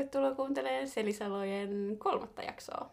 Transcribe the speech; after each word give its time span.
tervetuloa 0.00 0.34
kuuntelemaan 0.34 0.88
Selisalojen 0.88 1.96
kolmatta 1.98 2.42
jaksoa. 2.42 2.90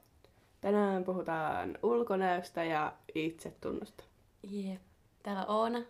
Tänään 0.62 1.04
puhutaan 1.04 1.78
ulkonäöstä 1.84 2.64
ja 2.64 2.94
itsetunnosta. 3.16 4.04
Jep. 4.44 4.82
Täällä 5.24 5.46
Oona. 5.46 5.82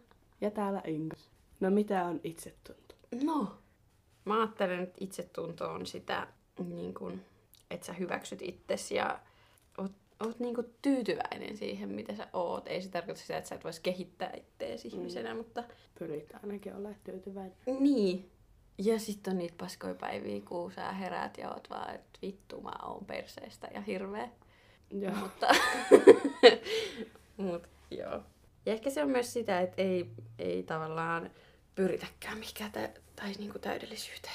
Ja 0.42 0.52
täällä 0.52 0.82
Ingas. 0.88 1.30
No 1.60 1.70
mitä 1.70 2.06
on 2.06 2.20
itsetunto? 2.24 2.96
No, 3.24 3.58
mä 4.26 4.40
ajattelen, 4.40 4.80
että 4.80 4.98
itsetunto 5.00 5.72
on 5.72 5.86
sitä, 5.86 6.28
niin 6.68 6.94
kun, 6.94 7.22
että 7.72 7.86
sä 7.86 7.94
hyväksyt 7.94 8.42
itsesi 8.42 8.96
ja 8.96 9.20
oot, 9.78 9.92
oot 10.26 10.40
niin 10.40 10.56
kun 10.56 10.70
tyytyväinen 10.82 11.58
siihen, 11.58 11.90
mitä 11.90 12.16
sä 12.16 12.28
oot. 12.34 12.68
Ei 12.68 12.82
se 12.82 12.90
tarkoita 12.90 13.22
sitä, 13.22 13.38
että 13.38 13.50
sä 13.50 13.56
et 13.56 13.64
vois 13.64 13.80
kehittää 13.80 14.34
itteesi 14.38 14.90
mm. 14.90 14.96
ihmisenä, 14.96 15.36
mutta... 15.36 15.64
Pyrit 16.00 16.34
ainakin 16.44 16.76
olla 16.76 16.90
tyytyväinen. 17.04 17.58
Niin. 17.80 18.32
Ja 18.78 19.00
sitten 19.00 19.32
on 19.32 19.38
niitä 19.38 19.56
paskoja 19.58 19.96
päiviä, 19.96 20.42
kun 20.42 20.72
sä 20.72 20.92
heräät 20.92 21.38
ja 21.38 21.50
oot 21.50 21.70
vaan, 21.70 21.96
että 21.96 22.20
vittu 22.22 22.62
mä 22.62 22.74
oon 22.84 23.06
perseestä 23.06 23.68
ja 23.74 23.82
hirveä. 23.82 24.30
Joo. 24.92 25.16
Mutta, 25.16 25.48
mut, 27.38 27.68
joo. 27.92 28.22
Ja 28.66 28.74
ehkä 28.74 28.90
se 28.90 29.04
on 29.04 29.10
myös 29.10 29.34
sitä, 29.34 29.60
että 29.62 29.82
ei, 29.82 30.10
ei 30.40 30.64
tavallaan 30.64 31.32
pyritäkään 31.76 32.38
mihinkään 32.38 32.72
tä- 32.72 32.94
tai 33.16 33.32
niinku 33.32 33.60
täydellisyyteen. 33.60 34.34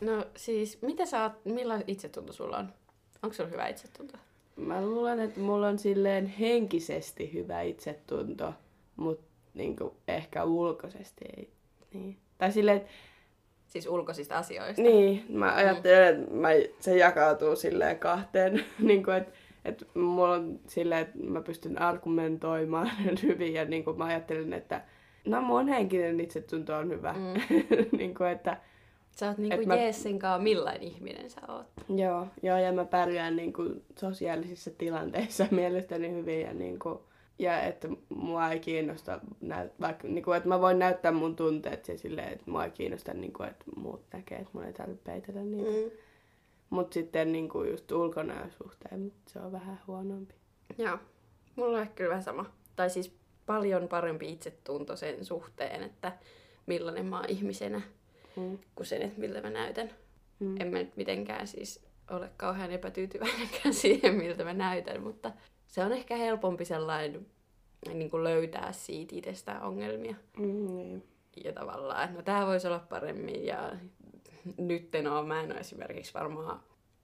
No 0.00 0.26
siis, 0.36 0.82
mitä 0.82 1.06
sä 1.06 1.22
oot, 1.22 1.44
millainen 1.44 1.90
itsetunto 1.90 2.32
sulla 2.32 2.58
on? 2.58 2.72
Onko 3.22 3.34
sulla 3.34 3.50
hyvä 3.50 3.68
itsetunto? 3.68 4.18
Mä 4.56 4.86
luulen, 4.86 5.20
että 5.20 5.40
mulla 5.40 5.68
on 5.68 5.78
silleen 5.78 6.26
henkisesti 6.26 7.32
hyvä 7.32 7.62
itsetunto, 7.62 8.54
mutta 8.96 9.26
niinku 9.54 9.96
ehkä 10.08 10.44
ulkoisesti 10.44 11.24
ei. 11.36 11.50
Niin. 11.92 12.16
Tai 12.38 12.52
silleen, 12.52 12.76
että 12.76 12.90
Siis 13.66 13.86
ulkoisista 13.86 14.38
asioista? 14.38 14.82
Niin, 14.82 15.24
mä 15.28 15.54
ajattelen, 15.54 16.20
että 16.20 16.34
mä, 16.34 16.48
se 16.80 16.96
jakautuu 16.96 17.56
silleen 17.56 17.98
kahteen, 17.98 18.64
niin 18.78 19.04
kuin, 19.04 19.16
että, 19.16 19.32
että 19.64 19.84
mulla 19.94 20.34
on 20.34 20.60
silleen, 20.66 21.00
että 21.02 21.18
mä 21.18 21.40
pystyn 21.42 21.82
argumentoimaan 21.82 22.90
hyvin 23.22 23.54
ja 23.54 23.64
niin 23.64 23.84
kuin 23.84 23.98
mä 23.98 24.04
ajattelen, 24.04 24.52
että 24.52 24.80
no 25.26 25.40
mun 25.42 25.68
henkinen 25.68 26.20
itsetunto 26.20 26.76
on 26.76 26.88
hyvä. 26.90 27.12
Mm. 27.12 27.58
niin 27.98 28.14
kuin, 28.14 28.30
että, 28.30 28.56
Sä 29.10 29.28
oot 29.28 29.38
niinku 29.38 29.60
Et 29.60 29.66
mä- 29.66 29.76
jees 29.76 30.02
sen 30.02 30.18
kaa, 30.18 30.38
millainen 30.38 30.82
ihminen 30.82 31.30
sä 31.30 31.40
oot. 31.48 31.66
joo, 31.96 32.26
joo, 32.42 32.58
ja 32.58 32.72
mä 32.72 32.84
pärjään 32.84 33.36
niin 33.36 33.52
kuin, 33.52 33.84
sosiaalisissa 33.98 34.70
tilanteissa 34.78 35.46
mielestäni 35.50 36.10
hyvin 36.12 36.40
ja 36.40 36.54
niin 36.54 36.78
kuin, 36.78 36.98
ja 37.38 37.60
että 37.62 37.88
mua 38.08 38.50
ei 38.50 38.60
kiinnosta, 38.60 39.20
näyt, 39.40 39.72
vaikka, 39.80 40.08
niin 40.08 40.24
kuin, 40.24 40.36
että 40.36 40.48
mä 40.48 40.60
voin 40.60 40.78
näyttää 40.78 41.12
mun 41.12 41.36
tunteet 41.36 41.88
ja 41.88 41.98
silleen, 41.98 42.28
että 42.32 42.50
mua 42.50 42.64
ei 42.64 42.70
kiinnosta, 42.70 43.14
niin 43.14 43.32
kuin, 43.32 43.48
että 43.48 43.64
muut 43.76 44.02
näkee, 44.12 44.38
että 44.38 44.50
mun 44.52 44.64
ei 44.64 44.72
tarvitse 44.72 45.04
peitellä 45.04 45.40
niitä. 45.40 45.70
Mm. 45.70 45.98
Mutta 46.70 46.94
sitten 46.94 47.32
niinku 47.32 47.64
just 47.64 47.92
ulkonäön 47.92 48.50
suhteen 48.50 49.12
se 49.28 49.38
on 49.38 49.52
vähän 49.52 49.80
huonompi. 49.86 50.34
Joo, 50.78 50.98
mulla 51.56 51.76
on 51.76 51.82
ehkä 51.82 51.94
kyllä 51.94 52.10
vähän 52.10 52.22
sama. 52.24 52.50
Tai 52.76 52.90
siis 52.90 53.16
paljon 53.46 53.88
parempi 53.88 54.32
itsetunto 54.32 54.96
sen 54.96 55.24
suhteen, 55.24 55.82
että 55.82 56.12
millainen 56.66 57.06
mä 57.06 57.16
oon 57.16 57.30
ihmisenä, 57.30 57.82
Mm. 58.36 58.58
kuin 58.74 58.86
sen, 58.86 59.02
että 59.02 59.20
miltä 59.20 59.40
mä 59.40 59.50
näytän. 59.50 59.90
Mm. 60.38 60.60
En 60.60 60.68
mä 60.68 60.78
nyt 60.78 60.96
mitenkään 60.96 61.46
siis 61.46 61.86
ole 62.10 62.30
kauhean 62.36 62.70
epätyytyväinenkään 62.70 63.74
siihen, 63.84 64.14
miltä 64.14 64.44
mä 64.44 64.54
näytän, 64.54 65.02
mutta 65.02 65.32
se 65.76 65.84
on 65.84 65.92
ehkä 65.92 66.16
helpompi 66.16 66.64
sellainen 66.64 67.26
niin 67.94 68.10
kuin 68.10 68.24
löytää 68.24 68.72
siitä 68.72 69.16
itsestään 69.16 69.62
ongelmia. 69.62 70.14
Mm, 70.38 70.76
niin. 70.76 71.04
Ja 71.44 71.52
tavallaan, 71.52 72.04
että 72.04 72.16
no 72.16 72.22
tää 72.22 72.46
voisi 72.46 72.66
olla 72.66 72.78
paremmin 72.78 73.46
ja 73.46 73.72
nyt 74.58 74.94
en 74.94 75.06
oo, 75.06 75.22
mä 75.22 75.42
en 75.42 75.52
ole 75.52 75.60
esimerkiksi 75.60 76.14
varmaan 76.14 76.60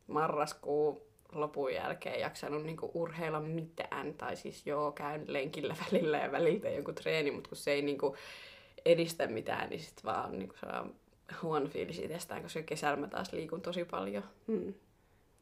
marraskuun 0.07 1.01
lopun 1.33 1.75
jälkeen 1.75 2.21
jaksanut 2.21 2.63
niinku 2.63 2.91
urheilla 2.95 3.41
mitään. 3.41 4.15
Tai 4.15 4.37
siis 4.37 4.67
joo, 4.67 4.93
käyn 4.93 5.25
lenkillä 5.27 5.77
välillä 5.87 6.19
ja 6.19 6.33
välillä 6.33 6.71
joku 6.71 6.93
treeni, 6.93 7.31
mutta 7.31 7.49
kun 7.49 7.57
se 7.57 7.71
ei 7.73 7.83
niinku 7.83 8.17
edistä 8.85 9.27
mitään, 9.27 9.71
niin 9.71 9.81
sit 9.81 10.05
vaan 10.05 10.39
niinku 10.39 10.55
saa 10.61 10.89
huono 11.43 11.67
fiilis 11.67 11.99
itsestään, 11.99 12.43
koska 12.43 12.63
kesällä 12.63 12.97
mä 12.97 13.09
taas 13.09 13.33
liikun 13.33 13.63
tosi 13.63 13.85
paljon. 13.85 14.25
Mm. 14.47 14.75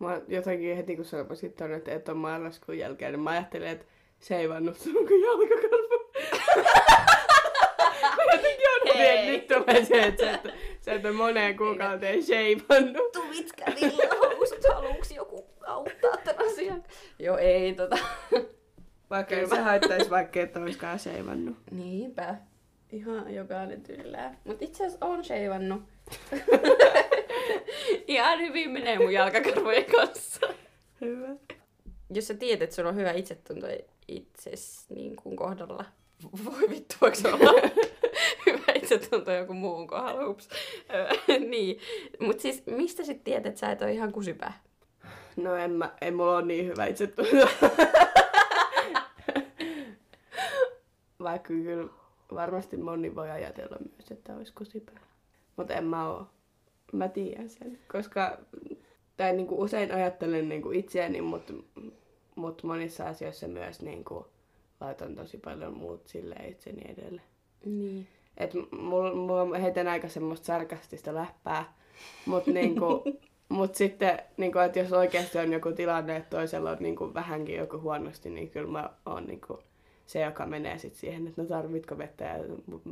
Mä 0.01 0.21
jotenkin 0.29 0.77
heti 0.77 0.97
kun 0.97 1.05
tuonne, 1.57 1.77
että 1.77 1.93
et 1.93 2.09
on 2.09 2.17
marraskuun 2.17 2.79
jälkeen, 2.79 3.13
niin 3.13 3.21
mä 3.21 3.31
ajattelin, 3.31 3.69
että 3.69 3.85
se 4.19 4.37
ei 4.37 4.49
vannut 4.49 4.77
sun 4.77 5.07
kuin 5.07 5.23
jalkakarvo. 5.23 6.11
mä 8.17 8.33
jotenkin 8.33 8.67
että 8.87 8.99
Hei. 8.99 9.27
nyt 9.27 9.47
tulee 9.47 9.85
se, 9.85 10.03
että 10.03 10.25
sä 10.25 10.31
et, 10.35 10.55
sä 10.81 10.93
et 10.93 11.17
moneen 11.17 11.57
kuukauteen 11.57 12.23
sheivannut. 12.23 13.13
Tuvitkä 13.13 13.65
villahousut, 13.81 14.65
haluuks 14.75 15.11
joku 15.11 15.47
auttaa 15.67 16.17
tämän 16.25 16.47
asian? 16.53 16.85
Joo, 17.19 17.37
ei 17.37 17.75
tota. 17.75 17.99
Vaikka 19.11 19.35
ei 19.35 19.47
se 19.47 19.61
haittaisi, 19.61 20.11
vaikka 20.11 20.41
et 20.41 20.57
olisikaan 20.57 20.99
sheivannut. 20.99 21.57
Niinpä. 21.71 22.35
Ihan 22.93 23.35
jokainen 23.35 23.83
tyylää. 23.83 24.37
Mut 24.45 24.63
itse 24.63 24.87
asiassa 24.87 25.07
on 25.07 25.25
sheivannut. 25.25 25.83
Ihan 28.07 28.41
hyvin 28.41 28.71
menee 28.71 28.99
mun 28.99 29.13
jalkakarvojen 29.13 29.85
kanssa. 29.85 30.47
Hyvä. 31.01 31.29
Jos 32.11 32.29
sä 32.29 32.35
tiedät, 32.35 32.63
että 32.63 32.77
sulla 32.77 32.89
on 32.89 32.97
hyvä 32.97 33.13
itsetunto 33.13 33.67
itses 34.09 34.87
niin 34.89 35.17
kuin 35.17 35.37
kohdalla. 35.37 35.85
Voi 36.45 36.71
vittu, 36.71 36.97
voiko 37.01 37.17
se 37.17 37.29
olla 37.29 37.53
hyvä 38.47 38.73
itsetunto 38.75 39.33
joku 39.33 39.55
muun 39.55 39.87
kohdalla? 39.87 40.27
Ups. 40.27 40.49
Niin. 41.49 41.79
Mut 42.21 42.41
siis 42.41 42.67
mistä 42.67 43.05
sit 43.05 43.25
tiedät, 43.25 43.47
että 43.47 43.61
sä 43.61 43.73
et 43.73 43.83
ole 43.83 43.93
ihan 43.93 44.13
kusipää? 44.13 44.63
No 45.37 45.55
en 45.55 45.71
mä, 45.71 45.93
ei 46.01 46.11
mulla 46.11 46.37
ole 46.37 46.47
niin 46.47 46.67
hyvä 46.67 46.87
itsetunto. 46.87 47.31
Vaikka 51.23 51.49
kyllä 51.49 51.89
varmasti 52.35 52.77
moni 52.77 53.15
voi 53.15 53.31
ajatella 53.31 53.77
myös, 53.97 54.11
että 54.11 54.37
olisi 54.37 54.53
kusipää. 54.53 55.01
Mutta 55.57 55.75
en 55.75 55.85
mä 55.85 56.11
oo. 56.11 56.27
Mä 56.93 57.09
tiedän 57.09 57.49
sen. 57.49 57.79
Koska, 57.93 58.39
tai 59.17 59.33
niinku 59.37 59.63
usein 59.63 59.95
ajattelen 59.95 60.49
niinku 60.49 60.71
itseäni, 60.71 61.21
mutta 61.21 61.53
mut 62.35 62.63
monissa 62.63 63.07
asioissa 63.07 63.49
myös 63.49 63.83
niinku 63.83 64.27
laitan 64.81 65.15
tosi 65.15 65.39
paljon 65.39 65.77
muut 65.77 66.07
sille 66.07 66.35
itseni 66.49 66.83
edelle. 66.89 67.23
Niin. 67.65 68.07
Et 68.37 68.51
mulla, 68.71 69.15
mulla 69.15 69.59
heitän 69.59 69.89
aika 69.89 70.09
semmoista 70.09 70.47
sarkastista 70.47 71.15
läppää, 71.15 71.75
mutta 72.27 72.51
niinku, 72.51 73.05
mut 73.49 73.75
sitten, 73.75 74.19
niinku, 74.37 74.59
että 74.59 74.79
jos 74.79 74.93
oikeasti 74.93 75.39
on 75.39 75.53
joku 75.53 75.73
tilanne, 75.73 76.17
että 76.17 76.37
toisella 76.37 76.71
on 76.71 76.77
niinku 76.81 77.15
vähänkin 77.15 77.57
joku 77.57 77.81
huonosti, 77.81 78.31
niin 78.31 78.51
kyllä 78.51 78.71
mä 78.71 78.91
oon 79.07 79.27
niinku 79.27 79.59
se, 80.11 80.21
joka 80.21 80.47
menee 80.47 80.79
sit 80.79 80.95
siihen, 80.95 81.27
että 81.29 81.43
no 81.43 81.49
tarvitko 81.49 81.99
vettä 81.99 82.25
ja 82.25 82.35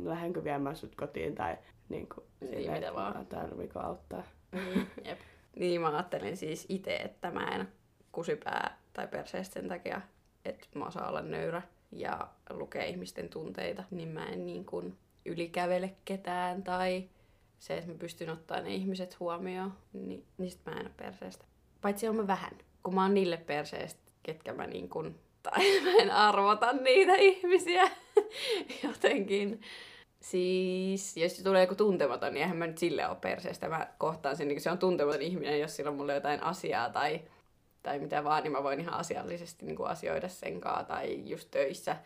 lähdenkö 0.03 0.43
viemään 0.43 0.75
sut 0.75 0.95
kotiin 0.95 1.35
tai 1.35 1.57
niinku, 1.89 2.23
Niin, 2.41 2.53
silleen, 2.53 2.73
mitä 2.79 2.93
vaan. 2.93 3.25
tarviko 3.25 3.79
auttaa. 3.79 4.23
Niin, 4.51 4.87
jep. 5.05 5.19
niin 5.55 5.81
mä 5.81 5.89
ajattelen 5.95 6.37
siis 6.37 6.65
itse, 6.69 6.95
että 6.95 7.31
mä 7.31 7.47
en 7.47 7.67
kusipää 8.11 8.77
tai 8.93 9.07
perseestä 9.07 9.53
sen 9.53 9.67
takia, 9.67 10.01
että 10.45 10.67
mä 10.75 10.85
osaan 10.85 11.09
olla 11.09 11.21
nöyrä 11.21 11.61
ja 11.91 12.27
lukea 12.49 12.83
ihmisten 12.83 13.29
tunteita, 13.29 13.83
niin 13.91 14.07
mä 14.09 14.25
en 14.25 14.45
niin 14.45 14.65
kuin 14.65 14.97
ylikävele 15.25 15.95
ketään 16.05 16.63
tai 16.63 17.09
se, 17.59 17.77
että 17.77 17.91
mä 17.91 17.97
pystyn 17.97 18.29
ottaa 18.29 18.61
ne 18.61 18.73
ihmiset 18.75 19.19
huomioon, 19.19 19.73
niin, 19.93 20.25
niin 20.37 20.51
sit 20.51 20.61
mä 20.65 20.71
en 20.71 20.85
ole 20.85 20.91
perseestä. 20.97 21.45
Paitsi 21.81 22.07
on 22.07 22.15
mä 22.15 22.27
vähän, 22.27 22.51
kun 22.83 22.95
mä 22.95 23.01
oon 23.01 23.13
niille 23.13 23.37
perseestä, 23.37 24.11
ketkä 24.23 24.53
mä 24.53 24.67
niin 24.67 24.89
kuin, 24.89 25.15
tai 25.43 25.59
mä 25.83 25.91
en 25.91 26.11
arvota 26.11 26.73
niitä 26.73 27.15
ihmisiä 27.15 27.91
jotenkin. 28.83 29.61
Siis, 30.21 31.17
jos 31.17 31.33
tulee 31.33 31.63
joku 31.63 31.75
tuntematon, 31.75 32.33
niin 32.33 32.41
eihän 32.41 32.57
mä 32.57 32.67
nyt 32.67 32.77
sille 32.77 33.07
ole 33.07 33.17
perseestä. 33.21 33.69
Mä 33.69 33.87
kohtaan 33.97 34.37
sen, 34.37 34.47
niin 34.47 34.61
se 34.61 34.71
on 34.71 34.77
tuntematon 34.77 35.21
ihminen, 35.21 35.59
jos 35.59 35.75
sillä 35.75 35.91
on 35.91 35.97
mulle 35.97 36.13
jotain 36.13 36.43
asiaa 36.43 36.89
tai, 36.89 37.21
tai 37.83 37.99
mitä 37.99 38.23
vaan, 38.23 38.43
niin 38.43 38.51
mä 38.51 38.63
voin 38.63 38.79
ihan 38.79 38.93
asiallisesti 38.93 39.65
niin 39.65 39.75
kuin 39.75 39.89
asioida 39.89 40.27
sen 40.27 40.61
kanssa. 40.61 40.83
Tai 40.83 41.29
just 41.29 41.51
töissä, 41.51 41.97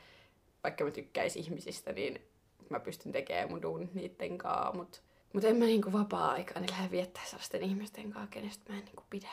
vaikka 0.63 0.83
mä 0.83 0.91
tykkäisin 0.91 1.43
ihmisistä, 1.43 1.93
niin 1.93 2.21
mä 2.69 2.79
pystyn 2.79 3.11
tekemään 3.11 3.49
mun 3.49 3.61
duunit 3.61 3.93
niitten 3.93 4.37
kanssa. 4.37 4.71
Mutta 4.73 4.99
mut 5.33 5.43
en 5.43 5.55
mä 5.55 5.65
niin 5.65 5.81
kuin 5.81 5.93
vapaa-aikaa 5.93 6.59
niin 6.59 6.71
lähde 6.71 6.91
viettää 6.91 7.23
sellaisten 7.25 7.63
ihmisten 7.63 8.11
kanssa, 8.11 8.29
kenestä 8.29 8.73
mä 8.73 8.79
en 8.79 8.85
niin 8.85 8.95
kuin 8.95 9.07
pidä. 9.09 9.29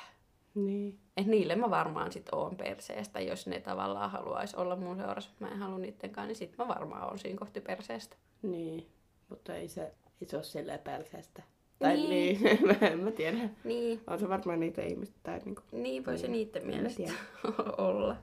Niin. 0.55 0.99
Et 1.17 1.27
niille 1.27 1.57
mä 1.57 1.71
varmaan 1.71 2.13
sit 2.13 2.29
oon 2.33 2.57
perseestä, 2.57 3.21
jos 3.21 3.47
ne 3.47 3.61
tavallaan 3.61 4.11
haluaisi 4.11 4.57
olla 4.57 4.77
mun 4.77 4.97
seurassa, 4.97 5.31
mutta 5.31 5.45
mä 5.45 5.51
en 5.51 5.59
halua 5.59 5.79
niitten 5.79 6.11
kanssa, 6.11 6.27
niin 6.27 6.37
sit 6.37 6.59
mä 6.59 6.69
varmaan 6.69 7.11
on 7.13 7.19
siinä 7.19 7.39
kohti 7.39 7.61
perseestä. 7.61 8.17
Niin, 8.43 8.87
mutta 9.29 9.55
ei 9.55 9.69
se, 9.69 9.83
ei 10.21 10.29
se 10.29 10.37
ole 10.37 10.45
silleen 10.45 10.81
perseestä. 10.81 11.43
Tai 11.79 11.95
Niin. 11.97 12.11
niin, 12.43 12.77
en 12.93 13.01
mä 13.01 13.11
tiedä. 13.11 13.39
Niin, 13.65 14.01
On 14.07 14.19
se 14.21 14.29
varmaan 14.29 14.61
niitä 14.61 14.83
ihmistä 14.83 15.17
tai 15.23 15.39
niinku. 15.45 15.63
niin 15.73 16.07
voi 16.07 16.19
se 16.19 16.27
Niin. 16.29 16.33
niiden 16.33 16.63
En 16.63 16.69
mä 16.69 16.75
mielestä 16.75 17.03
olla. 17.89 18.17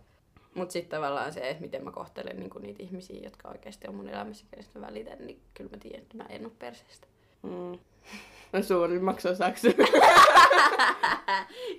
Mutta 0.55 0.73
sitten 0.73 0.97
tavallaan 0.99 1.33
se, 1.33 1.49
että 1.49 1.61
miten 1.61 1.83
mä 1.83 1.91
kohtelen 1.91 2.39
niinku 2.39 2.59
niitä 2.59 2.83
ihmisiä, 2.83 3.19
jotka 3.23 3.49
oikeasti 3.49 3.87
on 3.87 3.95
mun 3.95 4.09
elämässä, 4.09 4.45
kenestä 4.51 4.79
mä 4.79 4.87
välitän, 4.87 5.17
niin 5.27 5.41
kyllä 5.53 5.69
mä 5.69 5.77
tiedän, 5.77 6.01
että 6.01 6.17
mä 6.17 6.23
en 6.29 6.45
ole 6.45 6.53
perseestä. 6.59 7.07
Mm. 7.43 7.51
No 8.53 8.61
suurimmaksi 8.63 9.27
osaksi. 9.27 9.75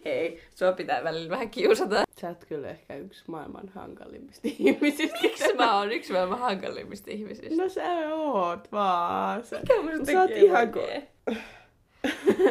Hei, 0.04 0.42
sua 0.54 0.72
pitää 0.72 1.04
välillä 1.04 1.30
vähän 1.30 1.50
kiusata. 1.50 2.02
Sä 2.20 2.28
oot 2.28 2.44
kyllä 2.44 2.68
ehkä 2.68 2.96
yksi 2.96 3.24
maailman 3.26 3.68
hankalimmista 3.68 4.48
ihmisistä. 4.58 5.18
Miksi 5.22 5.54
mä 5.54 5.78
oon 5.78 5.92
yksi 5.92 6.12
maailman 6.12 6.38
hankalimmista 6.38 7.10
ihmisistä? 7.10 7.62
No 7.62 7.68
sä 7.68 8.14
oot 8.14 8.72
vaan. 8.72 9.44
Sä, 9.44 9.60
Mikä 9.60 9.82
musta 9.82 10.12
sä 10.12 10.20
oot 10.20 10.30
ihan 10.30 10.72
vaikea? 10.74 11.02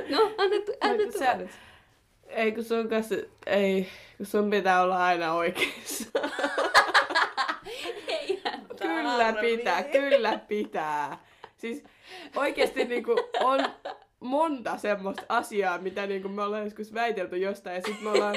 No, 0.10 0.32
anna, 0.38 0.56
anna 0.82 0.98
tulla 0.98 1.20
sä-. 1.20 1.38
Ei 2.28 2.52
kun 2.52 2.64
sun 2.64 2.90
kanssa, 2.90 3.16
ei, 3.46 3.88
kun 4.18 4.26
sun 4.26 4.50
pitää 4.50 4.82
olla 4.82 5.06
aina 5.06 5.34
oikeassa. 5.34 6.10
Eihän 8.08 8.68
Kyllä 8.82 9.34
pitää, 9.42 9.84
kyllä 9.84 10.40
pitää. 10.48 11.20
Siis 11.58 11.84
oikeasti 12.36 12.86
niinku 12.86 13.16
on 13.40 13.60
monta 14.20 14.78
semmoista 14.78 15.24
asiaa, 15.30 15.78
mitä 15.78 16.08
niinku 16.08 16.30
me 16.30 16.44
ollaan 16.44 16.64
joskus 16.64 16.94
väitelty 16.94 17.38
jostain 17.38 17.76
ja 17.76 17.82
sitten 17.82 18.04
me 18.04 18.10
ollaan 18.10 18.36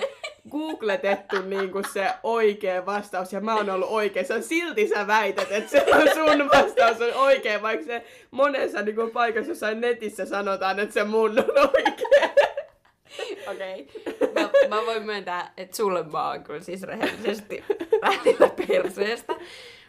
googletettu 0.50 1.42
niinku 1.42 1.82
se 1.92 2.10
oikea 2.22 2.86
vastaus 2.86 3.32
ja 3.32 3.40
mä 3.40 3.54
oon 3.54 3.70
ollut 3.70 3.90
oikeassa. 3.90 4.42
Silti 4.42 4.88
sä 4.88 5.06
väität, 5.06 5.52
että 5.52 5.70
se 5.70 5.86
on 5.94 6.08
sun 6.14 6.48
vastaus 6.48 7.00
on 7.00 7.14
oikea, 7.14 7.62
vaikka 7.62 7.86
se 7.86 8.04
monessa 8.30 8.82
niinku 8.82 9.10
paikassa 9.12 9.50
jossain 9.50 9.80
netissä 9.80 10.26
sanotaan, 10.26 10.80
että 10.80 10.94
se 10.94 11.04
mun 11.04 11.38
on 11.38 11.68
oikea. 11.74 12.30
Okei. 13.50 13.88
Okay. 14.06 14.32
Mä, 14.34 14.76
mä 14.76 14.86
voin 14.86 15.02
myöntää, 15.02 15.52
että 15.56 15.76
sulle 15.76 16.02
mä 16.02 16.28
oon 16.28 16.44
kyllä 16.44 16.60
siis 16.60 16.82
rehellisesti 16.82 17.64
välillä 18.02 18.50
perseestä. 18.66 19.34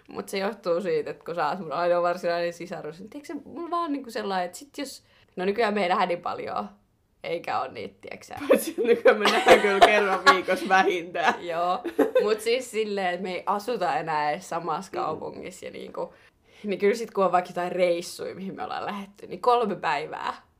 Mutta 0.07 0.31
se 0.31 0.37
johtuu 0.37 0.81
siitä, 0.81 1.11
että 1.11 1.25
kun 1.25 1.35
sä 1.35 1.49
oot 1.49 1.59
mun 1.59 1.73
ainoa 1.73 2.01
varsinainen 2.01 2.53
sisarus, 2.53 2.99
niin 2.99 3.09
tiedätkö 3.09 3.33
se, 3.33 3.39
mulla 3.45 3.71
vaan 3.71 3.91
niinku 3.91 4.11
sellainen, 4.11 4.45
että 4.45 4.57
sit 4.57 4.77
jos... 4.77 5.03
No 5.35 5.45
nykyään 5.45 5.73
me 5.73 5.83
ei 5.83 5.89
nähdä 5.89 6.05
niin 6.05 6.21
paljon, 6.21 6.69
eikä 7.23 7.61
ole 7.61 7.71
niitä, 7.71 7.95
tiedätkö 8.01 8.25
sä? 8.25 8.35
Paitsi 8.47 8.75
nykyään 8.83 9.19
me 9.19 9.31
nähdään 9.31 9.59
kyllä 9.59 9.79
kerran 9.79 10.19
viikossa 10.33 10.69
vähintään. 10.69 11.45
Joo, 11.47 11.79
mutta 12.23 12.43
siis 12.43 12.71
silleen, 12.71 13.13
että 13.13 13.23
me 13.23 13.33
ei 13.33 13.43
asuta 13.45 13.95
enää 13.95 14.31
edes 14.31 14.49
samassa 14.49 14.91
kaupungissa 14.91 15.65
ja 15.65 15.71
niinku, 15.71 16.13
niin 16.63 16.79
kyllä 16.79 16.95
sit 16.95 17.11
kun 17.11 17.25
on 17.25 17.31
vaikka 17.31 17.49
jotain 17.49 17.71
reissuja, 17.71 18.35
mihin 18.35 18.55
me 18.55 18.63
ollaan 18.63 18.85
lähetty, 18.85 19.27
niin 19.27 19.41
kolme 19.41 19.75
päivää 19.75 20.51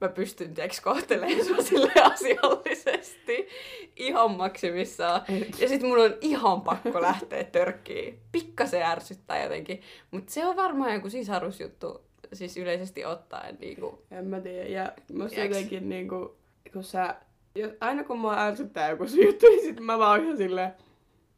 mä 0.00 0.08
pystyn 0.08 0.54
tiiäks, 0.54 0.80
kohtelemaan 0.80 1.44
sua 1.44 1.62
silleen 1.62 2.12
asiallisesti 2.12 3.48
ihan 3.96 4.30
maksimissaan. 4.30 5.20
Ja 5.58 5.68
sit 5.68 5.82
mun 5.82 6.00
on 6.00 6.14
ihan 6.20 6.60
pakko 6.60 7.00
lähteä 7.00 7.44
törkkiin. 7.44 8.18
Pikkasen 8.32 8.82
ärsyttää 8.82 9.42
jotenkin. 9.42 9.82
Mutta 10.10 10.32
se 10.32 10.46
on 10.46 10.56
varmaan 10.56 10.94
joku 10.94 11.10
sisarusjuttu, 11.10 12.04
siis 12.36 12.56
yleisesti 12.56 13.04
ottaen. 13.04 13.56
Niinku. 13.60 14.02
En 14.10 14.26
mä 14.26 14.40
tiedä. 14.40 14.68
Ja 14.68 14.92
musta 15.12 15.34
Tiedäks? 15.34 15.56
jotenkin 15.56 15.88
niinku, 15.88 16.36
kun 16.72 16.84
sä, 16.84 17.14
jos, 17.54 17.72
aina 17.80 18.04
kun 18.04 18.18
mua 18.18 18.38
ärsyttää 18.38 18.90
joku 18.90 19.04
juttu, 19.04 19.46
niin 19.46 19.62
sit 19.62 19.80
mä 19.80 19.98
vaan 19.98 20.24
ihan 20.24 20.36
silleen, 20.36 20.72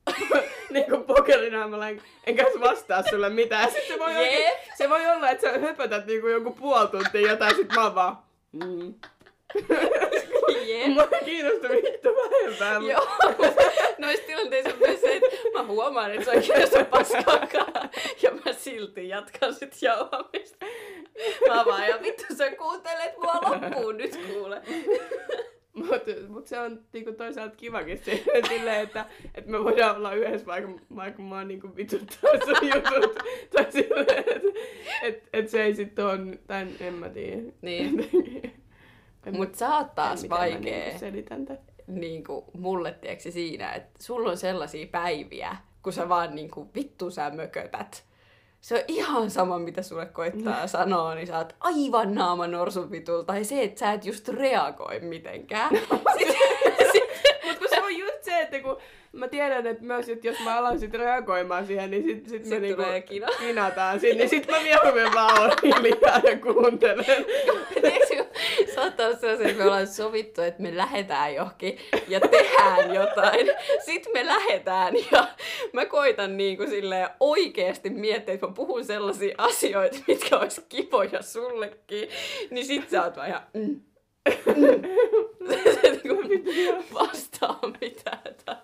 niinku 0.70 0.98
pokerinaamalla 0.98 1.88
en, 1.88 2.02
enkä 2.26 2.42
edes 2.42 2.60
vastaa 2.60 3.02
sulle 3.02 3.30
mitään. 3.30 3.62
Ja 3.62 3.70
sit 3.70 3.88
se 3.88 3.98
voi, 3.98 4.10
Jep. 4.10 4.20
oikein, 4.20 4.52
se 4.78 4.90
voi 4.90 5.06
olla, 5.06 5.30
että 5.30 5.52
sä 5.52 5.58
höpötät 5.58 6.06
niinku 6.06 6.26
joku 6.28 6.50
puoli 6.52 6.88
tuntia 6.88 7.30
jotain, 7.30 7.56
sit 7.56 7.72
mä 7.76 7.94
vaan, 7.94 8.18
mm. 8.52 8.94
Jep. 10.66 10.86
Mua 10.86 11.08
ei 11.12 11.24
kiinnosta 11.24 11.68
vittu 11.68 12.08
vähempää. 12.08 12.92
Joo, 12.92 13.08
noissa 13.98 14.26
tilanteissa 14.26 14.70
on 14.70 14.78
myös 14.78 15.00
se, 15.00 15.16
että 15.16 15.28
mä 15.54 15.62
huomaan, 15.66 16.12
että 16.12 16.24
se 16.24 16.30
on 16.30 16.42
kiinnosta 16.42 16.84
paskaakaan. 16.84 17.90
Ja 18.22 18.30
mä 18.30 18.52
silti 18.52 19.08
jatkan 19.08 19.54
sit 19.54 19.82
jauhamista. 19.82 20.55
Mä 21.48 21.64
vaan, 21.64 21.88
ja 21.88 21.98
vittu 22.02 22.34
sä 22.36 22.50
kuuntelet 22.50 23.16
mua 23.16 23.34
loppuun 23.34 23.96
nyt 23.96 24.16
kuule. 24.16 24.62
Mutta 25.76 26.10
mut 26.28 26.46
se 26.46 26.58
on 26.58 26.80
niinku 26.92 27.12
toisaalta 27.12 27.56
kivakin 27.56 27.98
se, 27.98 28.24
silleen, 28.48 28.80
että, 28.80 29.06
että 29.34 29.50
me 29.50 29.64
voidaan 29.64 29.96
olla 29.96 30.14
yhdessä, 30.14 30.46
vaikka, 30.46 30.70
vaikka 30.96 31.22
mä 31.22 31.36
oon 31.36 31.48
niinku 31.48 31.76
vituttaa 31.76 32.30
sun 32.44 32.68
jutut. 32.74 33.18
Tai 33.52 33.72
silleen, 33.72 34.18
että 34.18 34.48
et, 35.02 35.28
et 35.32 35.48
se 35.48 35.62
ei 35.62 35.74
sit 35.74 35.98
on, 35.98 36.38
tai 36.46 36.66
en 36.80 36.94
mä 36.94 37.08
tiedä. 37.08 37.42
Niin. 37.62 38.10
En 39.26 39.36
Mut 39.36 39.54
sä 39.54 39.76
oot 39.76 39.94
taas 39.94 40.28
vaikee 40.28 40.84
niinku 40.84 40.98
selitän 40.98 41.46
niinku 41.86 42.44
mulle 42.58 42.92
tieksi 42.92 43.30
siinä, 43.30 43.72
että 43.72 44.02
sulla 44.04 44.30
on 44.30 44.36
sellaisia 44.36 44.86
päiviä, 44.86 45.56
kun 45.82 45.92
sä 45.92 46.08
vaan 46.08 46.34
niinku 46.34 46.70
vittu 46.74 47.10
sä 47.10 47.30
mökötät. 47.30 48.04
Se 48.60 48.74
on 48.74 48.80
ihan 48.88 49.30
sama, 49.30 49.58
mitä 49.58 49.82
sulle 49.82 50.06
koittaa 50.06 50.66
sanoa, 50.66 51.14
niin 51.14 51.26
sä 51.26 51.38
oot 51.38 51.54
aivan 51.60 52.14
naama 52.14 52.46
norsun 52.46 52.90
vitulla. 52.90 53.24
Tai 53.24 53.44
se, 53.44 53.62
että 53.62 53.78
sä 53.80 53.92
et 53.92 54.04
just 54.04 54.28
reagoi 54.28 55.00
mitenkään. 55.00 55.70
Sitten, 56.18 56.36
sit, 56.92 57.04
Mut 57.44 57.58
kun 57.58 57.68
se 57.70 57.82
on 57.82 57.96
just 57.98 58.22
se, 58.24 58.40
että 58.40 58.60
kun 58.60 58.76
mä 59.12 59.28
tiedän, 59.28 59.66
että 59.66 59.84
myös, 59.84 60.08
että 60.08 60.26
jos 60.26 60.40
mä 60.44 60.56
alan 60.58 60.78
sit 60.78 60.94
reagoimaan 60.94 61.66
siihen, 61.66 61.90
niin 61.90 62.04
sit, 62.04 62.28
sit, 62.28 62.42
me 62.42 62.48
Sit 62.48 62.60
niinku 62.62 62.82
tulee 62.82 63.00
kina. 63.00 63.26
kinataan 63.38 64.00
siinä, 64.00 64.18
niin 64.18 64.28
sit 64.28 64.50
mä 64.50 64.60
mieluummin 64.62 65.14
vaan 65.14 65.40
oon 65.40 65.50
hiljaa 65.62 66.18
ja 66.24 66.38
kuuntelen. 66.38 67.24
Tiedätkö, 67.74 68.25
saattaa 68.76 69.06
olla 69.06 69.18
sellaisia, 69.18 69.46
että 69.46 69.58
me 69.58 69.64
ollaan 69.64 69.86
sovittu, 69.86 70.42
että 70.42 70.62
me 70.62 70.76
lähdetään 70.76 71.34
johonkin 71.34 71.78
ja 72.08 72.20
tehdään 72.20 72.94
jotain. 72.94 73.46
Sitten 73.84 74.12
me 74.12 74.26
lähdetään 74.26 74.94
ja 75.12 75.28
mä 75.72 75.86
koitan 75.86 76.36
niin 76.36 76.56
kuin 76.56 76.70
silleen 76.70 77.08
oikeasti 77.20 77.90
miettiä, 77.90 78.34
että 78.34 78.46
mä 78.46 78.52
puhun 78.52 78.84
sellaisia 78.84 79.34
asioita, 79.38 79.98
mitkä 80.06 80.38
olisi 80.38 80.64
kivoja 80.68 81.22
sullekin. 81.22 82.08
Niin 82.50 82.66
sit 82.66 82.90
sä 82.90 83.04
oot 83.04 83.16
vaan 83.16 83.28
ihan, 83.28 83.42
mm, 83.54 83.60
mm. 83.62 83.82
Niinku 86.04 86.84
vastaa 86.94 87.60
mitään. 87.80 88.34
Tai, 88.44 88.56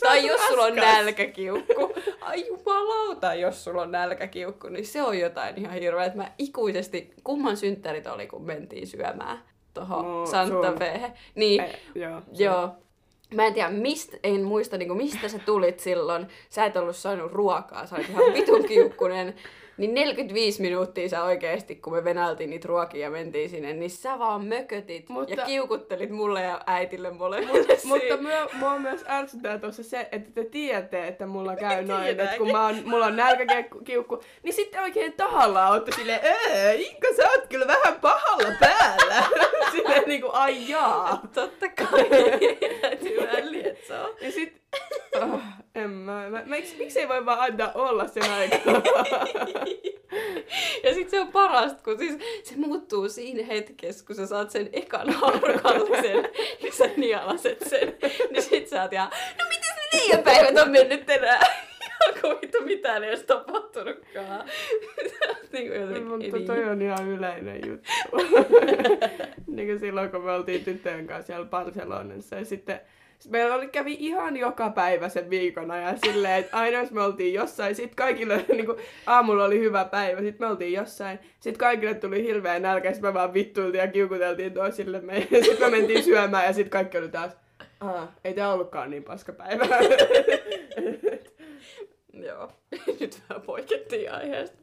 tai 0.00 0.26
jos 0.26 0.40
sulla 0.48 0.62
on 0.64 0.76
raskas. 0.78 0.94
nälkäkiukku. 0.94 1.92
Ai 2.20 2.46
jumalauta, 2.46 3.34
jos 3.34 3.64
sulla 3.64 3.82
on 3.82 3.90
nälkäkiukku, 3.92 4.68
niin 4.68 4.86
se 4.86 5.02
on 5.02 5.18
jotain 5.18 5.58
ihan 5.58 5.72
hirveä. 5.72 6.04
Että 6.04 6.18
mä 6.18 6.32
ikuisesti, 6.38 7.10
kumman 7.24 7.56
synttärit 7.56 8.06
oli, 8.06 8.26
kun 8.26 8.42
mentiin 8.44 8.86
syömään 8.86 9.42
tuohon 9.74 10.04
No, 10.04 10.26
Santa. 10.26 10.72
Fe. 10.78 11.12
Niin, 11.34 11.60
Eh, 11.62 11.80
joo. 11.94 12.22
Joo. 12.38 12.68
Mä 13.34 13.46
en 13.46 13.54
tiedä, 13.54 13.70
mistä, 13.70 14.16
en 14.22 14.42
muista 14.42 14.76
niinku, 14.78 14.94
mistä 14.94 15.28
sä 15.28 15.38
tulit 15.38 15.80
silloin. 15.80 16.26
Sä 16.48 16.64
et 16.64 16.76
ollut 16.76 16.96
saanut 16.96 17.32
ruokaa, 17.32 17.86
sä 17.86 17.96
olit 17.96 18.08
ihan 18.08 18.32
vitun 18.34 18.64
kiukkunen. 18.64 19.34
Niin 19.76 19.94
45 19.94 20.62
minuuttia 20.62 21.08
sä 21.08 21.22
oikeesti, 21.24 21.76
kun 21.76 21.92
me 21.92 22.04
venältiin 22.04 22.50
niitä 22.50 22.68
ruokia 22.68 23.00
ja 23.00 23.10
mentiin 23.10 23.50
sinne, 23.50 23.72
niin 23.72 23.90
sä 23.90 24.18
vaan 24.18 24.44
mökötit 24.44 25.08
Mutta- 25.08 25.34
ja 25.34 25.44
kiukuttelit 25.46 26.10
mulle 26.10 26.42
ja 26.42 26.60
äitille 26.66 27.10
molemmille 27.10 27.78
Mutta 27.84 27.98
siinä. 27.98 28.16
myö, 28.16 28.46
mua 28.52 28.78
myös 28.78 29.04
ärsyttää 29.08 29.58
tuossa 29.58 29.82
se, 29.82 30.08
että 30.12 30.30
te 30.34 30.44
tiedätte, 30.44 31.06
että 31.08 31.26
mulla 31.26 31.56
käy 31.56 31.84
noin, 31.84 32.06
että 32.20 32.36
kun 32.38 32.52
mä 32.52 32.66
oon, 32.66 32.76
mulla 32.84 33.06
on 33.06 33.16
nälkäkiukku, 33.16 34.20
niin 34.42 34.52
sitten 34.52 34.82
oikein 34.82 35.12
tahallaan 35.12 35.72
ootte 35.72 35.92
silleen, 35.92 36.20
ee, 36.22 36.74
Inkka, 36.74 37.08
sä 37.16 37.30
oot 37.30 37.46
kyllä 37.46 37.66
vähän 37.66 38.00
pahalla 38.00 38.48
päällä. 38.60 39.24
silleen 39.72 40.02
niinku, 40.06 40.28
ai 40.32 40.68
jaa. 40.68 41.20
Totta 41.34 41.66
kai, 41.68 42.04
täytyy 42.80 43.16
vähän 43.26 43.52
lietsoa. 43.52 44.08
Ja 44.20 44.32
sit, 44.32 44.62
oh, 45.22 45.40
en 45.74 45.90
mä, 45.90 46.30
mä, 46.30 46.42
miksi, 46.46 46.76
miksi 46.78 47.00
ei 47.00 47.08
voi 47.08 47.26
vaan 47.26 47.40
antaa 47.40 47.72
olla 47.74 48.08
sen 48.08 48.30
aikaa? 48.30 48.82
Ja 50.84 50.94
sit 50.94 51.10
se 51.10 51.20
on 51.20 51.28
parasta, 51.28 51.82
kun 51.84 51.98
siis 51.98 52.18
se 52.42 52.54
muuttuu 52.56 53.08
siinä 53.08 53.44
hetkessä, 53.46 54.06
kun 54.06 54.16
sä 54.16 54.26
saat 54.26 54.50
sen 54.50 54.68
ekan 54.72 55.10
haurukallisen 55.10 56.28
ja 56.62 56.72
sä 56.78 56.90
nialaset 56.96 57.58
sen. 57.68 57.96
Niin 58.30 58.42
sit 58.42 58.68
sä 58.68 58.82
oot 58.82 58.92
ihan, 58.92 59.10
no 59.38 59.44
miten 59.48 59.70
ne 59.76 59.98
neljä 59.98 60.22
päivät 60.22 60.58
on 60.58 60.70
mennyt 60.70 61.06
tänään? 61.06 61.46
Kuin 62.20 62.36
vittu 62.42 62.58
mitään 62.64 63.02
ei 63.02 63.08
edes 63.08 63.22
tapahtunutkaan. 63.22 64.48
niin 65.52 65.68
kuin 65.68 65.80
jotenkin, 65.80 66.06
Mutta 66.06 66.36
niin. 66.36 66.46
toi 66.46 66.64
on 66.64 66.82
ihan 66.82 67.08
yleinen 67.08 67.60
juttu. 67.66 67.90
niin 69.46 69.68
kuin 69.68 69.78
silloin, 69.78 70.10
kun 70.10 70.24
me 70.24 70.32
oltiin 70.32 70.64
tyttöjen 70.64 71.06
kanssa 71.06 71.26
siellä 71.26 71.46
Barcelonassa 71.46 72.36
ja 72.36 72.44
sitten 72.44 72.80
sit 72.80 73.01
meillä 73.28 73.54
oli, 73.54 73.68
kävi 73.68 73.96
ihan 74.00 74.36
joka 74.36 74.70
päivä 74.70 75.08
sen 75.08 75.30
viikon 75.30 75.70
ajan 75.70 75.98
silleen, 76.04 76.40
että 76.40 76.56
aina 76.56 76.78
jos 76.78 76.90
me 76.90 77.02
oltiin 77.02 77.34
jossain, 77.34 77.74
sit 77.74 77.94
kaikille, 77.94 78.44
niin 78.48 78.66
kuin, 78.66 78.78
aamulla 79.06 79.44
oli 79.44 79.58
hyvä 79.58 79.84
päivä, 79.84 80.20
sit 80.20 80.38
me 80.38 80.46
oltiin 80.46 80.72
jossain, 80.72 81.18
sit 81.40 81.58
kaikille 81.58 81.94
tuli 81.94 82.22
hirveä 82.22 82.58
nälkä, 82.58 82.92
sit 82.92 83.02
me 83.02 83.14
vaan 83.14 83.34
vittuiltiin 83.34 83.80
ja 83.80 83.88
kiukuteltiin 83.88 84.54
toisillemme, 84.54 85.28
ja 85.30 85.44
sit 85.44 85.60
me 85.60 85.70
mentiin 85.70 86.02
syömään 86.04 86.44
ja 86.44 86.52
sit 86.52 86.68
kaikki 86.68 86.98
oli 86.98 87.08
taas, 87.08 87.36
Aa, 87.80 88.12
ei 88.24 88.34
tää 88.34 88.52
ollutkaan 88.52 88.90
niin 88.90 89.04
paska 89.04 89.32
päivä. 89.32 89.64
Joo, 92.26 92.52
nyt 93.00 93.22
vähän 93.28 93.42
poikettiin 93.42 94.12
aiheesta, 94.12 94.58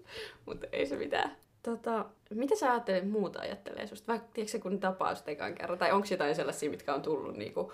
mutta 0.45 0.67
ei 0.71 0.85
se 0.85 0.95
mitään. 0.95 1.35
Tota, 1.63 2.05
mitä 2.29 2.55
sä 2.55 2.71
ajattelet 2.71 3.09
muuta 3.09 3.39
ajattelee 3.39 3.87
susta? 3.87 4.07
Vaikka 4.07 4.27
tiedätkö 4.33 4.59
kun 4.59 4.79
tapaus 4.79 5.23
kerran? 5.55 5.77
Tai 5.77 5.91
onko 5.91 6.07
jotain 6.11 6.35
sellaisia, 6.35 6.69
mitkä 6.69 6.93
on 6.93 7.01
tullut 7.01 7.37
niinku 7.37 7.71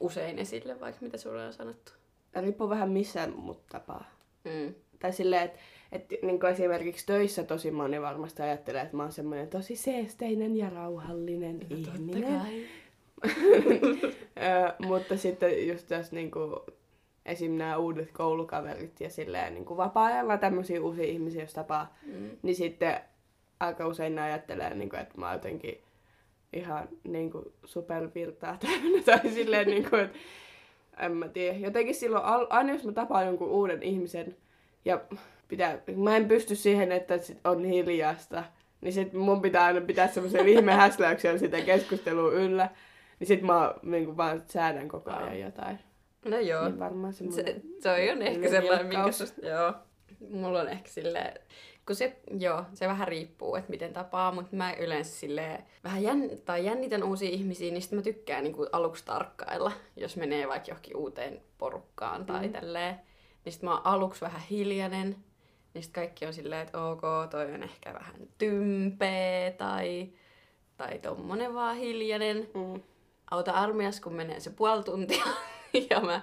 usein 0.00 0.38
esille, 0.38 0.80
vaikka 0.80 1.04
mitä 1.04 1.16
sulle 1.16 1.46
on 1.46 1.52
sanottu? 1.52 1.92
Riippuu 2.40 2.68
vähän 2.68 2.90
missä 2.90 3.26
mut 3.26 3.66
tapaa. 3.68 4.04
Mm. 4.44 4.74
Tai 4.98 5.12
silleen, 5.12 5.42
että 5.42 5.58
että 5.92 6.14
niin 6.22 6.46
esimerkiksi 6.46 7.06
töissä 7.06 7.44
tosi 7.44 7.70
moni 7.70 8.02
varmasti 8.02 8.42
ajattelee, 8.42 8.82
että 8.82 8.96
mä 8.96 9.02
oon 9.02 9.12
semmoinen 9.12 9.48
tosi 9.48 9.76
seesteinen 9.76 10.56
ja 10.56 10.70
rauhallinen 10.70 11.58
no, 11.58 11.66
ihminen. 11.76 12.68
Mutta 14.88 15.16
sitten 15.16 15.68
just 15.68 15.90
niin 16.10 16.30
kuin, 16.30 16.54
esim. 17.26 17.52
nämä 17.52 17.76
uudet 17.76 18.12
koulukaverit 18.12 19.00
ja 19.00 19.10
silleen 19.10 19.54
niin 19.54 19.64
kuin 19.64 19.76
vapaa-ajalla 19.76 20.38
tämmöisiä 20.38 20.82
uusia 20.82 21.04
ihmisiä, 21.04 21.42
jos 21.42 21.52
tapaa, 21.52 21.96
mm. 22.06 22.30
niin 22.42 22.56
sitten 22.56 23.00
aika 23.60 23.86
usein 23.86 24.14
ne 24.14 24.22
ajattelee, 24.22 24.74
niin 24.74 24.88
kuin, 24.88 25.00
että 25.00 25.18
mä 25.18 25.26
oon 25.26 25.34
jotenkin 25.34 25.80
ihan 26.56 26.88
niin 27.04 27.30
kuin 27.30 27.44
supervirtaa 27.64 28.56
täynnä 28.66 29.02
tai 29.02 29.30
silleen, 29.30 29.66
niin 29.66 29.90
kuin, 29.90 30.00
että 30.00 30.18
en 31.00 31.12
mä 31.12 31.28
tiedä. 31.28 31.58
Jotenkin 31.58 31.94
silloin, 31.94 32.24
aina 32.50 32.72
jos 32.72 32.84
mä 32.84 32.92
tapaan 32.92 33.26
jonkun 33.26 33.48
uuden 33.48 33.82
ihmisen 33.82 34.36
ja 34.84 35.00
pitää, 35.48 35.78
mä 35.96 36.16
en 36.16 36.28
pysty 36.28 36.54
siihen, 36.54 36.92
että 36.92 37.14
on 37.44 37.64
hiljasta, 37.64 38.44
niin 38.80 38.92
sit 38.92 39.12
mun 39.12 39.42
pitää 39.42 39.64
aina 39.64 39.80
pitää 39.80 40.08
semmoisen 40.08 40.48
ihme 40.48 40.72
häsläyksen 40.82 41.38
sitä 41.38 41.60
keskustelua 41.60 42.32
yllä. 42.32 42.70
Niin 43.20 43.28
sit 43.28 43.42
mä 43.42 43.74
niin 43.82 44.04
kuin 44.04 44.16
vaan 44.16 44.42
säädän 44.46 44.88
koko 44.88 45.10
ajan 45.10 45.40
jotain. 45.40 45.78
No 46.24 46.38
joo. 46.38 46.68
Niin 46.68 46.78
varmaan 46.78 47.12
se, 47.12 47.24
se 47.80 48.12
on 48.12 48.22
ehkä 48.22 48.48
sellainen, 48.48 48.86
minkä 48.86 49.12
susta, 49.12 49.46
joo. 49.46 49.74
Mulla 50.30 50.60
on 50.60 50.68
ehkä 50.68 50.88
silleen, 50.88 51.40
kun 51.86 51.96
se, 51.96 52.16
joo, 52.38 52.64
se 52.74 52.88
vähän 52.88 53.08
riippuu, 53.08 53.56
että 53.56 53.70
miten 53.70 53.92
tapaa, 53.92 54.32
mutta 54.32 54.56
mä 54.56 54.72
yleensä 54.72 55.18
sille 55.18 55.64
vähän 55.84 56.02
jänn, 56.02 56.30
tai 56.44 56.64
jännitän 56.64 57.02
uusia 57.02 57.30
ihmisiä, 57.30 57.72
niin 57.72 57.82
sitten 57.82 57.98
mä 57.98 58.02
tykkään 58.02 58.44
niin 58.44 58.54
kuin 58.54 58.68
aluksi 58.72 59.04
tarkkailla, 59.04 59.72
jos 59.96 60.16
menee 60.16 60.48
vaikka 60.48 60.70
johonkin 60.70 60.96
uuteen 60.96 61.42
porukkaan 61.58 62.26
tai 62.26 62.46
mm. 62.46 62.52
tälleen. 62.52 63.00
Niin 63.44 63.52
sitten 63.52 63.68
mä 63.68 63.74
oon 63.74 63.86
aluksi 63.86 64.20
vähän 64.20 64.40
hiljainen, 64.40 65.16
niin 65.74 65.82
sitten 65.82 66.02
kaikki 66.02 66.26
on 66.26 66.32
silleen, 66.32 66.62
että 66.62 66.82
ok, 66.82 67.02
toi 67.30 67.52
on 67.54 67.62
ehkä 67.62 67.94
vähän 67.94 68.28
tympeä 68.38 69.50
tai, 69.50 70.08
tai 70.76 70.98
tommonen 70.98 71.54
vaan 71.54 71.76
hiljainen. 71.76 72.48
Mm. 72.54 72.80
Auta 73.30 73.52
armias, 73.52 74.00
kun 74.00 74.14
menee 74.14 74.40
se 74.40 74.50
puoli 74.50 74.84
tuntia 74.84 75.24
ja 75.90 76.00
mä 76.00 76.20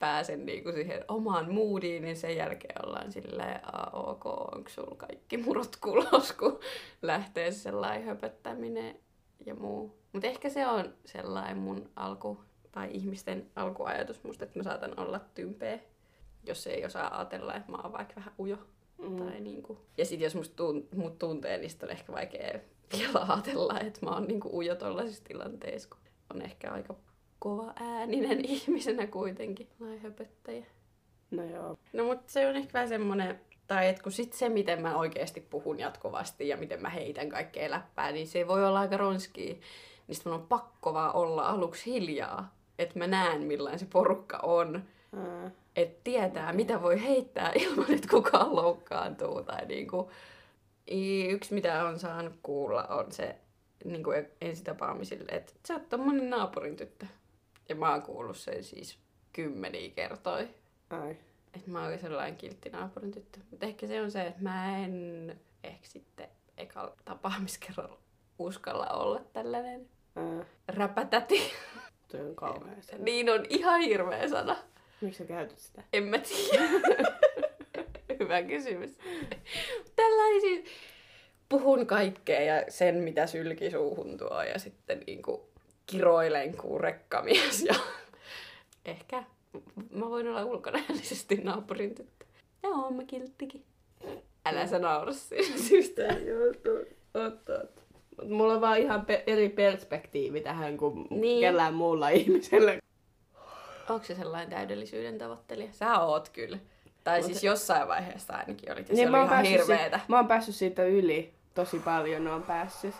pääsen 0.00 0.46
niinku 0.46 0.72
siihen 0.72 1.04
omaan 1.08 1.54
moodiin, 1.54 2.02
niin 2.02 2.16
sen 2.16 2.36
jälkeen 2.36 2.86
ollaan 2.86 3.12
silleen, 3.12 3.60
ok, 3.92 4.26
onko 4.26 4.68
sulla 4.68 4.96
kaikki 4.96 5.36
murot 5.36 5.76
kulos, 5.76 6.32
kun 6.32 6.60
lähtee 7.02 7.50
sellainen 7.50 8.06
höpöttäminen 8.06 8.96
ja 9.46 9.54
muu. 9.54 9.98
Mutta 10.12 10.26
ehkä 10.26 10.48
se 10.48 10.66
on 10.66 10.94
sellainen 11.04 11.58
mun 11.58 11.90
alku, 11.96 12.40
tai 12.72 12.88
ihmisten 12.92 13.50
alkuajatus 13.56 14.24
musta, 14.24 14.44
että 14.44 14.58
mä 14.58 14.62
saatan 14.62 14.98
olla 15.00 15.20
tympeä, 15.34 15.78
jos 16.46 16.66
ei 16.66 16.84
osaa 16.84 17.18
ajatella, 17.18 17.54
että 17.54 17.72
mä 17.72 17.78
oon 17.82 17.92
vaikka 17.92 18.14
vähän 18.16 18.34
ujo. 18.38 18.58
Mm. 18.98 19.16
Tai 19.16 19.40
niinku. 19.40 19.78
Ja 19.98 20.04
sitten 20.04 20.24
jos 20.24 20.34
musta 20.34 20.56
tunt, 20.56 20.92
mut 20.94 21.18
tuntee, 21.18 21.58
niin 21.58 21.70
on 21.82 21.90
ehkä 21.90 22.12
vaikea 22.12 22.60
vielä 22.98 23.26
ajatella, 23.28 23.80
että 23.80 24.00
mä 24.02 24.10
oon 24.10 24.26
niinku 24.26 24.58
ujo 24.58 24.74
tollaisissa 24.74 25.24
tilanteissa, 25.24 25.88
kun 25.88 25.98
on 26.34 26.42
ehkä 26.42 26.72
aika 26.72 26.94
kova 27.40 27.72
ääninen 27.76 28.44
ihmisenä 28.54 29.06
kuitenkin, 29.06 29.68
höpöttäjä. 30.02 30.66
No 31.30 31.44
joo. 31.44 31.78
No 31.92 32.04
mutta 32.04 32.32
se 32.32 32.46
on 32.46 32.56
ehkä 32.56 32.72
vähän 32.72 32.88
semmonen, 32.88 33.40
tai 33.66 33.88
että 33.88 34.02
kun 34.02 34.12
sit 34.12 34.32
se, 34.32 34.48
miten 34.48 34.82
mä 34.82 34.96
oikeasti 34.96 35.40
puhun 35.40 35.78
jatkuvasti 35.78 36.48
ja 36.48 36.56
miten 36.56 36.82
mä 36.82 36.88
heitän 36.88 37.28
kaikkea 37.28 37.70
läppää, 37.70 38.12
niin 38.12 38.28
se 38.28 38.48
voi 38.48 38.66
olla 38.66 38.80
aika 38.80 38.96
ronski. 38.96 39.60
Niin 40.06 40.16
sit 40.16 40.24
mun 40.24 40.34
on 40.34 40.46
pakko 40.46 40.94
vaan 40.94 41.14
olla 41.14 41.42
aluksi 41.42 41.92
hiljaa, 41.92 42.54
että 42.78 42.98
mä 42.98 43.06
näen 43.06 43.42
millainen 43.42 43.78
se 43.78 43.86
porukka 43.92 44.38
on. 44.42 44.82
Mm. 45.12 45.50
Että 45.76 46.00
tietää, 46.04 46.52
mitä 46.52 46.82
voi 46.82 47.02
heittää 47.02 47.52
ilman, 47.62 47.94
että 47.94 48.08
kukaan 48.08 48.56
loukkaantuu. 48.56 49.42
Tai 49.42 49.66
niinku, 49.66 50.10
yksi, 51.28 51.54
mitä 51.54 51.84
on 51.84 51.98
saanut 51.98 52.34
kuulla, 52.42 52.84
on 52.84 53.12
se 53.12 53.36
niin 53.84 54.04
kuin 54.04 54.26
ensitapaamisille, 54.40 55.32
että 55.32 55.52
sä 55.68 55.74
oot 55.74 55.88
tommonen 55.88 56.30
naapurin 56.30 56.76
tyttö. 56.76 57.06
Ja 57.70 57.76
mä 57.76 57.90
oon 57.90 58.02
kuullut 58.02 58.36
sen 58.36 58.64
siis 58.64 58.98
kymmeniä 59.32 59.90
kertoja. 59.90 60.46
Ai. 60.90 61.10
Että 61.54 61.70
mä 61.70 61.84
oon 61.84 61.98
sellainen 61.98 62.36
kiltti 62.36 62.70
naapurin 62.70 63.10
tyttö. 63.10 63.38
Mutta 63.50 63.66
ehkä 63.66 63.86
se 63.86 64.02
on 64.02 64.10
se, 64.10 64.22
että 64.22 64.42
mä 64.42 64.78
en 64.78 65.40
ehkä 65.64 65.86
sitten 65.86 66.28
ekalla 66.56 66.96
tapaamiskerralla 67.04 67.98
uskalla 68.38 68.86
olla 68.86 69.20
tällainen 69.32 69.88
Ää. 70.16 70.44
räpätäti. 70.68 71.52
Tuo 72.10 72.20
on 72.20 72.34
kauhea 72.34 72.82
sana. 72.82 73.04
Niin 73.04 73.30
on 73.30 73.46
ihan 73.48 73.80
hirveä 73.80 74.28
sana. 74.28 74.56
Miksi 75.00 75.18
sä 75.18 75.24
käytät 75.24 75.58
sitä? 75.58 75.82
En 75.92 76.02
mä 76.04 76.18
tiedä. 76.18 76.62
Hyvä 78.20 78.42
kysymys. 78.42 78.98
Tällainen 79.96 80.40
siis 80.40 80.64
puhun 81.48 81.86
kaikkea 81.86 82.40
ja 82.40 82.64
sen, 82.68 82.94
mitä 82.94 83.26
sylki 83.26 83.70
suuhun 83.70 84.18
tuo 84.18 84.42
ja 84.42 84.58
sitten 84.58 85.02
niinku 85.06 85.49
kiroilen 85.90 86.56
kuin 86.56 86.80
rekkamies 86.80 87.62
ja 87.62 87.74
ehkä 88.84 89.24
mä 89.90 90.10
voin 90.10 90.28
olla 90.28 90.44
ulkonäöllisesti 90.44 91.36
naapurin 91.36 91.94
tyttö. 91.94 92.24
Ja 92.62 92.68
oon 92.68 92.94
mä 92.94 93.04
kilttikin. 93.04 93.64
Älä 94.46 94.66
sä 94.66 94.78
naura 94.78 95.12
syystä. 95.68 96.02
Joo, 96.02 96.52
totta. 97.12 97.52
Mulla 98.28 98.54
on 98.54 98.60
vaan 98.60 98.78
ihan 98.78 99.06
pe- 99.06 99.24
eri 99.26 99.48
perspektiivi 99.48 100.40
tähän 100.40 100.76
kuin 100.76 101.06
niin. 101.10 101.40
kellään 101.40 101.74
muulla 101.74 102.08
ihmisellä. 102.08 102.78
Onko 103.88 104.06
se 104.06 104.14
sellainen 104.14 104.50
täydellisyyden 104.50 105.18
tavoittelija? 105.18 105.72
Sä 105.72 105.98
oot 105.98 106.28
kyllä. 106.28 106.58
Tai 107.04 107.18
Mut... 107.18 107.26
siis 107.26 107.44
jossain 107.44 107.88
vaiheessa 107.88 108.32
ainakin 108.32 108.72
olit 108.72 108.88
ja 108.88 108.94
niin, 108.94 109.08
se 109.08 109.16
oli 109.16 109.24
ihan 109.24 109.44
hirveetä. 109.44 109.98
Si- 109.98 110.04
mä 110.08 110.16
oon 110.16 110.28
päässyt 110.28 110.54
siitä 110.54 110.84
yli. 110.84 111.34
Tosi 111.54 111.78
paljon 111.78 112.26
on 112.26 112.42
päässyt. 112.42 112.94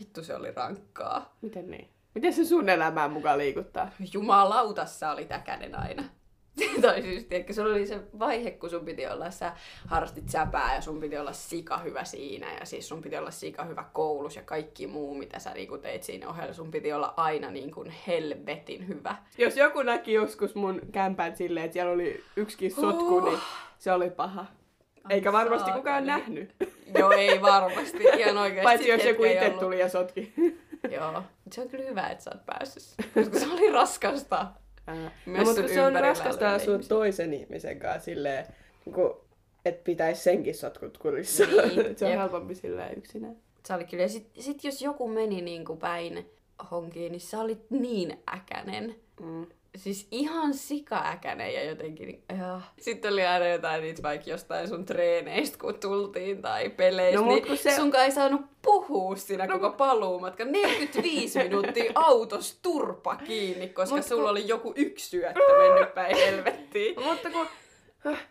Vittu 0.00 0.24
se 0.24 0.34
oli 0.34 0.50
rankkaa. 0.50 1.36
Miten 1.42 1.70
niin? 1.70 1.88
Miten 2.20 2.32
se 2.32 2.44
sun 2.44 2.68
elämään 2.68 3.12
mukaan 3.12 3.38
liikuttaa? 3.38 3.90
Jumalauta, 4.12 4.86
sä 4.86 5.12
oli 5.12 5.24
täkänen 5.24 5.78
aina. 5.78 6.04
tai 6.82 7.02
siis, 7.02 7.24
tiedätkö, 7.24 7.52
sulla 7.52 7.70
oli 7.70 7.86
se 7.86 8.00
vaihe, 8.18 8.50
kun 8.50 8.70
sun 8.70 8.84
piti 8.84 9.06
olla, 9.06 9.30
sä 9.30 9.52
harrastit 9.86 10.28
säpää 10.28 10.74
ja 10.74 10.80
sun 10.80 11.00
piti 11.00 11.18
olla 11.18 11.32
sika 11.32 11.78
hyvä 11.78 12.04
siinä 12.04 12.54
ja 12.58 12.66
siis 12.66 12.88
sun 12.88 13.02
piti 13.02 13.16
olla 13.16 13.30
sika 13.30 13.64
hyvä 13.64 13.84
koulus 13.92 14.36
ja 14.36 14.42
kaikki 14.42 14.86
muu, 14.86 15.14
mitä 15.14 15.38
sä 15.38 15.50
niinku 15.50 15.78
teit 15.78 16.02
siinä 16.02 16.28
ohella, 16.28 16.52
sun 16.52 16.70
piti 16.70 16.92
olla 16.92 17.14
aina 17.16 17.50
niin 17.50 17.70
kuin 17.70 17.94
helvetin 18.06 18.88
hyvä. 18.88 19.16
Jos 19.38 19.56
joku 19.56 19.82
näki 19.82 20.12
joskus 20.12 20.54
mun 20.54 20.80
kämpän 20.92 21.36
silleen, 21.36 21.64
että 21.64 21.72
siellä 21.72 21.92
oli 21.92 22.24
yksikin 22.36 22.70
sotku, 22.70 23.16
uh. 23.16 23.24
niin 23.24 23.38
se 23.78 23.92
oli 23.92 24.10
paha. 24.10 24.46
Eikä 25.10 25.32
varmasti 25.32 25.70
kukaan 25.70 26.06
nähnyt. 26.06 26.54
Joo, 26.98 27.10
ei 27.10 27.42
varmasti. 27.42 27.98
Ihan 28.18 28.38
oikeasti. 28.38 28.64
Paitsi 28.64 28.88
jos 28.88 29.04
joku 29.04 29.24
itse 29.24 29.50
tuli 29.50 29.80
ja 29.80 29.88
sotki. 29.88 30.32
Joo, 30.96 31.22
se 31.52 31.60
on 31.60 31.68
kyllä 31.68 31.84
hyvä, 31.84 32.08
että 32.08 32.24
sä 32.24 32.30
oot 32.34 32.46
päässyt, 32.46 33.06
koska 33.14 33.38
se 33.38 33.46
oli 33.46 33.72
raskasta. 33.72 34.46
No, 35.26 35.44
mutta 35.44 35.68
se 35.68 35.82
on 35.82 35.92
raskasta 35.92 36.54
asua 36.54 36.78
toisen 36.78 37.34
ihmisen 37.34 37.78
kanssa 37.78 38.04
silleen, 38.04 38.46
niin 38.84 38.94
kuin, 38.94 39.12
että 39.64 39.84
pitäisi 39.84 40.22
senkin 40.22 40.54
sotkut 40.54 40.98
kurissa. 40.98 41.44
Niin, 41.44 41.74
se 41.98 42.04
on 42.04 42.10
jep. 42.10 42.20
helpompi 42.20 42.54
silleen 42.54 42.98
yksinään. 42.98 43.36
Se 43.66 43.74
oli 43.74 43.84
kyllä. 43.84 44.02
Ja 44.02 44.08
sit, 44.08 44.30
sit 44.38 44.64
jos 44.64 44.82
joku 44.82 45.08
meni 45.08 45.40
niin 45.40 45.64
kuin 45.64 45.78
päin 45.78 46.30
honkiin, 46.70 47.12
niin 47.12 47.20
sä 47.20 47.40
olit 47.40 47.70
niin 47.70 48.18
äkänen. 48.34 48.94
Mm 49.20 49.46
siis 49.76 50.08
ihan 50.10 50.54
sikaäkäinen 50.54 51.54
ja 51.54 51.64
jotenkin, 51.64 52.22
ja. 52.38 52.60
Sitten 52.80 53.12
oli 53.12 53.26
aina 53.26 53.46
jotain 53.46 53.82
niitä 53.82 54.02
vaikka 54.02 54.30
jostain 54.30 54.68
sun 54.68 54.84
treeneistä, 54.84 55.58
kun 55.58 55.74
tultiin 55.74 56.42
tai 56.42 56.70
peleistä, 56.70 57.20
no, 57.20 57.26
niin 57.26 57.58
se... 57.58 57.76
sunkaan 57.76 58.04
ei 58.04 58.12
saanut 58.12 58.40
puhua 58.62 59.16
siinä 59.16 59.46
no, 59.46 59.58
koko 59.58 59.76
paluumatka. 59.76 60.44
45 60.44 61.38
minuuttia 61.42 61.92
autos 61.94 62.58
turpa 62.62 63.16
kiinni, 63.16 63.68
koska 63.68 63.96
mut, 63.96 64.06
sulla 64.06 64.22
kun... 64.22 64.30
oli 64.30 64.48
joku 64.48 64.72
yksi 64.76 65.08
syöttö 65.08 65.58
mennyt 65.58 65.94
päin 65.94 66.16
helvettiin. 66.16 67.02
Mutta 67.02 67.30
kun 67.30 67.46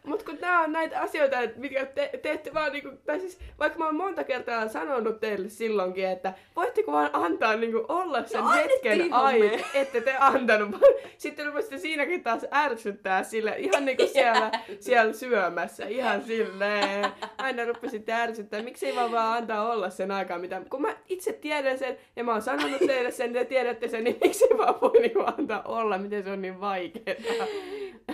mutta 0.03 0.25
kun 0.25 0.37
nämä 0.41 0.61
on 0.63 0.71
näitä 0.71 0.99
asioita, 0.99 1.37
mitkä 1.55 1.85
te, 1.85 2.09
te 2.21 2.31
ette 2.31 2.53
vaan 2.53 2.71
niinku, 2.71 2.89
tai 3.05 3.19
siis 3.19 3.39
vaikka 3.59 3.79
mä 3.79 3.85
oon 3.85 3.95
monta 3.95 4.23
kertaa 4.23 4.67
sanonut 4.67 5.19
teille 5.19 5.49
silloinkin, 5.49 6.07
että 6.07 6.33
voitteko 6.55 6.91
vaan 6.91 7.09
antaa 7.13 7.55
niinku 7.55 7.85
olla 7.87 8.25
sen 8.25 8.41
no, 8.41 8.49
hetken 8.49 9.13
aina, 9.13 9.45
ette 9.73 10.01
te 10.01 10.15
antanut. 10.19 10.81
Sitten 11.17 11.45
rupesitte 11.45 11.77
siinäkin 11.77 12.23
taas 12.23 12.45
ärsyttää 12.53 13.23
sille 13.23 13.55
ihan 13.57 13.85
niinku 13.85 14.07
siellä, 14.13 14.51
siellä 14.79 15.13
syömässä, 15.13 15.85
ihan 15.87 16.21
silleen. 16.21 17.05
Aina 17.37 17.65
rupesitte 17.65 18.13
ärsyttää, 18.13 18.59
ei 18.81 18.95
vaan 18.95 19.11
vaan 19.11 19.37
antaa 19.37 19.71
olla 19.71 19.89
sen 19.89 20.11
aikaa, 20.11 20.39
mitä, 20.39 20.61
kun 20.69 20.81
mä 20.81 20.95
itse 21.09 21.33
tiedän 21.33 21.79
sen 21.79 21.97
ja 22.15 22.23
mä 22.23 22.31
oon 22.31 22.41
sanonut 22.41 22.79
teille 22.87 23.11
sen, 23.11 23.33
te 23.33 23.45
tiedätte 23.45 23.87
sen, 23.87 24.03
niin 24.03 24.17
ei 24.21 24.57
vaan 24.57 24.81
voi 24.81 25.01
niinku 25.01 25.23
antaa 25.37 25.61
olla, 25.63 25.97
miten 25.97 26.23
se 26.23 26.31
on 26.31 26.41
niin 26.41 26.59
vaikeaa. 26.59 27.45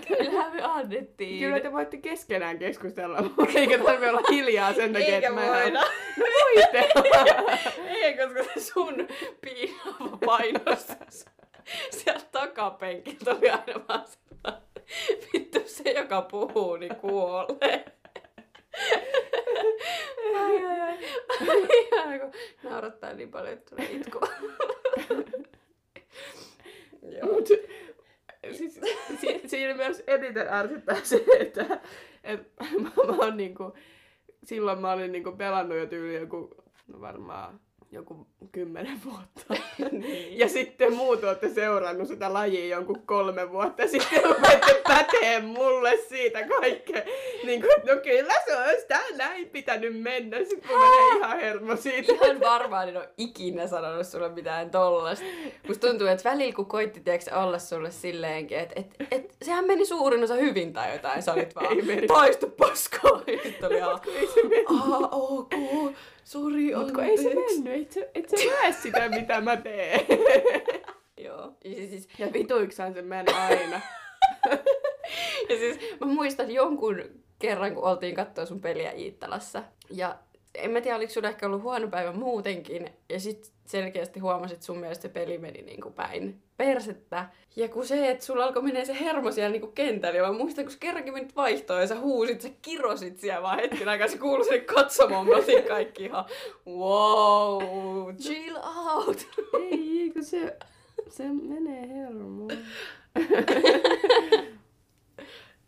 Kyllähän 0.07 0.55
me 0.55 0.61
annettiin. 0.61 1.39
Kyllä 1.39 1.59
te 1.59 1.71
voitte 1.71 1.97
keskenään 1.97 2.59
keskustella, 2.59 3.17
eikä 3.55 3.77
tarvitse 3.77 4.09
olla 4.09 4.21
hiljaa 4.31 4.73
sen 4.73 4.93
takia, 4.93 5.17
että 5.17 5.29
mä... 5.29 5.41
voida. 5.41 5.81
No 6.17 6.25
voitte. 6.25 6.89
Ei, 8.01 8.17
koska 8.17 8.43
se 8.53 8.59
sun 8.59 9.07
piinaava 9.41 10.17
painostus 10.25 11.25
sieltä 11.89 12.25
takapenkiltä 12.31 13.31
oli 13.31 13.49
aina 13.49 13.87
vaan 13.87 14.05
Vittu 15.33 15.59
se, 15.65 15.91
joka 15.91 16.21
puhuu, 16.21 16.75
niin 16.75 16.95
kuolee. 16.95 17.85
ai, 20.35 20.65
ai, 20.65 20.81
ai. 20.81 20.97
Ihana, 21.69 22.19
kun 22.19 22.31
naurattaa 22.63 23.13
niin 23.13 23.31
paljon, 23.31 23.53
että 23.53 23.75
tulee 23.75 23.91
itku. 23.91 24.19
Joo. 27.01 27.33
Mut, 27.33 27.49
siis, 28.51 28.79
si, 29.21 29.41
siinä 29.45 29.73
myös 29.73 30.03
eniten 30.07 30.47
ärsyttää 30.47 31.03
se, 31.03 31.25
että 31.39 31.79
et, 32.23 32.51
mä, 32.81 32.89
mä 33.07 33.17
oon 33.17 33.37
niinku, 33.37 33.73
silloin 34.43 34.79
mä 34.79 34.91
olin 34.91 35.11
niinku 35.11 35.31
pelannut 35.31 35.77
jo 35.77 35.85
tyyli 35.85 36.15
joku, 36.15 36.55
no 36.87 37.01
varmaan 37.01 37.59
joku 37.91 38.27
kymmenen 38.51 39.01
vuotta. 39.05 39.63
niin. 39.91 40.39
Ja 40.39 40.49
sitten 40.49 40.93
muut 40.93 41.23
olette 41.23 41.49
seurannut 41.49 42.07
sitä 42.07 42.33
lajia 42.33 42.75
jonkun 42.75 43.01
kolme 43.05 43.51
vuotta 43.51 43.87
sitten 43.87 44.23
rupette 44.29 44.81
pätee 44.87 45.39
mulle 45.39 45.97
siitä 45.97 46.47
kaikkea. 46.47 47.01
Niin 47.43 47.61
kuin, 47.61 47.71
no 47.95 48.01
kyllä 48.03 48.33
se 48.45 48.57
olisi 48.57 48.87
tää 48.87 49.03
näin 49.17 49.49
pitänyt 49.49 50.01
mennä. 50.01 50.37
Sitten 50.37 50.69
mun 50.71 50.79
menee 50.79 51.17
ihan 51.17 51.39
hermo 51.39 51.75
siitä. 51.75 52.13
Ihan 52.13 52.39
varmaan 52.39 52.89
en 52.89 52.97
ole 52.97 53.09
ikinä 53.17 53.67
sanonut 53.67 54.07
sulle 54.07 54.29
mitään 54.29 54.71
tollasta. 54.71 55.25
Musta 55.67 55.87
tuntuu, 55.87 56.07
että 56.07 56.29
välillä 56.29 56.55
kun 56.55 56.65
koitti 56.65 56.99
tiiäks, 56.99 57.27
olla 57.27 57.59
sulle 57.59 57.91
silleenkin, 57.91 58.57
että 58.57 58.73
et, 58.79 58.87
et, 59.11 59.35
sehän 59.41 59.67
meni 59.67 59.85
suurin 59.85 60.23
osa 60.23 60.35
hyvin 60.35 60.73
tai 60.73 60.93
jotain. 60.93 61.23
Sä 61.23 61.33
olit 61.33 61.55
vaan, 61.55 61.77
paistu 62.07 62.49
paskaa. 62.49 63.21
Sitten 63.43 63.69
oli 63.69 63.77
ihan, 63.77 63.99
Ei 64.15 64.27
se 64.27 64.41
mennyt. 64.41 64.65
aa, 64.69 65.09
ok, 65.11 65.53
sori, 66.25 66.75
Mut 66.75 66.91
kun 66.91 67.03
ei 67.03 67.17
se 67.17 67.27
anteeksi." 67.27 67.61
mennyt, 67.61 67.87
et 67.87 67.91
sä, 67.91 67.99
et 68.15 68.29
sä 68.29 68.35
näe 68.61 68.71
sitä 68.71 69.09
mitä 69.09 69.41
mä 69.41 69.57
teen. 69.57 69.99
Joo. 71.25 71.53
Ja 71.65 71.75
siis, 71.87 72.09
Ja 72.19 72.33
vituiksaan 72.33 72.93
se 72.93 73.01
menee 73.01 73.35
aina. 73.35 73.81
ja 75.49 75.57
siis 75.57 75.79
mä 76.01 76.07
muistan 76.07 76.51
jonkun 76.51 77.03
kerran, 77.39 77.73
kun 77.75 77.83
oltiin 77.83 78.15
katsoa 78.15 78.45
sun 78.45 78.61
peliä 78.61 78.91
Iittalassa. 78.91 79.63
Ja 79.89 80.15
en 80.57 80.71
mä 80.71 80.81
tiedä, 80.81 80.97
oliko 80.97 81.13
sulla 81.13 81.29
ehkä 81.29 81.45
ollut 81.45 81.61
huono 81.61 81.87
päivä 81.87 82.11
muutenkin. 82.11 82.89
Ja 83.09 83.19
sit 83.19 83.51
selkeästi 83.65 84.19
huomasit, 84.19 84.55
että 84.55 84.65
sun 84.65 84.77
mielestä 84.77 85.01
se 85.01 85.09
peli 85.09 85.37
meni 85.37 85.61
niin 85.61 85.81
kuin 85.81 85.93
päin 85.93 86.41
persettä. 86.57 87.29
Ja 87.55 87.67
kun 87.67 87.87
se, 87.87 88.09
että 88.09 88.25
sulla 88.25 88.43
alkoi 88.43 88.61
menee 88.61 88.85
se 88.85 88.99
hermo 88.99 89.31
siellä 89.31 89.51
niin 89.51 89.61
kuin 89.61 89.73
kentällä. 89.73 90.17
Ja 90.17 90.27
mä 90.27 90.37
muistan, 90.37 90.65
kun 90.65 90.73
kerrankin 90.79 91.13
menit 91.13 91.35
vaihtoon 91.35 91.81
ja 91.81 91.87
sä 91.87 91.99
huusit, 91.99 92.41
sä 92.41 92.49
kirosit 92.61 93.19
siellä 93.19 93.41
vaan 93.41 93.59
hetken 93.59 93.89
aikaa. 93.89 94.07
Se 94.07 94.17
kuului 94.17 94.45
sinne 94.45 94.59
katsomaan. 94.59 95.27
Me 95.27 95.35
oltiin 95.35 95.63
kaikki 95.63 96.03
ihan, 96.03 96.25
wow, 96.67 98.15
chill 98.15 98.57
out. 98.95 99.27
ei, 99.71 100.11
kun 100.13 100.23
se, 100.23 100.57
se 101.09 101.23
menee 101.23 101.87
hermoon. 101.89 102.51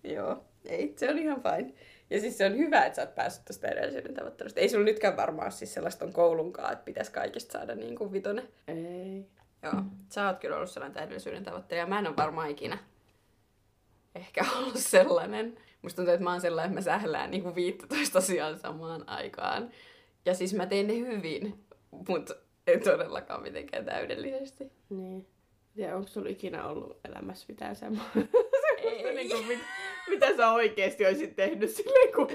Joo, 0.04 0.44
ei, 0.66 0.94
se 0.96 1.10
on 1.10 1.18
ihan 1.18 1.42
fine. 1.44 1.74
Ja 2.10 2.20
siis 2.20 2.38
se 2.38 2.46
on 2.46 2.58
hyvä, 2.58 2.86
että 2.86 2.96
sä 2.96 3.02
oot 3.02 3.16
päässyt 3.16 3.46
tästä 3.46 3.68
edellisyyden 3.68 4.14
tavoittelusta. 4.14 4.60
Ei 4.60 4.70
sulla 4.70 4.86
nytkään 4.86 5.18
varmaan 5.18 5.46
ole 5.46 5.52
siis 5.52 5.74
sellaista 5.74 6.06
on 6.06 6.14
koulunkaan, 6.14 6.74
että 6.74 6.86
pitäisi 6.86 7.12
kaikista 7.12 7.52
saada 7.52 7.76
niin 7.76 7.96
kuin 7.96 8.12
vitonen. 8.12 8.48
Ei. 8.68 9.26
Joo, 9.64 9.84
sä 10.10 10.28
oot 10.28 10.40
kyllä 10.40 10.56
ollut 10.56 10.70
sellainen 10.70 10.94
täydellisyyden 10.94 11.44
tavoittelija. 11.44 11.88
Mä 11.88 12.00
en 12.00 12.08
ole 12.08 12.18
varmaan 12.18 12.50
ikinä 12.50 12.78
ehkä 14.18 14.46
ollut 14.58 14.78
sellainen. 14.78 15.58
Musta 15.82 15.96
tuntuu, 15.96 16.14
että 16.14 16.24
mä 16.24 16.32
oon 16.32 16.42
sellainen, 16.42 16.78
että 16.78 16.92
mä 16.92 16.98
sählään 16.98 17.32
niin 17.32 17.44
kuin 17.44 17.56
15 17.56 18.20
asiaa 18.20 18.58
samaan 18.58 19.10
aikaan. 19.10 19.72
Ja 20.26 20.34
siis 20.34 20.54
mä 20.54 20.66
teen 20.66 20.88
ne 20.88 20.98
hyvin, 20.98 21.66
mutta 22.08 22.36
en 22.68 22.84
todellakaan 22.84 23.42
mitenkään 23.42 23.86
täydellisesti. 23.86 24.72
Niin. 24.90 25.28
Ja 25.76 25.96
onko 25.96 26.08
sulla 26.08 26.30
ikinä 26.30 26.68
ollut 26.68 27.00
elämässä 27.06 27.46
mitään 27.48 27.76
semmoista, 27.76 28.20
Ei. 28.78 29.14
niin 29.16 29.30
kuin, 29.30 29.46
mit, 29.46 29.60
mitä 30.10 30.36
sä 30.38 30.52
oikeesti 30.52 31.06
olisit 31.06 31.36
tehnyt 31.36 31.70
silleen 31.70 32.14
kun... 32.14 32.28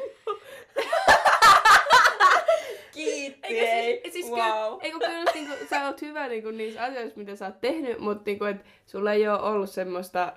Kiitti, 2.92 3.46
Eikä 3.58 4.00
siis, 4.02 4.12
siis 4.12 4.26
wow. 4.26 4.38
kyllä, 4.38 4.78
eikö 4.82 4.98
kyllä 4.98 5.24
niin 5.34 5.46
kuin, 5.46 5.58
sä 5.70 5.86
oot 5.86 6.02
hyvä 6.02 6.28
niin 6.28 6.42
kuin, 6.42 6.56
niissä 6.58 6.82
asioissa, 6.82 7.18
mitä 7.18 7.36
sä 7.36 7.46
oot 7.46 7.60
tehnyt, 7.60 7.98
mutta 7.98 8.22
niin 8.26 8.38
kuin, 8.38 8.50
et, 8.50 8.64
sulla 8.86 9.12
ei 9.12 9.28
ole 9.28 9.40
ollut 9.42 9.70
semmoista... 9.70 10.32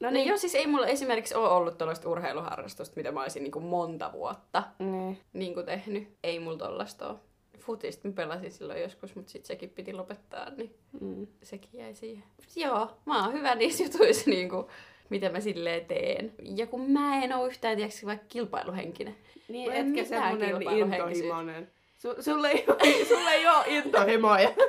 No 0.00 0.10
niin, 0.10 0.28
joo, 0.28 0.36
siis 0.38 0.54
ei 0.54 0.66
mulla 0.66 0.86
esimerkiksi 0.86 1.34
ole 1.34 1.48
ollut 1.48 1.78
tällaista 1.78 2.08
urheiluharrastusta, 2.08 2.96
mitä 2.96 3.12
mä 3.12 3.22
olisin 3.22 3.42
niin 3.42 3.52
kuin 3.52 3.64
monta 3.64 4.10
vuotta 4.12 4.62
Niin. 4.78 5.18
niin 5.32 5.54
kuin 5.54 5.66
tehnyt. 5.66 6.08
Ei 6.22 6.38
mulla 6.38 6.58
tollasta 6.58 7.08
ole. 7.08 7.18
Futista 7.58 8.08
mä 8.08 8.14
pelasin 8.14 8.52
silloin 8.52 8.82
joskus, 8.82 9.14
mutta 9.14 9.32
sitten 9.32 9.46
sekin 9.46 9.70
piti 9.70 9.92
lopettaa, 9.92 10.50
niin 10.50 10.74
Mm. 11.00 11.26
sekin 11.42 11.70
jäi 11.72 11.94
siihen. 11.94 12.24
Joo, 12.56 12.90
mä 13.06 13.24
oon 13.24 13.32
hyvä 13.32 13.54
niissä 13.54 13.84
jutuissa, 13.84 14.30
niin 14.30 14.48
kuin, 14.48 14.66
mitä 15.12 15.28
mä 15.28 15.40
silleen 15.40 15.84
teen. 15.84 16.32
Ja 16.56 16.66
kun 16.66 16.90
mä 16.90 17.22
en 17.24 17.32
oo 17.32 17.46
yhtään, 17.46 17.76
tiedätkö, 17.76 18.06
vaikka 18.06 18.26
kilpailuhenkinen. 18.28 19.16
Niin, 19.48 19.72
ei 19.72 19.80
etkä 19.80 20.04
semmonen 20.04 20.62
intohimoinen. 20.62 21.70
Su, 21.98 22.22
sulle, 22.22 22.48
ei 22.48 22.64
ole, 22.68 23.04
sulle 23.14 23.30
ei 23.30 23.46
ole 23.46 23.64
intohimoja. 23.66 24.50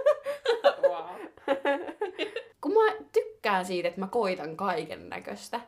Wow. 0.82 1.20
kun 2.62 2.74
mä 2.74 2.96
tykkään 3.12 3.66
siitä, 3.66 3.88
että 3.88 4.00
mä 4.00 4.08
koitan 4.08 4.58
kaiken 4.58 5.10
näköistä. 5.10 5.62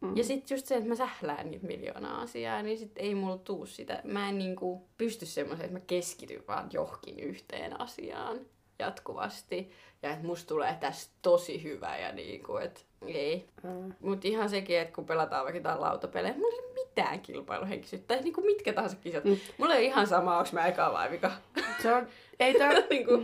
Mm. 0.00 0.16
Ja 0.16 0.24
sitten 0.24 0.54
just 0.54 0.66
se, 0.66 0.74
että 0.74 0.88
mä 0.88 0.94
sählään 0.94 1.50
niitä 1.50 1.66
miljoonaa 1.66 2.20
asiaa, 2.20 2.62
niin 2.62 2.78
sit 2.78 2.92
ei 2.96 3.14
mulla 3.14 3.38
tuu 3.38 3.66
sitä. 3.66 4.00
Mä 4.04 4.28
en 4.28 4.38
niinku 4.38 4.88
pysty 4.98 5.26
semmoiseen, 5.26 5.66
että 5.66 5.78
mä 5.78 5.84
keskityn 5.86 6.44
vaan 6.48 6.68
johonkin 6.72 7.20
yhteen 7.20 7.80
asiaan 7.80 8.40
jatkuvasti. 8.78 9.72
Ja 10.02 10.10
että 10.10 10.26
musta 10.26 10.48
tulee 10.48 10.76
tästä 10.80 11.14
tosi 11.22 11.62
hyvä 11.62 11.96
ja 11.98 12.12
niinku, 12.12 12.56
että 12.56 12.80
ei. 13.06 13.46
Mm. 13.62 13.92
Mut 14.00 14.24
ihan 14.24 14.48
sekin, 14.50 14.78
että 14.78 14.94
kun 14.94 15.06
pelataan 15.06 15.44
vaikka 15.44 15.58
jotain 15.58 15.80
lautapelejä, 15.80 16.34
mulla 16.34 16.54
ei 16.56 16.64
ole 16.64 16.74
mitään 16.86 17.20
kilpailuhenkisyyttä. 17.20 18.14
Tai 18.14 18.22
niinku 18.24 18.40
mitkä 18.40 18.72
tahansa 18.72 18.96
kisat. 18.96 19.24
Mm. 19.24 19.36
Mulla 19.58 19.74
ei 19.74 19.84
ihan 19.86 20.06
sama, 20.06 20.38
onko 20.38 20.50
mä 20.52 20.66
eka 20.66 20.92
vai 20.92 21.10
vika. 21.10 21.30
Se 21.82 21.94
on, 21.94 22.06
ei 22.40 22.54
tää, 22.54 22.70
niinku, 22.90 23.22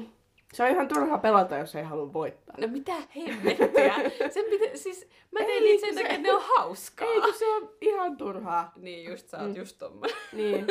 se 0.52 0.62
on 0.62 0.68
ihan 0.70 0.88
turha 0.88 1.18
pelata, 1.18 1.56
jos 1.56 1.74
ei 1.74 1.82
halua 1.82 2.12
voittaa. 2.12 2.54
no 2.60 2.66
mitä 2.68 2.92
hemmettiä. 3.16 3.94
Sen 4.34 4.44
pitä, 4.50 4.76
siis, 4.76 5.08
mä 5.30 5.38
teen 5.46 5.62
niitä 5.62 5.86
sen 5.86 5.94
takia, 5.94 6.10
että 6.10 6.22
ne 6.28 6.32
on 6.32 6.42
hauskaa. 6.56 7.08
Ei, 7.08 7.20
kun 7.20 7.34
se 7.34 7.46
on 7.46 7.70
ihan 7.80 8.16
turhaa. 8.16 8.72
Niin 8.76 9.10
just, 9.10 9.28
sä 9.28 9.38
oot 9.38 9.48
Mm. 9.48 9.56
just 9.56 9.78
tommonen. 9.78 10.16
Niin. 10.32 10.66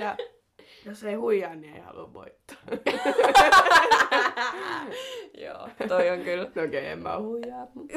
ja 0.00 0.16
jos 0.86 1.04
ei 1.04 1.14
huijaa, 1.14 1.54
niin 1.54 1.74
ei 1.74 1.80
halua 1.80 2.12
voittaa. 2.12 2.56
Joo, 5.44 5.68
toi 5.88 6.10
on 6.10 6.20
kyllä 6.20 6.50
No 6.54 6.62
okei, 6.62 6.86
en 6.86 7.02
mä 7.02 7.18
huijaa, 7.20 7.66
mutta 7.74 7.94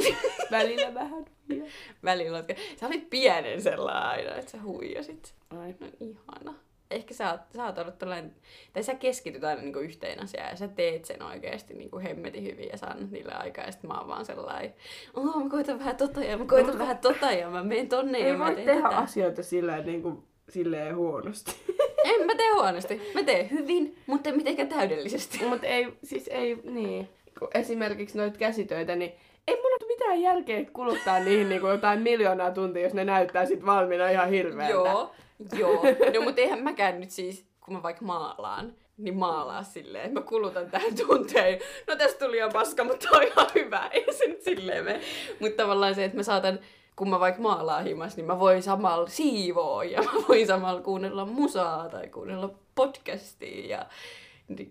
välillä 0.51 0.93
vähän 0.93 1.25
huijaa. 1.49 1.67
välillä. 2.03 2.41
oot- 2.41 2.77
Sä 2.79 2.87
olit 2.87 3.09
pienen 3.09 3.61
sellainen 3.61 4.03
aina, 4.03 4.35
että 4.35 4.51
sä 4.51 4.57
huijasit. 4.63 5.33
Ai. 5.59 5.75
No 5.79 5.87
ihana. 5.99 6.53
Ehkä 6.91 7.13
sä 7.13 7.31
oot, 7.31 7.41
sä 7.55 7.65
oot 7.65 7.77
ollut 7.77 7.97
tällainen, 7.97 8.35
tai 8.73 8.83
sä 8.83 8.95
keskityt 8.95 9.43
aina 9.43 9.61
niinku 9.61 9.79
yhteen 9.79 10.23
asiaan 10.23 10.49
ja 10.49 10.55
sä 10.55 10.67
teet 10.67 11.05
sen 11.05 11.23
oikeasti 11.23 11.73
niinku 11.73 11.99
hemmetin 11.99 12.43
hyvin 12.43 12.69
ja 12.71 12.77
sä 12.77 12.87
annat 12.87 13.11
niille 13.11 13.31
aikaa 13.33 13.65
ja 13.65 13.71
sit 13.71 13.83
mä 13.83 13.99
oon 13.99 14.07
vaan 14.07 14.25
sellainen, 14.25 14.73
oh 15.13 15.43
mä 15.43 15.49
koitan 15.49 15.79
vähän 15.79 15.95
tota 15.95 16.23
ja 16.23 16.37
mä 16.37 16.45
koitan 16.45 16.73
No, 16.73 16.79
vähän 16.79 16.97
tota 16.97 17.31
ja 17.31 17.49
mä 17.49 17.63
menen 17.63 17.89
tonne 17.89 18.19
ja 18.19 18.25
Ei 18.25 18.37
mä 18.37 18.45
voi 18.45 18.55
teen 18.55 18.67
tehdä 18.67 18.81
tätä. 18.81 18.97
asioita 18.97 19.43
sillä 19.43 19.77
niin 19.77 20.01
kuin, 20.01 20.23
silleen 20.49 20.95
huonosti. 20.95 21.51
En 22.03 22.25
mä 22.25 22.35
tee 22.35 22.51
huonosti. 22.53 23.11
Mä 23.13 23.23
teen 23.23 23.49
hyvin, 23.51 23.97
mutta 24.07 24.29
en 24.29 24.37
mitenkään 24.37 24.69
täydellisesti. 24.69 25.45
Mutta 25.45 25.67
ei, 25.67 25.87
siis 26.03 26.27
ei, 26.27 26.57
niin. 26.63 27.09
Kun 27.39 27.47
esimerkiksi 27.53 28.17
noita 28.17 28.37
käsitöitä, 28.37 28.95
niin 28.95 29.11
ei 29.47 29.55
mulla 29.55 29.77
ole 29.81 29.87
mitään 29.87 30.21
järkeä 30.21 30.65
kuluttaa 30.73 31.19
niihin 31.19 31.49
niin 31.49 31.61
kuin 31.61 31.71
jotain 31.71 32.01
miljoonaa 32.01 32.51
tuntia, 32.51 32.83
jos 32.83 32.93
ne 32.93 33.05
näyttää 33.05 33.45
sit 33.45 33.65
valmiina 33.65 34.09
ihan 34.09 34.29
hirveältä. 34.29 34.73
Joo, 34.73 35.11
joo. 35.57 35.83
No 36.13 36.21
mutta 36.21 36.41
eihän 36.41 36.63
mäkään 36.63 36.99
nyt 36.99 37.11
siis, 37.11 37.45
kun 37.61 37.73
mä 37.73 37.83
vaikka 37.83 38.05
maalaan, 38.05 38.73
niin 38.97 39.15
maalaa 39.15 39.63
silleen, 39.63 40.05
että 40.05 40.19
mä 40.19 40.25
kulutan 40.25 40.71
tähän 40.71 40.95
tunteen. 41.07 41.59
No 41.87 41.95
tästä 41.95 42.25
tuli 42.25 42.37
ihan 42.37 42.53
paska, 42.53 42.83
mutta 42.83 43.07
on 43.11 43.23
ihan 43.23 43.47
hyvä. 43.55 43.89
Ei 43.91 44.13
se 44.13 44.27
nyt 44.27 44.41
silleen 44.41 44.85
mene. 44.85 45.01
Mutta 45.39 45.63
tavallaan 45.63 45.95
se, 45.95 46.03
että 46.03 46.17
mä 46.17 46.23
saatan, 46.23 46.59
kun 46.99 47.09
mä 47.09 47.19
vaikka 47.19 47.41
maalaan 47.41 47.83
himas, 47.83 48.17
niin 48.17 48.25
mä 48.25 48.39
voin 48.39 48.63
samalla 48.63 49.07
siivoa 49.07 49.83
ja 49.83 50.01
mä 50.11 50.11
voin 50.29 50.47
samalla 50.47 50.81
kuunnella 50.81 51.25
musaa 51.25 51.89
tai 51.89 52.07
kuunnella 52.07 52.53
podcastia 52.75 53.77
ja 53.77 53.85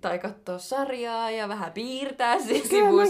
tai 0.01 0.19
katsoa 0.19 0.59
sarjaa 0.59 1.31
ja 1.31 1.49
vähän 1.49 1.73
piirtää 1.73 2.37
nyt 2.37 2.71
voin 2.93 3.09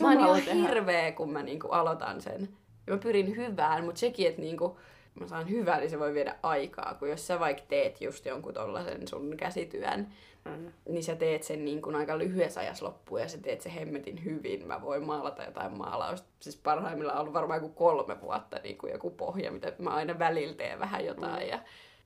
Mä 0.00 0.08
oon 0.08 0.18
ihan 0.20 0.42
tehdä. 0.42 0.68
hirveä, 0.68 1.12
kun 1.12 1.32
mä 1.32 1.42
niinku 1.42 1.68
aloitan 1.68 2.20
sen. 2.20 2.48
Ja 2.86 2.92
mä 2.92 2.98
pyrin 2.98 3.36
hyvään, 3.36 3.84
mutta 3.84 3.98
sekin, 3.98 4.28
että 4.28 4.40
niinku, 4.40 4.78
mä 5.20 5.26
saan 5.26 5.50
hyvää, 5.50 5.78
niin 5.78 5.90
se 5.90 5.98
voi 5.98 6.14
viedä 6.14 6.34
aikaa. 6.42 6.94
Kun 6.98 7.08
jos 7.08 7.26
sä 7.26 7.40
vaikka 7.40 7.62
teet 7.68 8.00
just 8.00 8.26
jonkun 8.26 8.54
tollasen 8.54 9.08
sun 9.08 9.36
käsityön, 9.36 10.06
Mm. 10.46 10.72
niin 10.88 11.04
sä 11.04 11.16
teet 11.16 11.42
sen 11.42 11.64
niin 11.64 11.82
kuin 11.82 11.96
aika 11.96 12.18
lyhyessä 12.18 12.60
ajassa 12.60 12.86
loppuun 12.86 13.20
ja 13.20 13.28
sä 13.28 13.38
teet 13.38 13.60
sen 13.60 13.72
hemmetin 13.72 14.24
hyvin. 14.24 14.66
Mä 14.66 14.82
voin 14.82 15.04
maalata 15.04 15.44
jotain 15.44 15.78
maalausta. 15.78 16.28
Siis 16.40 16.56
parhaimmillaan 16.56 17.16
on 17.16 17.20
ollut 17.20 17.34
varmaan 17.34 17.62
joku 17.62 17.74
kolme 17.74 18.20
vuotta 18.20 18.60
niin 18.62 18.78
kuin 18.78 18.92
joku 18.92 19.10
pohja, 19.10 19.52
mitä 19.52 19.72
mä 19.78 19.90
aina 19.90 20.18
välillä 20.18 20.54
teen 20.54 20.78
vähän 20.78 21.04
jotain 21.04 21.42
mm. 21.42 21.48
ja 21.48 21.58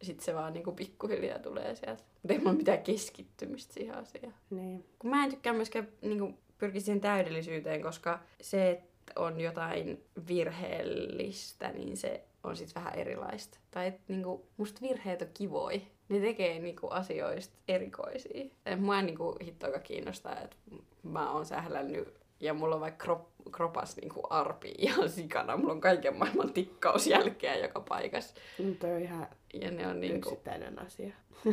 sitten 0.03 0.25
se 0.25 0.35
vaan 0.35 0.53
niin 0.53 0.65
kuin 0.65 0.77
pikkuhiljaa 0.77 1.39
tulee 1.39 1.75
sieltä. 1.75 2.03
Mutta 2.23 2.33
ei 2.33 2.39
mulla 2.39 2.53
mitään 2.53 2.83
keskittymistä 2.83 3.75
siihen 3.75 3.95
asiaan. 3.95 4.35
Niin. 4.51 4.85
Kun 4.99 5.11
mä 5.11 5.25
en 5.25 5.31
tykkää 5.31 5.53
myöskään 5.53 5.89
niin 6.03 6.19
kuin, 6.19 6.39
pyrkiä 6.59 6.81
siihen 6.81 7.01
täydellisyyteen, 7.01 7.83
koska 7.83 8.19
se, 8.41 8.71
että 8.71 8.91
on 9.17 9.41
jotain 9.41 10.05
virheellistä, 10.29 11.73
niin 11.73 11.97
se 11.97 12.25
on 12.45 12.57
sit 12.57 12.75
vähän 12.75 12.95
erilaista. 12.95 13.59
Tai 13.71 13.87
et, 13.87 14.01
niinku, 14.09 14.47
musta 14.57 14.81
virheet 14.81 15.23
on 15.23 15.29
kivoi. 15.35 15.83
Ne 16.11 16.21
tekee 16.21 16.59
niinku, 16.59 16.89
asioista 16.89 17.55
erikoisia. 17.69 18.45
Et 18.67 18.81
mua 18.81 19.03
niinku, 19.03 19.37
hittoakaan 19.45 19.83
kiinnostaa, 19.83 20.41
että 20.41 20.57
mä 21.03 21.33
oon 21.33 21.47
sählännyt 21.47 22.15
ja 22.41 22.55
mulla 22.55 22.75
on 22.75 22.81
vaikka 22.81 23.05
krop, 23.05 23.29
kropas 23.53 23.97
niinku 23.97 24.23
arpi 24.31 24.75
ihan 24.79 25.09
sikana. 25.09 25.57
Mulla 25.57 25.73
on 25.73 25.81
kaiken 25.81 26.17
maailman 26.17 26.53
tikkausjälkeä 26.53 27.57
joka 27.57 27.81
paikassa. 27.81 28.35
Nyt 28.59 28.85
on 28.85 29.01
ihan 29.01 29.27
Ja 29.55 29.71
ne 29.71 29.87
on 29.87 30.01
niinku... 30.01 30.29
yksittäinen 30.29 30.79
asia. 30.79 31.15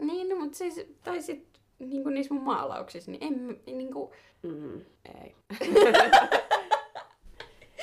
Niin, 0.00 0.28
no, 0.28 0.36
mutta 0.36 0.58
siis, 0.58 0.86
tai 1.04 1.22
sit 1.22 1.48
niinku 1.78 2.08
niissä 2.08 2.34
mun 2.34 2.42
maalauksissa, 2.42 3.10
niin 3.10 3.24
en 3.24 3.60
niinku... 3.76 4.12
Mm, 4.42 4.80
ei. 5.20 5.34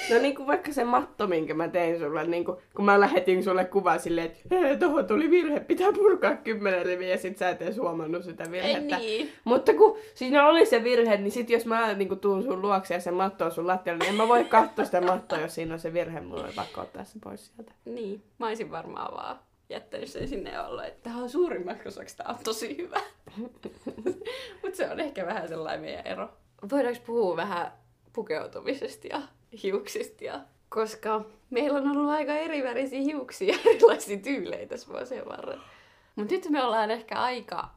no 0.10 0.20
niin 0.22 0.36
kuin 0.36 0.48
vaikka 0.48 0.74
se 0.74 0.84
matto, 0.84 1.28
minkä 1.28 1.54
mä 1.54 1.68
tein 1.68 2.00
sulle, 2.00 2.28
niin 2.28 2.46
kuin, 2.46 2.58
kun 2.76 2.86
mä 2.86 3.00
lähetin 3.00 3.44
sulle 3.44 3.66
kuva 3.66 3.98
silleen, 3.98 4.28
että 4.28 4.56
hei, 4.56 4.78
tohon 4.78 5.08
tuli 5.08 5.32
virhe, 5.32 5.60
pitää 5.60 5.94
purkaa 5.94 6.36
kymmenen 6.36 6.86
riviä, 6.86 7.10
ja 7.10 7.18
sit 7.18 7.38
sä 7.38 7.50
et 7.50 7.62
edes 7.62 7.78
huomannut 7.78 8.24
sitä 8.24 8.52
virhettä. 8.52 8.98
niin. 8.98 9.30
Mutta 9.44 9.74
kun 9.74 9.98
siinä 10.16 10.48
oli 10.48 10.66
se 10.66 10.84
virhe, 10.84 11.18
niin 11.18 11.32
sit 11.32 11.50
jos 11.50 11.66
mä 11.66 11.94
niin 11.94 12.08
kuin, 12.08 12.20
tuun 12.20 12.44
sun 12.44 12.62
luokse 12.62 12.94
ja 12.94 13.00
se 13.00 13.12
matto 13.12 13.46
on 13.46 13.52
sun 13.52 13.68
lattialla, 13.68 14.00
niin 14.00 14.10
en 14.10 14.16
mä 14.16 14.28
voi 14.28 14.46
katsoa 14.46 14.86
sitä 14.86 15.02
mattoa, 15.02 15.40
jos 15.40 15.56
siinä 15.56 15.74
on 15.74 15.80
se 15.80 15.94
virhe. 15.94 16.22
Mulla 16.22 16.44
on 16.44 16.54
pakko 16.56 16.82
ottaa 16.82 17.04
se 17.04 17.20
pois 17.24 17.46
sieltä. 17.46 17.72
Niin, 17.86 18.24
mä 18.40 18.48
olisin 18.48 18.72
varmaan 18.72 19.14
vaan 19.14 19.40
jättänyt 19.70 20.10
sen 20.10 20.28
sinne 20.28 20.62
ollut, 20.62 20.86
että 20.86 21.04
tämä 21.04 21.24
on 21.24 21.30
suurimmaksi 21.30 21.88
osaksi, 21.88 22.18
tämä 22.18 22.30
on 22.30 22.44
tosi 22.44 22.78
hyvä. 22.78 23.02
Mutta 24.62 24.78
se 24.78 24.90
on 24.92 25.00
ehkä 25.00 25.26
vähän 25.26 25.48
sellainen 25.48 25.82
meidän 25.82 26.08
ero. 26.08 26.30
Voidaanko 26.72 27.02
puhua 27.06 27.36
vähän 27.36 27.72
pukeutumisesta 28.14 29.08
ja 29.08 29.22
hiuksista 29.64 30.24
ja 30.24 30.40
koska 30.70 31.26
meillä 31.50 31.80
on 31.80 31.98
ollut 31.98 32.10
aika 32.10 32.36
erivärisiä 32.36 33.00
hiuksia 33.00 33.54
ja 33.54 33.60
erilaisia 33.72 34.18
tyylejä 34.18 34.68
tässä 34.68 34.88
vuosien 34.94 35.26
varrella. 35.26 35.64
Mutta 36.16 36.34
nyt 36.34 36.50
me 36.50 36.64
ollaan 36.64 36.92
ehkä 36.92 37.16
aika 37.16 37.70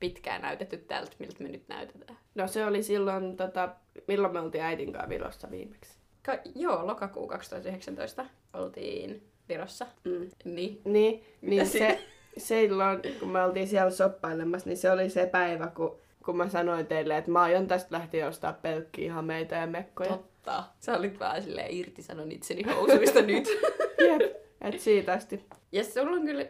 pitkään 0.00 0.42
näytetty 0.42 0.76
tältä, 0.76 1.12
miltä 1.18 1.42
me 1.42 1.48
nyt 1.48 1.68
näytetään. 1.68 2.18
No 2.34 2.48
se 2.48 2.66
oli 2.66 2.82
silloin, 2.82 3.36
tota, 3.36 3.68
milloin 4.08 4.32
me 4.32 4.40
oltiin 4.40 4.64
äitin 4.64 4.92
kanssa 4.92 5.08
Virossa 5.08 5.50
viimeksi. 5.50 5.98
Ka- 6.22 6.38
joo, 6.54 6.86
lokakuu 6.86 7.28
2019 7.28 8.26
oltiin 8.52 9.22
Virossa. 9.48 9.86
Mm. 10.04 10.30
Niin. 10.44 10.80
Niin, 10.84 11.24
niin 11.40 11.66
se, 11.66 12.04
silloin, 12.36 13.00
kun 13.20 13.28
me 13.28 13.44
oltiin 13.44 13.68
siellä 13.68 13.90
soppailemassa, 13.90 14.68
niin 14.68 14.76
se 14.76 14.90
oli 14.90 15.10
se 15.10 15.26
päivä, 15.26 15.66
kun, 15.66 15.98
kun 16.24 16.36
mä 16.36 16.48
sanoin 16.48 16.86
teille, 16.86 17.16
että 17.16 17.30
mä 17.30 17.42
aion 17.42 17.66
tästä 17.66 17.88
lähtien 17.90 18.28
ostaa 18.28 18.52
pelkkiä 18.52 19.12
hameita 19.12 19.54
ja 19.54 19.66
mekkoja. 19.66 20.10
Totta. 20.10 20.31
Sä 20.80 20.98
olit 20.98 21.20
vähän 21.20 21.42
silleen 21.42 21.74
irtisanon 21.74 22.32
itseni 22.32 22.62
housuista 22.62 23.22
nyt. 23.32 23.48
Jep, 23.98 24.36
et 24.60 24.80
siitä 24.80 25.12
asti. 25.12 25.44
Ja 25.72 25.84
sulla 25.84 26.16
on 26.16 26.24
kyllä, 26.24 26.46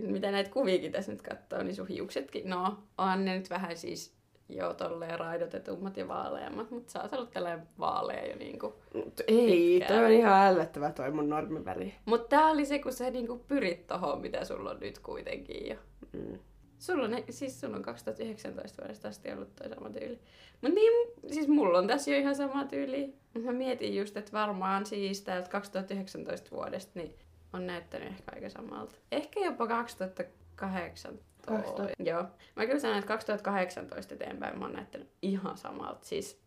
mitä 0.00 0.30
näitä 0.30 0.50
kuviakin 0.50 0.92
tässä 0.92 1.12
nyt 1.12 1.22
katsoo, 1.22 1.62
niin 1.62 1.74
sun 1.74 1.88
hiuksetkin, 1.88 2.50
no 2.50 2.78
on 2.98 3.24
ne 3.24 3.38
nyt 3.38 3.50
vähän 3.50 3.76
siis 3.76 4.18
jo 4.48 4.74
tolleen 4.74 5.18
raidotetummat 5.18 5.96
ja 5.96 6.08
vaaleammat, 6.08 6.70
mutta 6.70 6.92
sä 6.92 7.02
oot 7.02 7.12
ollut 7.12 7.30
tällainen 7.30 7.68
vaalea 7.78 8.26
jo 8.26 8.36
niinku. 8.36 8.74
Mut 8.94 9.20
ei, 9.26 9.78
Pitkään. 9.78 10.00
toi 10.00 10.04
on 10.04 10.20
ihan 10.20 10.46
ällöttävä 10.46 10.90
toi 10.90 11.10
mun 11.10 11.28
normiväri. 11.28 11.94
Mutta 12.04 12.28
tää 12.28 12.46
oli 12.46 12.64
se, 12.64 12.78
kun 12.78 12.92
sä 12.92 13.10
niinku 13.10 13.44
pyrit 13.48 13.86
tohon, 13.86 14.20
mitä 14.20 14.44
sulla 14.44 14.70
on 14.70 14.80
nyt 14.80 14.98
kuitenkin 14.98 15.68
jo. 15.68 15.76
Mm. 16.12 16.38
Sulla 16.78 17.04
on, 17.04 17.10
siis 17.30 17.60
sulla 17.60 17.76
on 17.76 17.82
2019 17.82 18.82
vuodesta 18.82 19.08
asti 19.08 19.32
ollut 19.32 19.56
toi 19.56 19.68
sama 19.68 19.90
tyyli. 19.90 20.18
Mut 20.62 20.72
niin, 20.74 20.92
siis 21.32 21.48
mulla 21.48 21.78
on 21.78 21.86
tässä 21.86 22.10
jo 22.10 22.18
ihan 22.18 22.34
sama 22.34 22.64
tyyli. 22.64 23.14
Mut 23.34 23.44
mä 23.44 23.52
mietin 23.52 23.96
just, 23.96 24.16
että 24.16 24.32
varmaan 24.32 24.86
siis 24.86 25.22
täältä 25.22 25.50
2019 25.50 26.50
vuodesta 26.50 26.92
niin 26.94 27.14
on 27.52 27.66
näyttänyt 27.66 28.08
ehkä 28.08 28.32
aika 28.34 28.48
samalta. 28.48 28.96
Ehkä 29.12 29.40
jopa 29.40 29.66
2018. 29.66 31.28
2000. 31.46 31.92
Joo. 31.98 32.24
Mä 32.56 32.66
kyllä 32.66 32.80
sanon, 32.80 32.98
että 32.98 33.08
2018 33.08 34.14
eteenpäin 34.14 34.58
mä 34.58 34.64
oon 34.64 34.74
näyttänyt 34.74 35.08
ihan 35.22 35.58
samalta. 35.58 36.06
Siis 36.06 36.40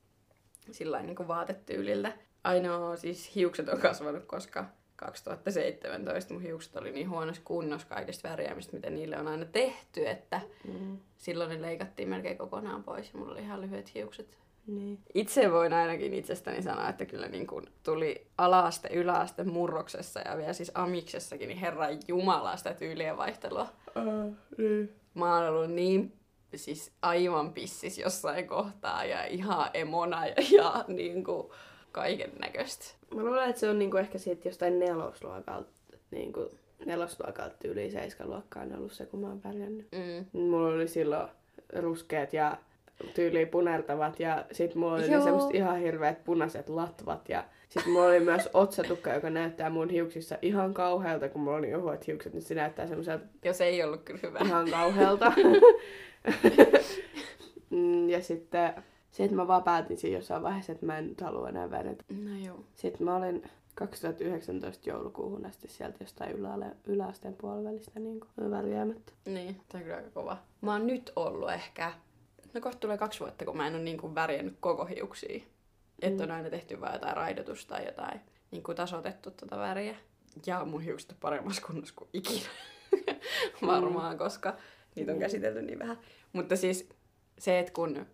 sillä 0.71 1.01
niin 1.01 1.15
kuin 1.15 1.27
vaatetyyliltä. 1.27 2.13
Ainoa 2.43 2.95
siis 2.95 3.35
hiukset 3.35 3.69
on 3.69 3.79
kasvanut, 3.79 4.25
koska 4.25 4.65
2017 5.05 6.33
mun 6.33 6.43
hiukset 6.43 6.75
oli 6.75 6.91
niin 6.91 7.09
huonossa 7.09 7.41
kunnossa 7.45 7.87
kaikista 7.87 8.29
värjäämistä, 8.29 8.73
mitä 8.75 8.89
niille 8.89 9.17
on 9.19 9.27
aina 9.27 9.45
tehty, 9.45 10.07
että 10.07 10.41
Mm. 10.67 10.97
silloin 11.17 11.49
ne 11.49 11.61
leikattiin 11.61 12.09
melkein 12.09 12.37
kokonaan 12.37 12.83
pois 12.83 13.13
ja 13.13 13.19
mulla 13.19 13.31
oli 13.33 13.41
ihan 13.41 13.61
lyhyet 13.61 13.93
hiukset. 13.95 14.37
Niin. 14.67 14.99
Itse 15.13 15.51
voin 15.51 15.73
ainakin 15.73 16.13
itsestäni 16.13 16.61
sanoa, 16.61 16.89
että 16.89 17.05
kyllä 17.05 17.27
niin 17.27 17.47
kuin 17.47 17.65
tuli 17.83 18.27
alaaste, 18.37 18.89
yläaste 18.93 19.43
murroksessa 19.43 20.19
ja 20.19 20.37
vielä 20.37 20.53
siis 20.53 20.71
amiksessakin, 20.73 21.47
niin 21.47 21.57
herran 21.59 21.97
jumala 22.07 22.57
sitä 22.57 22.73
tyylien 22.73 23.17
vaihtelua. 23.17 23.67
Uh, 23.97 24.35
niin. 24.57 24.95
Mä 25.13 25.35
oon 25.37 25.47
ollut 25.47 25.71
niin 25.71 26.13
siis 26.55 26.91
aivan 27.01 27.53
pissis 27.53 27.97
jossain 27.97 28.47
kohtaa 28.47 29.05
ja 29.05 29.25
ihan 29.25 29.69
emona 29.73 30.25
ja, 30.27 30.35
ja 30.51 30.85
niin 30.87 31.23
kuin 31.23 31.51
kaiken 31.91 32.31
näköistä. 32.39 32.85
Mä 33.15 33.23
luulen, 33.23 33.49
että 33.49 33.59
se 33.59 33.69
on 33.69 33.79
niinku 33.79 33.97
ehkä 33.97 34.17
siitä 34.17 34.47
jostain 34.47 34.79
nelosluokalta, 34.79 35.69
niinku 36.11 36.49
nelosluokalta 36.85 37.55
yli 37.67 37.91
seiskaluokkaan 37.91 38.75
ollut 38.75 38.91
se, 38.91 39.05
kun 39.05 39.19
mä 39.19 39.27
oon 39.27 39.41
pärjännyt. 39.41 39.87
Mm. 39.91 40.39
Mulla 40.39 40.67
oli 40.67 40.87
silloin 40.87 41.27
ruskeat 41.75 42.33
ja 42.33 42.57
tyyliin 43.13 43.47
punertavat 43.47 44.19
ja 44.19 44.45
sit 44.51 44.75
mulla 44.75 44.93
oli 44.93 45.11
Joo. 45.11 45.23
semmoset 45.23 45.55
ihan 45.55 45.79
hirveät 45.79 46.23
punaiset 46.23 46.69
latvat 46.69 47.29
ja 47.29 47.43
sit 47.69 47.85
mulla 47.85 48.05
oli 48.05 48.19
myös 48.19 48.49
otsatukka, 48.53 49.13
joka 49.13 49.29
näyttää 49.29 49.69
mun 49.69 49.89
hiuksissa 49.89 50.37
ihan 50.41 50.73
kauhealta, 50.73 51.29
kun 51.29 51.41
mulla 51.41 51.57
oli 51.57 51.75
ohuet 51.75 52.07
hiukset, 52.07 52.33
niin 52.33 52.41
se 52.41 52.55
näyttää 52.55 52.87
semmoiselta 52.87 53.25
Jos 53.45 53.61
ei 53.61 53.83
ollut 53.83 54.03
kyllä 54.03 54.19
hyvä. 54.23 54.39
ihan 54.45 54.69
kauhealta. 54.69 55.33
Mm, 57.69 58.09
ja 58.09 58.21
sitten 58.21 58.73
se, 59.11 59.23
että 59.23 59.35
mä 59.35 59.47
vaan 59.47 59.63
päätin 59.63 59.97
siinä 59.97 60.17
jossain 60.17 60.43
vaiheessa, 60.43 60.71
että 60.71 60.85
mä 60.85 60.97
en 60.97 61.07
nyt 61.07 61.21
halua 61.21 61.49
enää 61.49 61.71
värjätä. 61.71 62.03
No 62.09 62.45
joo. 62.45 62.59
Sitten 62.75 63.05
mä 63.05 63.15
olin 63.15 63.49
2019 63.75 64.89
joulukuuhun 64.89 65.45
asti 65.45 65.67
sieltä 65.67 65.97
jostain 65.99 66.31
yläale, 66.31 66.65
yläasteen 66.85 67.33
puolivälistä 67.41 67.99
niin 67.99 68.19
värjäämättä. 68.51 69.13
Niin, 69.25 69.55
tämä 69.55 69.79
on 69.79 69.83
kyllä 69.83 69.95
aika 69.95 70.09
kova. 70.09 70.37
Mä 70.61 70.71
oon 70.71 70.87
nyt 70.87 71.11
ollut 71.15 71.51
ehkä, 71.51 71.93
no 72.53 72.61
kohta 72.61 72.79
tulee 72.79 72.97
kaksi 72.97 73.19
vuotta, 73.19 73.45
kun 73.45 73.57
mä 73.57 73.67
en 73.67 73.75
ole 73.75 73.83
niin 73.83 73.97
kuin 73.97 74.15
värjännyt 74.15 74.57
koko 74.59 74.85
hiuksia. 74.85 75.37
Mm. 75.37 75.43
Että 76.01 76.23
on 76.23 76.31
aina 76.31 76.49
tehty 76.49 76.81
vaan 76.81 76.93
jotain 76.93 77.17
raidotusta 77.17 77.75
tai 77.75 77.85
jotain 77.85 78.21
niin 78.51 78.63
kuin 78.63 78.75
tasotettu 78.75 79.31
tota 79.31 79.57
väriä. 79.57 79.95
Ja 80.45 80.65
mun 80.65 80.81
hiukset 80.81 81.11
on 81.11 81.17
paremmassa 81.21 81.61
kunnossa 81.67 81.95
kuin 81.97 82.09
ikinä. 82.13 82.45
Varmaan, 83.67 84.17
koska 84.17 84.57
niitä 84.95 85.11
on 85.11 85.17
Mm. 85.17 85.21
käsitelty 85.21 85.61
niin 85.61 85.79
vähän. 85.79 85.97
Mutta 86.33 86.55
siis 86.55 86.89
se, 87.39 87.59
että 87.59 87.73
kun 87.73 88.05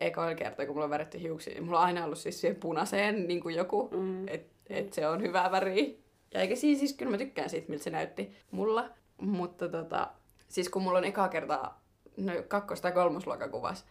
ekoilla 0.00 0.34
kertaa, 0.34 0.66
kun 0.66 0.74
mulla 0.74 0.84
on 0.84 0.90
väritty 0.90 1.20
hiuksia, 1.20 1.54
niin 1.54 1.64
mulla 1.64 1.78
on 1.80 1.84
aina 1.86 2.04
ollut 2.04 2.18
siis 2.18 2.40
siihen 2.40 2.56
punaiseen 2.60 3.28
niin 3.28 3.40
kuin 3.40 3.54
joku, 3.54 3.88
Mm. 3.92 4.28
että 4.28 4.50
et 4.70 4.92
se 4.92 5.08
on 5.08 5.22
hyvä 5.22 5.48
väri. 5.52 6.00
Ja 6.34 6.40
eikä 6.40 6.56
siis, 6.56 6.78
siis 6.78 6.92
kyllä 6.92 7.10
mä 7.10 7.18
tykkään 7.18 7.50
siitä, 7.50 7.68
miltä 7.68 7.84
se 7.84 7.90
näytti 7.90 8.36
mulla. 8.50 8.88
Mutta 9.20 9.68
tota, 9.68 10.08
siis 10.48 10.68
kun 10.68 10.82
mulla 10.82 10.98
on 10.98 11.04
eka 11.04 11.28
kertaa 11.28 11.82
no, 12.16 12.32
kakkos- 12.48 12.80
tai 12.80 12.92
kolmosluokan 12.92 13.50
kuvas, 13.50 13.84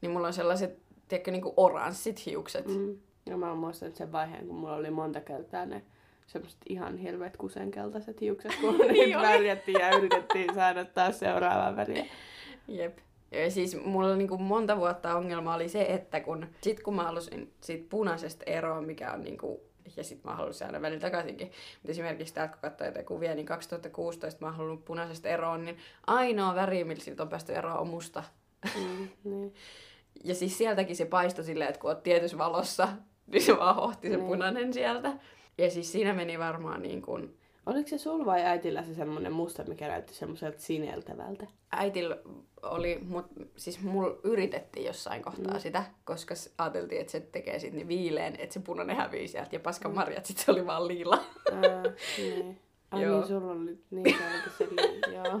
niin 0.00 0.10
mulla 0.10 0.26
on 0.26 0.32
sellaiset, 0.32 0.78
tiedätkö, 1.08 1.30
niinku 1.30 1.54
oranssit 1.56 2.26
hiukset. 2.26 2.66
Mm. 2.66 2.96
Ja 3.26 3.36
mä 3.36 3.48
oon 3.48 3.58
muistanut 3.58 3.96
sen 3.96 4.12
vaiheen, 4.12 4.46
kun 4.46 4.56
mulla 4.56 4.74
oli 4.74 4.90
monta 4.90 5.20
kertaa 5.20 5.66
ne 5.66 5.82
semmoset 6.26 6.58
ihan 6.68 6.96
hirveät 6.98 7.36
kusenkeltaiset 7.36 8.20
hiukset, 8.20 8.52
kun 8.60 8.78
Niin 8.78 8.92
niin 8.92 9.16
oli. 9.18 9.26
värjättiin 9.26 9.80
ja 9.80 9.96
yritettiin 9.98 10.54
saada 10.54 10.84
taas 10.84 11.18
seuraavaa 11.18 11.76
väriä. 11.76 12.06
Jep. 12.68 12.98
Ja 13.30 13.50
siis 13.50 13.84
mulla 13.84 14.16
niinku 14.16 14.38
monta 14.38 14.76
vuotta 14.76 15.16
ongelma 15.16 15.54
oli 15.54 15.68
se, 15.68 15.82
että 15.82 16.20
kun, 16.20 16.46
sit 16.60 16.82
kun 16.82 16.94
mä 16.96 17.02
halusin 17.02 17.52
siitä 17.60 17.86
punaisesta 17.90 18.44
eroon, 18.46 18.84
mikä 18.84 19.12
on 19.12 19.22
niinku, 19.22 19.60
ja 19.96 20.04
sit 20.04 20.24
mä 20.24 20.34
halusin 20.34 20.66
aina 20.66 20.82
välillä 20.82 21.00
takaisinkin. 21.00 21.46
Mutta 21.46 21.90
esimerkiksi 21.90 22.34
täältä 22.34 22.52
kun 22.52 22.60
katsoo 22.60 22.86
jotain 22.86 23.06
kuvia, 23.06 23.34
niin 23.34 23.46
2016 23.46 24.40
mä 24.40 24.46
oon 24.46 24.56
halunnut 24.56 24.84
punaisesta 24.84 25.28
eroon, 25.28 25.64
niin 25.64 25.78
ainoa 26.06 26.54
väri, 26.54 26.84
millä 26.84 27.04
siitä 27.04 27.22
on 27.22 27.28
päästy 27.28 27.54
eroon, 27.54 27.78
on 27.78 27.88
musta. 27.88 28.24
Mm, 28.78 29.08
niin. 29.24 29.54
Ja 30.24 30.34
siis 30.34 30.58
sieltäkin 30.58 30.96
se 30.96 31.04
paistoi 31.04 31.44
silleen, 31.44 31.68
että 31.70 31.80
kun 31.80 31.90
oot 31.90 32.02
tietyssä 32.02 32.38
valossa, 32.38 32.88
niin 33.26 33.42
se 33.42 33.58
vaan 33.58 33.76
hohti 33.76 34.08
se 34.08 34.16
Niin. 34.16 34.26
punainen 34.26 34.72
sieltä. 34.72 35.12
Ja 35.58 35.70
siis 35.70 35.92
siinä 35.92 36.12
meni 36.12 36.38
varmaan 36.38 36.82
niin 36.82 37.02
kuin... 37.02 37.36
Oliko 37.66 37.88
se 37.88 37.98
sul 37.98 38.24
vai 38.24 38.42
äitillä 38.42 38.82
se 38.82 38.94
semmonen 38.94 39.32
musta, 39.32 39.64
mikä 39.64 39.88
näytti 39.88 40.14
semmoiselta 40.14 40.58
sineltävältä? 40.60 41.46
Äitillä 41.72 42.16
oli, 42.62 42.98
mut 43.02 43.26
siis 43.56 43.80
mulla 43.82 44.16
yritettiin 44.24 44.86
jossain 44.86 45.22
kohtaa 45.22 45.44
Mm. 45.44 45.52
mm. 45.52 45.60
sitä, 45.60 45.84
koska 46.04 46.34
ajateltiin, 46.58 47.00
että 47.00 47.10
se 47.10 47.20
tekee 47.20 47.58
sit 47.58 47.72
niin 47.72 47.88
viileen, 47.88 48.36
että 48.38 48.52
se 48.54 48.60
punainen 48.60 48.96
hävii 48.96 49.28
sieltä 49.28 49.56
ja 49.56 49.60
paskan 49.60 49.94
marjat, 49.94 50.26
sit 50.26 50.38
se 50.38 50.50
oli 50.50 50.66
vaan 50.66 50.88
liila. 50.88 51.24
Ää, 51.52 51.82
niin. 52.18 52.60
Ai 52.90 53.02
Joo. 53.02 53.18
niin, 53.18 53.28
sulla 53.28 53.52
oli, 53.52 53.78
niin 53.90 54.16
se 54.58 54.64
li- 54.70 55.14
joo. 55.14 55.40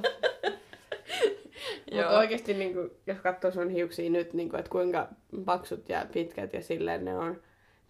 Mutta 1.84 2.10
Joo. 2.10 2.18
oikeesti, 2.18 2.54
niin 2.54 2.72
kuin, 2.74 2.90
jos 3.06 3.18
katsoo 3.18 3.50
sun 3.50 3.70
hiuksia 3.70 4.10
nyt, 4.10 4.32
niin 4.32 4.48
kuin, 4.50 4.58
että 4.60 4.70
kuinka 4.70 5.08
paksut 5.44 5.88
ja 5.88 6.06
pitkät 6.12 6.52
ja 6.52 6.62
silleen 6.62 7.04
ne 7.04 7.18
on, 7.18 7.40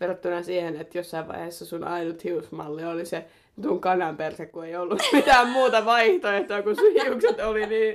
verrattuna 0.01 0.43
siihen, 0.43 0.77
että 0.77 0.99
jossain 0.99 1.29
vaiheessa 1.29 1.67
sun 1.67 1.85
ainut 1.85 2.25
hiusmalli 2.25 2.85
oli 2.85 3.07
se 3.07 3.27
tuun 3.63 3.81
kanan 3.81 4.17
perse, 4.17 4.47
kun 4.47 4.65
ei 4.65 4.77
ollut 4.77 5.03
mitään 5.13 5.49
muuta 5.49 5.85
vaihtoehtoa, 5.85 6.63
kun 6.63 6.77
hiukset 7.05 7.41
oli 7.41 7.67
niin, 7.67 7.95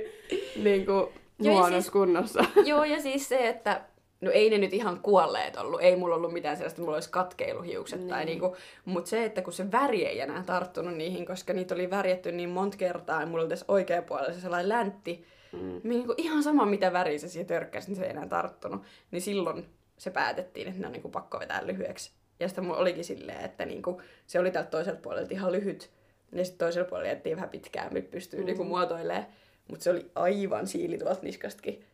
niin 0.62 0.86
kuin 0.86 1.06
huonossa 1.42 1.80
siis- 1.80 1.90
kunnossa. 1.90 2.44
Joo, 2.64 2.84
ja 2.84 3.00
siis 3.02 3.28
se, 3.28 3.48
että 3.48 3.80
no 4.20 4.30
ei 4.30 4.50
ne 4.50 4.58
nyt 4.58 4.72
ihan 4.72 5.00
kuolleet 5.00 5.56
ollut, 5.56 5.80
ei 5.82 5.96
mulla 5.96 6.14
ollut 6.14 6.32
mitään 6.32 6.56
sellaista, 6.56 6.80
mulla 6.82 6.96
olisi 6.96 7.10
katkeiluhiukset 7.10 7.98
niin. 7.98 8.08
tai 8.08 8.24
niinku, 8.24 8.56
mutta 8.84 9.10
se, 9.10 9.24
että 9.24 9.42
kun 9.42 9.52
se 9.52 9.72
väri 9.72 10.06
ei 10.06 10.20
enää 10.20 10.42
tarttunut 10.42 10.94
niihin, 10.94 11.26
koska 11.26 11.52
niitä 11.52 11.74
oli 11.74 11.90
värjätty 11.90 12.32
niin 12.32 12.50
monta 12.50 12.76
kertaa 12.76 13.20
ja 13.20 13.26
mulla 13.26 13.42
oli 13.42 13.48
tässä 13.48 13.64
oikea 13.68 14.02
puolella 14.02 14.32
se 14.32 14.40
sellainen 14.40 14.68
läntti, 14.68 15.24
mm. 15.52 15.80
niinku 15.84 16.14
ihan 16.16 16.42
sama 16.42 16.66
mitä 16.66 16.92
väriä 16.92 17.18
se 17.18 17.28
siihen 17.28 17.46
törkkäsi, 17.46 17.88
niin 17.88 17.96
se 17.96 18.04
ei 18.04 18.10
enää 18.10 18.26
tarttunut, 18.26 18.82
niin 19.10 19.22
silloin 19.22 19.66
se 19.98 20.10
päätettiin, 20.10 20.68
että 20.68 20.80
ne 20.80 20.86
on 20.86 20.92
niinku 20.92 21.08
pakko 21.08 21.38
vetää 21.40 21.66
lyhyeksi. 21.66 22.12
Ja 22.40 22.48
sitten 22.48 22.64
mulla 22.64 22.78
olikin 22.78 23.04
silleen, 23.04 23.44
että 23.44 23.64
niinku, 23.64 24.02
se 24.26 24.38
oli 24.38 24.50
tältä 24.50 24.70
toiselta 24.70 25.00
puolelta 25.00 25.34
ihan 25.34 25.52
lyhyt, 25.52 25.90
ja 26.32 26.44
sitten 26.44 26.58
toisella 26.58 26.88
puolella 26.88 27.10
jättiin 27.10 27.36
vähän 27.36 27.50
pitkään, 27.50 27.94
nyt 27.94 28.10
pystyy 28.10 28.40
mm. 28.40 28.46
niinku 28.46 28.64
muotoilemaan. 28.64 29.26
Mutta 29.68 29.84
se 29.84 29.90
oli 29.90 30.10
aivan 30.14 30.66
siili 30.66 30.98
tuolta 30.98 31.22
niskastakin. 31.22 31.84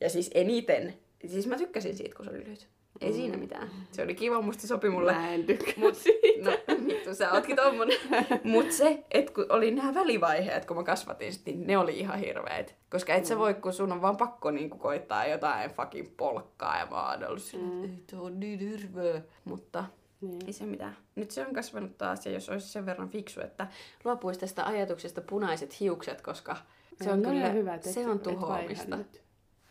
Ja 0.00 0.10
siis 0.10 0.30
eniten, 0.34 0.94
siis 1.26 1.46
mä 1.46 1.56
tykkäsin 1.56 1.96
siitä, 1.96 2.16
kun 2.16 2.24
se 2.24 2.30
oli 2.30 2.40
lyhyt. 2.40 2.68
Ei 3.00 3.10
mm. 3.10 3.16
siinä 3.16 3.36
mitään. 3.36 3.70
Se 3.92 4.02
oli 4.02 4.14
kiva, 4.14 4.40
musta 4.40 4.60
se 4.60 4.66
sopi 4.66 4.88
mulle. 4.90 5.12
Mä 5.12 5.30
en 5.34 5.44
tykkää 5.44 5.74
Mut, 5.76 5.94
siitä. 5.94 6.50
no 6.50 6.86
vittu, 6.86 7.14
sä 7.14 7.32
ootkin 7.32 7.56
tommonen. 7.56 7.96
Mut 8.44 8.72
se, 8.72 9.04
että 9.10 9.32
kun 9.32 9.46
oli 9.48 9.70
nämä 9.70 9.94
välivaiheet, 9.94 10.64
kun 10.64 10.76
mä 10.76 10.82
kasvatin 10.84 11.32
sit, 11.32 11.46
niin 11.46 11.66
ne 11.66 11.78
oli 11.78 11.98
ihan 11.98 12.18
hirveet. 12.18 12.74
Koska 12.90 13.14
et 13.14 13.24
sä 13.26 13.38
voi, 13.38 13.54
kun 13.54 13.72
sun 13.72 13.92
on 13.92 14.02
vaan 14.02 14.16
pakko 14.16 14.50
niinku 14.50 14.78
koittaa 14.78 15.26
jotain 15.26 15.70
fucking 15.70 16.08
polkkaa 16.16 16.78
ja 16.78 16.86
mä 16.86 17.10
oon 17.10 17.24
ollut 17.24 17.42
Mm. 17.52 17.84
että 17.84 18.16
ei 18.16 18.22
on 18.22 18.40
niin 18.40 18.58
hirveä. 18.58 19.22
Mutta 19.44 19.84
Niin. 20.20 20.46
ei 20.46 20.52
se 20.52 20.66
mitään. 20.66 20.96
Nyt 21.14 21.30
se 21.30 21.46
on 21.46 21.54
kasvanut 21.54 21.98
taas 21.98 22.26
ja 22.26 22.32
jos 22.32 22.48
olisi 22.48 22.68
sen 22.68 22.86
verran 22.86 23.08
fiksu, 23.08 23.40
että 23.40 23.66
luopuisi 24.04 24.40
tästä 24.40 24.66
ajatuksesta 24.66 25.20
punaiset 25.20 25.80
hiukset, 25.80 26.20
koska 26.22 26.56
se 27.02 27.10
on 27.12 27.22
Ne 27.22 27.28
kyllä, 27.52 27.74
et- 27.74 27.82
se 27.82 28.08
on 28.08 28.18
tuhoamista. 28.20 28.98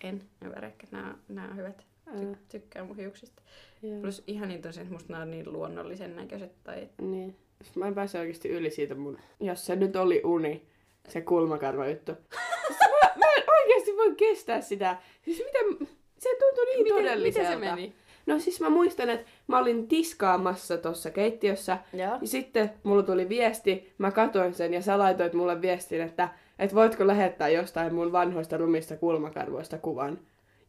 En 0.04 0.22
ymmärrä, 0.42 0.68
että 0.68 0.88
nämä, 0.92 1.16
nämä 1.30 1.48
on 1.48 1.58
hyvät. 1.58 1.86
Ty- 2.20 2.38
tykkään 2.50 2.88
mun 2.88 2.98
hiuksista. 2.98 3.42
joo. 3.82 4.02
Plus 4.02 4.24
ihan 4.28 4.48
niin 4.50 4.62
tosiaan, 4.62 4.84
että 4.84 4.94
musta 4.94 5.14
nämä 5.14 5.24
on 5.24 5.32
niin 5.32 5.54
luonnollisen 5.54 6.16
näköiset. 6.16 6.52
Tai... 6.64 6.90
Niin. 7.02 7.36
Mä 7.76 7.88
en 7.88 7.96
pääse 7.96 8.20
oikeasti 8.20 8.50
yli 8.50 8.72
siitä 8.72 8.96
mun... 8.96 9.18
Jos 9.40 9.66
se 9.66 9.76
nyt 9.76 9.96
oli 9.96 10.22
uni, 10.24 10.68
se 11.08 11.22
kulmakarva 11.22 11.88
juttu. 11.88 12.12
Siis 12.68 12.80
mä, 12.80 13.10
mä 13.16 13.26
en 13.38 13.44
oikeasti 13.62 13.92
voi 13.98 14.16
kestää 14.16 14.62
sitä. 14.62 14.98
Siis 15.22 15.38
miten... 15.46 15.88
Se 16.18 16.30
tuntui 16.40 16.66
niin 16.66 16.84
miten, 16.84 16.96
todelliselta. 16.98 17.50
miten 17.50 17.70
se 17.70 17.76
meni? 17.76 17.94
No 18.26 18.40
siis 18.40 18.62
mä 18.62 18.70
muistan, 18.70 19.10
että 19.10 19.28
mä 19.48 19.60
olin 19.60 19.88
tiskaamassa 19.88 20.78
tuossa 20.78 21.12
keittiössä. 21.12 21.78
Joo. 21.94 22.18
Ja 22.22 22.28
sitten 22.28 22.72
mulla 22.84 23.04
tuli 23.04 23.30
viesti, 23.30 23.94
mä 23.98 24.12
katoin 24.12 24.54
sen 24.54 24.74
ja 24.74 24.82
sä 24.82 24.98
laitoit 25.00 25.34
mulle 25.34 25.62
viestin, 25.62 26.02
että 26.02 26.30
et 26.60 26.76
voitko 26.76 27.08
lähettää 27.08 27.50
jostain 27.50 27.96
mun 27.96 28.12
vanhoista 28.12 28.58
rumista 28.58 28.98
kulmakarvoista 28.98 29.78
kuvan. 29.78 30.20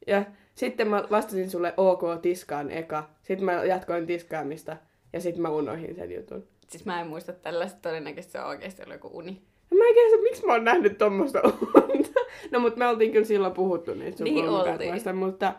Ja 0.06 0.24
sitten 0.54 0.88
mä 0.88 1.04
vastasin 1.10 1.50
sulle 1.50 1.74
OK 1.76 2.02
tiskaan 2.22 2.70
eka. 2.70 3.08
Sitten 3.22 3.44
mä 3.44 3.52
jatkoin 3.52 4.06
tiskaamista 4.06 4.76
ja 5.12 5.20
sitten 5.20 5.42
mä 5.42 5.48
unohdin 5.48 5.94
sen 5.94 6.12
jutun. 6.14 6.48
Siis 6.68 6.84
mä 6.84 7.00
en 7.00 7.06
muista 7.06 7.32
tällaista, 7.32 7.78
todennäköisesti 7.82 8.32
se 8.32 8.40
on 8.40 8.46
oikeasti 8.46 8.82
ollut 8.82 8.94
joku 8.94 9.18
uni. 9.18 9.42
Mä 9.70 9.84
en 9.88 9.94
tiedä, 9.94 10.22
miksi 10.22 10.46
mä 10.46 10.52
oon 10.52 10.64
nähnyt 10.64 10.98
tommosta 10.98 11.40
unta. 11.44 12.20
No 12.50 12.60
mut 12.60 12.76
me 12.76 12.86
oltiin 12.86 13.12
kyllä 13.12 13.24
silloin 13.24 13.52
puhuttu 13.52 13.94
niistä 13.94 14.18
sun 14.18 14.24
Niin 14.24 14.44
kulmakarvoista, 14.44 15.12
mutta, 15.12 15.52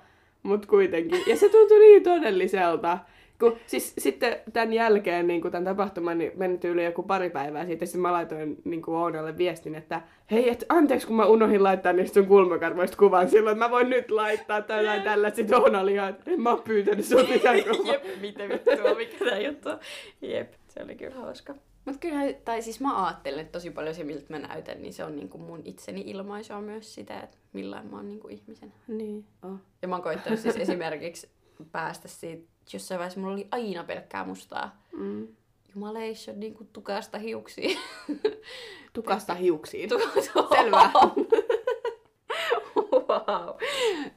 mutta 0.43 0.67
kuitenkin. 0.67 1.21
Ja 1.27 1.35
se 1.35 1.49
tuntui 1.49 1.79
niin 1.79 2.03
todelliselta. 2.03 2.97
Kun, 3.39 3.57
siis 3.67 3.93
sitten 3.97 4.37
tämän 4.53 4.73
jälkeen, 4.73 5.27
niin 5.27 5.41
tämän 5.51 5.63
tapahtuman, 5.63 6.17
niin 6.17 6.31
meni 6.35 6.59
yli 6.63 6.85
joku 6.85 7.03
pari 7.03 7.29
päivää 7.29 7.65
siitä. 7.65 7.85
Sitten 7.85 8.01
mä 8.01 8.13
laitoin 8.13 8.57
niin 8.63 8.81
kuin 8.81 8.97
Ounalle 8.97 9.37
viestin, 9.37 9.75
että 9.75 10.01
hei, 10.31 10.49
et, 10.49 10.65
anteeksi 10.69 11.07
kun 11.07 11.15
mä 11.15 11.25
unohdin 11.25 11.63
laittaa 11.63 11.93
niistä 11.93 12.13
sun 12.13 12.27
kulmakarvoista 12.27 12.97
kuvan 12.97 13.29
silloin. 13.29 13.57
Mä 13.57 13.71
voin 13.71 13.89
nyt 13.89 14.11
laittaa 14.11 14.61
tällä 14.61 14.99
tällä. 14.99 15.29
Sitten 15.29 15.61
Ouna 15.61 15.79
oli 15.79 15.93
ihan, 15.93 16.09
että 16.09 16.31
en 16.31 16.41
mä 16.41 16.49
oon 16.49 16.61
pyytänyt 16.61 17.05
sun 17.05 17.29
mitään 17.29 17.63
kuvaa. 17.63 17.93
Jep, 17.93 18.21
mitä 18.21 18.49
vittua, 18.49 18.95
mikä 18.97 19.25
tää 19.25 19.39
juttu 19.39 19.69
on. 19.69 19.79
Jep, 20.21 20.53
se 20.67 20.83
oli 20.83 20.95
kyllä 20.95 21.15
hauska. 21.15 21.55
Mut 21.85 21.97
kyllä, 21.97 22.33
tai 22.45 22.61
siis 22.61 22.81
mä 22.81 23.05
ajattelen, 23.05 23.39
että 23.39 23.51
tosi 23.51 23.71
paljon 23.71 23.95
se, 23.95 24.03
miltä 24.03 24.25
mä 24.29 24.39
näytän, 24.39 24.81
niin 24.81 24.93
se 24.93 25.03
on 25.03 25.15
niinku 25.15 25.37
mun 25.37 25.61
itseni 25.65 26.03
ilmaisua 26.05 26.61
myös 26.61 26.95
sitä, 26.95 27.19
että 27.19 27.37
millain 27.53 27.87
mä 27.87 27.95
oon 27.95 28.07
niinku 28.07 28.27
ihmisenä. 28.27 28.71
Niin, 28.87 29.25
oh. 29.43 29.57
Ja 29.81 29.87
mä 29.87 29.95
oon 29.95 30.03
koittanut 30.03 30.39
siis 30.39 30.55
esimerkiksi 30.55 31.29
päästä 31.71 32.07
siitä, 32.07 32.43
jossain 32.73 32.99
vaiheessa 32.99 33.19
mulla 33.19 33.33
oli 33.33 33.47
aina 33.51 33.83
pelkkää 33.83 34.25
mustaa. 34.25 34.81
mm. 34.97 35.27
Jumaleissa 35.75 36.31
niinku 36.31 36.63
tukasta 36.73 37.17
hiuksia. 37.17 37.79
Tukasta 38.93 39.33
hiuksiin. 39.33 39.89
Tu- 39.89 39.99
Selvä. 40.55 40.91
wow. 43.09 43.55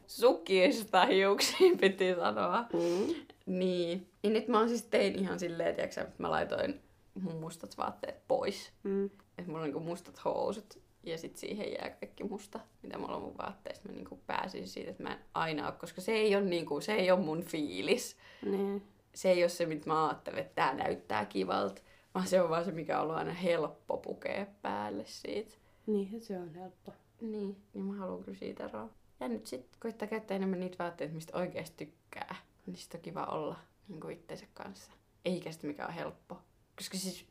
Sukista 0.06 1.06
hiuksiin 1.06 1.78
piti 1.78 2.14
sanoa. 2.14 2.64
Mm. 2.72 3.14
Niin. 3.46 4.06
niin 4.22 4.32
nyt 4.32 4.48
mä 4.48 4.58
oon 4.58 4.68
siis 4.68 4.82
tein 4.82 5.18
ihan 5.18 5.38
silleen, 5.38 5.74
tiiäksä, 5.74 6.00
että 6.00 6.14
mä 6.18 6.30
laitoin 6.30 6.80
mun 7.20 7.36
mustat 7.40 7.78
vaatteet 7.78 8.28
pois. 8.28 8.72
Mm. 8.82 9.04
Että 9.04 9.42
mulla 9.50 9.58
on 9.58 9.64
niinku 9.64 9.80
mustat 9.80 10.24
housut 10.24 10.78
ja 11.08 11.18
sit 11.18 11.36
siihen 11.36 11.72
jää 11.72 11.90
kaikki 11.90 12.24
musta, 12.24 12.60
mitä 12.82 12.98
mulla 12.98 13.16
on 13.16 13.22
mun 13.22 13.38
vaatteista. 13.38 13.88
Mä 13.88 13.94
niinku 13.94 14.20
pääsin 14.26 14.68
siitä, 14.68 14.90
että 14.90 15.02
mä 15.02 15.12
en 15.12 15.18
aina 15.34 15.66
oo, 15.66 15.72
koska 15.72 16.00
se 16.00 16.12
ei 16.12 16.36
ole 16.36 16.44
niinku, 16.44 16.80
se 16.80 16.94
ei 16.94 17.10
ole 17.10 17.20
mun 17.20 17.42
fiilis. 17.42 18.16
Niin. 18.44 18.82
Se 19.14 19.30
ei 19.30 19.42
ole 19.42 19.48
se, 19.48 19.66
mitä 19.66 19.86
mä 19.86 20.06
ajattelen, 20.06 20.38
että 20.38 20.54
tää 20.54 20.74
näyttää 20.74 21.24
kivalta. 21.24 21.82
Vaan 22.14 22.26
se 22.26 22.42
on 22.42 22.50
vaan 22.50 22.64
se, 22.64 22.72
mikä 22.72 22.96
on 22.96 23.02
ollut 23.02 23.16
aina 23.16 23.32
helppo 23.32 23.96
pukea 23.96 24.46
päälle 24.62 25.04
siitä. 25.06 25.54
Niinhän 25.86 26.20
se 26.20 26.38
on 26.38 26.54
helppo. 26.54 26.92
Niin, 27.20 27.56
niin 27.74 27.84
mä 27.84 27.96
haluan 27.96 28.24
kyllä 28.24 28.38
siitä 28.38 28.64
eroa. 28.64 28.88
Ja 29.20 29.28
nyt 29.28 29.46
sit 29.46 29.66
koittaa 29.80 30.08
käyttää 30.08 30.36
enemmän 30.36 30.60
niitä 30.60 30.84
vaatteita, 30.84 31.14
mistä 31.14 31.38
oikeasti 31.38 31.86
tykkää. 31.86 32.36
Niin 32.66 32.76
sit 32.76 32.94
on 32.94 33.00
kiva 33.00 33.24
olla 33.24 33.56
niin 33.88 34.00
kuin 34.00 34.14
itsensä 34.14 34.46
kanssa. 34.54 34.92
Eikä 35.24 35.52
sitä 35.52 35.66
mikä 35.66 35.86
on 35.86 35.92
helppo. 35.92 36.38
Koska 36.76 36.98
siis 36.98 37.26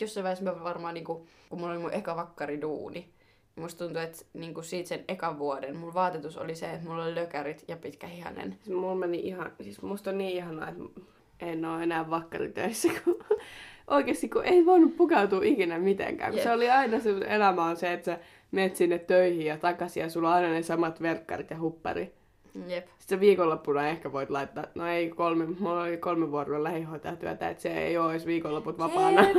jossain 0.00 0.24
vaiheessa 0.24 0.44
mä 0.44 0.64
varmaan, 0.64 0.94
niin 0.94 1.04
kuin, 1.04 1.28
kun 1.48 1.58
mulla 1.58 1.72
oli 1.72 1.80
mun 1.80 1.94
eka 1.94 2.16
vakkariduuni, 2.16 3.00
niin 3.00 3.14
musta 3.56 3.84
tuntuu, 3.84 4.02
että 4.02 4.24
niin 4.34 4.54
kuin 4.54 4.64
siitä 4.64 4.88
sen 4.88 5.04
ekan 5.08 5.38
vuoden 5.38 5.76
mun 5.76 5.94
vaatetus 5.94 6.36
oli 6.36 6.54
se, 6.54 6.70
että 6.70 6.88
mulla 6.88 7.04
oli 7.04 7.14
lökärit 7.14 7.64
ja 7.68 7.76
pitkä 7.76 8.06
hihanen. 8.06 8.58
Siis 8.62 8.76
mulla 8.76 8.94
meni 8.94 9.18
ihan, 9.18 9.52
siis 9.60 9.82
musta 9.82 10.10
on 10.10 10.18
niin 10.18 10.36
ihanaa, 10.36 10.68
että 10.68 10.82
en 11.40 11.64
oo 11.64 11.80
enää 11.80 12.10
vakkaritöissä, 12.10 12.88
kun 13.04 13.18
oikeasti 13.86 14.28
kun 14.28 14.44
ei 14.44 14.66
voinut 14.66 14.96
pukeutua 14.96 15.40
ikinä 15.44 15.78
mitenkään. 15.78 16.32
Kun 16.32 16.42
se 16.42 16.52
oli 16.52 16.70
aina 16.70 17.00
se 17.00 17.10
elämä 17.28 17.64
on 17.64 17.76
se, 17.76 17.92
että 17.92 18.04
sä 18.04 18.18
menet 18.50 18.76
sinne 18.76 18.98
töihin 18.98 19.46
ja 19.46 19.56
takaisin 19.56 20.00
ja 20.00 20.10
sulla 20.10 20.28
on 20.28 20.34
aina 20.34 20.48
ne 20.48 20.62
samat 20.62 21.02
verkkarit 21.02 21.50
ja 21.50 21.60
huppari. 21.60 22.12
Jep. 22.66 22.86
Sitten 22.98 23.20
viikonloppuna 23.20 23.88
ehkä 23.88 24.12
voit 24.12 24.30
laittaa, 24.30 24.64
no 24.74 24.86
ei 24.86 25.10
kolme, 25.10 25.46
mulla 25.46 25.82
oli 25.82 25.96
kolme 25.96 26.30
vuoroa 26.30 26.62
lähihoitajatyötä, 26.64 27.48
että 27.48 27.62
se 27.62 27.72
ei 27.72 27.98
ole 27.98 28.12
edes 28.12 28.26
viikonloput 28.26 28.78
vapaana. 28.78 29.22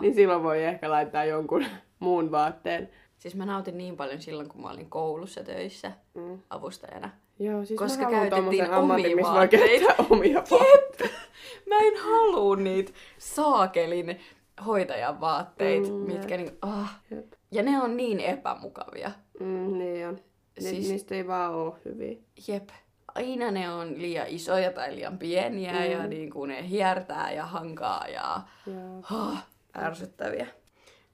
Niin 0.00 0.14
silloin 0.14 0.42
voi 0.42 0.64
ehkä 0.64 0.90
laittaa 0.90 1.24
jonkun 1.24 1.64
muun 2.02 2.30
vaatteen. 2.30 2.90
Siis 3.18 3.34
mä 3.36 3.46
nautin 3.46 3.78
niin 3.78 3.96
paljon 3.96 4.20
silloin, 4.22 4.48
kun 4.48 4.62
mä 4.62 4.70
olin 4.70 4.90
koulussa 4.90 5.42
töissä 5.44 5.92
Mm. 6.14 6.38
avustajana. 6.50 7.10
Joo, 7.38 7.64
siis 7.64 7.78
Koska 7.78 8.02
mä 8.02 8.04
haluan 8.04 8.20
käytettiin 8.30 8.44
tommosen 8.44 8.72
ammatin, 8.74 9.04
omia 9.04 9.16
missä 9.16 9.32
voi 9.32 9.48
käyttää 9.48 10.06
omia 10.10 10.42
vaatteita. 10.50 11.14
Mä 11.68 11.78
en 11.78 11.92
halua 12.02 12.56
niitä 12.56 12.92
saakelin 13.18 14.20
hoitajan 14.66 15.20
vaatteita, 15.20 15.88
Mm, 15.88 15.94
mitkä 15.94 16.36
niin, 16.36 16.50
ah. 16.62 17.00
Jep. 17.10 17.32
Ja 17.50 17.62
ne 17.62 17.82
on 17.82 17.96
niin 17.96 18.20
epämukavia. 18.20 19.10
Mm, 19.40 19.78
niin 19.78 20.08
on. 20.08 20.14
Ni- 20.60 20.68
Siis- 20.68 20.88
Niistä 20.90 21.14
ei 21.14 21.26
vaan 21.26 21.54
oo 21.54 21.78
hyviä. 21.84 22.16
Jep. 22.48 22.68
Aina 23.14 23.50
ne 23.50 23.70
on 23.72 23.94
liian 24.02 24.26
isoja 24.28 24.72
tai 24.72 24.94
liian 24.94 25.18
pieniä 25.18 25.72
mm. 25.72 25.84
ja 25.90 26.06
niin 26.06 26.30
kuin 26.30 26.48
ne 26.48 26.68
hiertää 26.68 27.32
ja 27.32 27.46
hankaa 27.46 28.08
ja 28.08 28.40
Joo. 28.66 29.20
oh, 29.20 29.38
ärsyttäviä. 29.78 30.46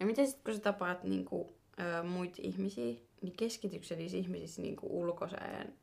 Ja 0.01 0.07
miten 0.07 0.27
sitten 0.27 0.45
kun 0.45 0.55
sä 0.55 0.61
tapaat 0.61 1.05
niin 1.05 1.25
kuin, 1.25 1.49
ö, 1.81 2.03
muita 2.03 2.37
ihmisiä, 2.41 2.95
niin 3.23 3.37
keskityksä 3.37 3.97
niissä 3.97 4.17
ihmisissä 4.17 4.63
niin 4.63 4.77
kuin 4.77 4.93
ulkoseen 4.93 5.75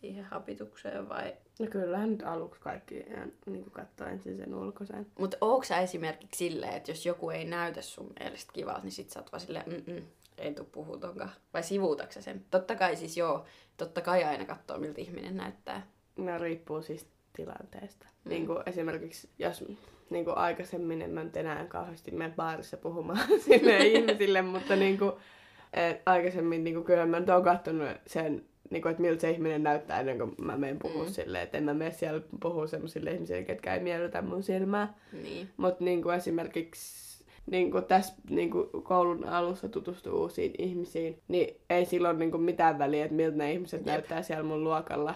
siihen 0.00 0.24
hapitukseen 0.24 1.08
vai... 1.08 1.36
No 1.58 1.66
kyllähän 1.66 2.10
nyt 2.10 2.22
aluksi 2.22 2.60
kaikki 2.60 3.04
niin 3.46 3.70
katsoo 3.70 4.06
ensin 4.06 4.36
sen 4.36 4.54
ulkoisen. 4.54 5.06
Mutta 5.18 5.36
ootko 5.40 5.64
sä 5.64 5.78
esimerkiksi 5.78 6.38
silleen, 6.38 6.74
että 6.74 6.90
jos 6.90 7.06
joku 7.06 7.30
ei 7.30 7.44
näytä 7.44 7.82
sun 7.82 8.12
mielestä 8.20 8.52
kivalta, 8.52 8.80
niin 8.80 8.92
sit 8.92 9.10
sä 9.10 9.20
oot 9.20 9.32
vaan 9.32 9.40
silleen, 9.40 9.84
mm 9.86 10.02
ei 10.38 10.54
tuu 10.54 10.64
puhua 10.64 10.98
tonkaan. 10.98 11.30
Vai 11.54 11.62
sivuutatko 11.62 12.12
sä 12.12 12.22
sen? 12.22 12.44
Totta 12.50 12.76
kai 12.76 12.96
siis 12.96 13.16
joo, 13.16 13.44
totta 13.76 14.00
kai 14.00 14.24
aina 14.24 14.44
katsoo 14.44 14.78
miltä 14.78 15.00
ihminen 15.00 15.36
näyttää. 15.36 15.86
No 16.16 16.38
riippuu 16.38 16.82
siis 16.82 17.06
tilanteesta. 17.36 18.06
Mm. 18.24 18.28
Niin 18.28 18.46
kuin 18.46 18.58
esimerkiksi, 18.66 19.28
jos 19.38 19.64
niin 20.10 20.24
kuin 20.24 20.36
aikaisemmin 20.38 21.02
en 21.02 21.10
mä 21.10 21.24
nyt 21.24 21.36
enää 21.36 21.64
kauheasti 21.66 22.10
mene 22.10 22.34
baarissa 22.36 22.76
puhumaan 22.76 23.20
sinne 23.44 23.76
ihmisille, 23.86 24.42
mutta 24.42 24.76
niin 24.76 24.98
kuin, 24.98 25.12
et 25.72 26.02
aikaisemmin 26.06 26.64
niin 26.64 26.74
kuin, 26.74 26.84
kyllä 26.84 27.06
mä 27.06 27.20
nyt 27.20 27.28
oon 27.28 27.44
katsonut 27.44 27.88
sen 28.06 28.44
niin 28.70 28.82
kuin, 28.82 28.90
että 28.90 29.02
miltä 29.02 29.20
se 29.20 29.30
ihminen 29.30 29.62
näyttää 29.62 30.00
ennen 30.00 30.18
kuin 30.18 30.34
mä 30.38 30.56
menen 30.56 30.78
puhua 30.78 31.04
Mm. 31.04 31.10
silleen, 31.10 31.44
että 31.44 31.58
en 31.58 31.64
mä 31.64 31.74
mene 31.74 31.90
siellä 31.92 32.20
puhua 32.42 32.66
sellaisille 32.66 33.10
ihmisille, 33.10 33.42
ketkä 33.42 33.74
ei 33.74 33.80
miellytä 33.80 34.22
mun 34.22 34.42
silmää. 34.42 34.94
Niin. 35.22 35.48
Mutta 35.56 35.84
niin 35.84 36.02
kuin 36.02 36.14
esimerkiksi 36.16 37.04
niin 37.46 37.70
kuin 37.70 37.84
tässä 37.84 38.14
niin 38.30 38.50
kuin 38.50 38.68
koulun 38.82 39.24
alussa 39.28 39.68
tutustuu 39.68 40.20
uusiin 40.20 40.52
ihmisiin, 40.58 41.18
niin 41.28 41.56
ei 41.70 41.84
silloin 41.84 42.18
niin 42.18 42.30
kuin 42.30 42.42
mitään 42.42 42.78
väliä, 42.78 43.04
että 43.04 43.16
miltä 43.16 43.36
ne 43.36 43.52
ihmiset. 43.52 43.80
Jep. 43.80 43.86
näyttää 43.86 44.22
siellä 44.22 44.42
mun 44.44 44.64
luokalla. 44.64 45.14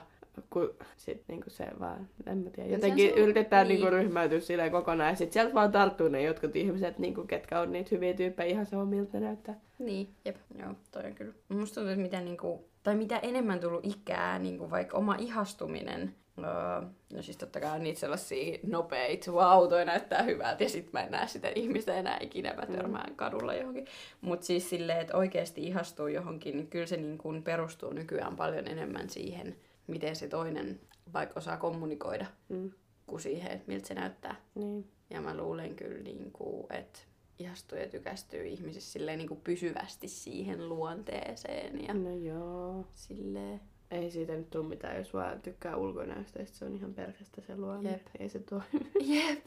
Kun 0.51 0.75
sit 0.97 1.23
niin 1.29 1.41
kuin 1.41 1.51
se 1.51 1.67
vaan, 1.81 2.09
en 2.27 2.39
mä 2.39 2.51
tiedä, 2.51 2.69
No 2.69 2.75
jotenkin 2.75 3.11
se 3.11 3.21
yritetään 3.21 3.69
niin. 3.69 3.81
niin. 3.81 3.91
niin 3.91 3.93
ryhmäytyä 3.93 4.41
silleen 4.41 4.73
kokonaan. 4.73 5.11
Ja 5.11 5.17
sit 5.17 5.33
sieltä 5.33 5.55
vaan 5.55 5.73
tarttuu 5.73 6.09
ne 6.09 6.23
jotkut 6.23 6.57
ihmiset, 6.57 6.99
niin 6.99 7.15
kuin, 7.15 7.27
ketkä 7.27 7.61
on 7.61 7.73
niitä 7.73 7.89
hyviä 7.93 8.15
tyyppejä, 8.15 8.51
ihan 8.51 8.67
sama 8.67 8.85
miltä 8.85 9.21
näyttää. 9.21 9.61
Niin, 9.79 10.09
jep, 10.25 10.37
joo, 10.59 10.75
toi 10.91 11.05
on 11.05 11.15
kyllä. 11.15 11.33
Musta 11.49 11.75
tuntuu, 11.75 11.91
että 11.93 12.03
mitä, 12.03 12.21
niinku, 12.21 12.69
tai 12.83 12.95
mitä 12.95 13.19
enemmän 13.19 13.61
tullut 13.61 13.87
ikää, 13.87 14.39
niinku 14.39 14.71
vaikka 14.71 14.97
oma 14.97 15.15
ihastuminen, 15.19 16.15
öö, 16.39 16.89
no 17.13 17.23
siis 17.23 17.37
totta 17.37 17.61
kai 17.61 17.77
on 17.77 17.83
niitä 17.83 18.01
sellaisia 18.01 18.59
nopeita, 18.67 19.33
wow, 19.33 19.69
toi 19.69 19.85
näyttää 19.85 20.23
hyvältä, 20.23 20.65
ja 20.65 20.69
sit 20.69 20.93
mä 20.93 21.03
en 21.03 21.11
näe 21.11 21.27
sitä 21.27 21.53
ihmistä 21.55 21.95
enää 21.95 22.19
ikinä, 22.21 22.55
mä 22.55 22.67
törmään 22.67 23.17
kadulla 23.17 23.55
johonkin. 23.55 23.87
Mutta 24.21 24.47
siis 24.47 24.71
silleen, 24.71 25.01
että 25.01 25.17
oikeasti 25.17 25.63
ihastuu 25.63 26.07
johonkin, 26.07 26.57
niin 26.57 26.67
kyllä 26.67 26.87
se 26.87 26.97
niinku 26.97 27.35
perustuu 27.45 27.93
nykyään 27.93 28.37
paljon 28.37 28.69
enemmän 28.69 29.11
siihen, 29.11 29.57
miten 29.89 30.17
se 30.17 30.29
toinen 30.29 30.81
vaikka 31.13 31.39
osaa 31.41 31.57
kommunikoida, 31.57 32.27
Mm. 32.49 32.71
kuin 33.07 33.21
siihen, 33.21 33.51
että 33.53 33.65
miltä 33.67 33.89
se 33.89 33.95
näyttää. 33.95 34.37
Niin. 34.55 34.91
Ja 35.11 35.21
mä 35.21 35.37
luulen 35.37 35.77
kyllä, 35.77 36.03
niin 36.03 36.33
kuin, 36.33 36.67
että 36.73 36.99
ihastuu 37.39 37.79
ja 37.79 37.89
tykästyy 37.89 38.47
ihmisissä 38.47 38.93
silleen, 38.93 39.19
niin 39.19 39.29
kuin 39.29 39.41
pysyvästi 39.41 40.09
siihen 40.09 40.69
luonteeseen. 40.69 41.85
Ja 41.89 41.95
No 41.95 42.11
joo. 42.17 42.85
silleen, 42.95 43.61
Ei 43.91 44.11
siitä 44.11 44.33
nyt 44.33 44.51
tule 44.51 44.69
mitään, 44.69 44.97
jos 44.97 45.15
vaan 45.15 45.43
tykkää 45.43 45.77
ulkonäöstä, 45.77 46.45
se 46.45 46.65
on 46.65 46.75
ihan 46.77 46.95
perseestä 46.95 47.41
se 47.41 47.57
luonne. 47.57 47.91
Jep. 47.91 48.07
Ei 48.19 48.29
se 48.29 48.39
toimi. 48.39 48.91
jep. 49.01 49.47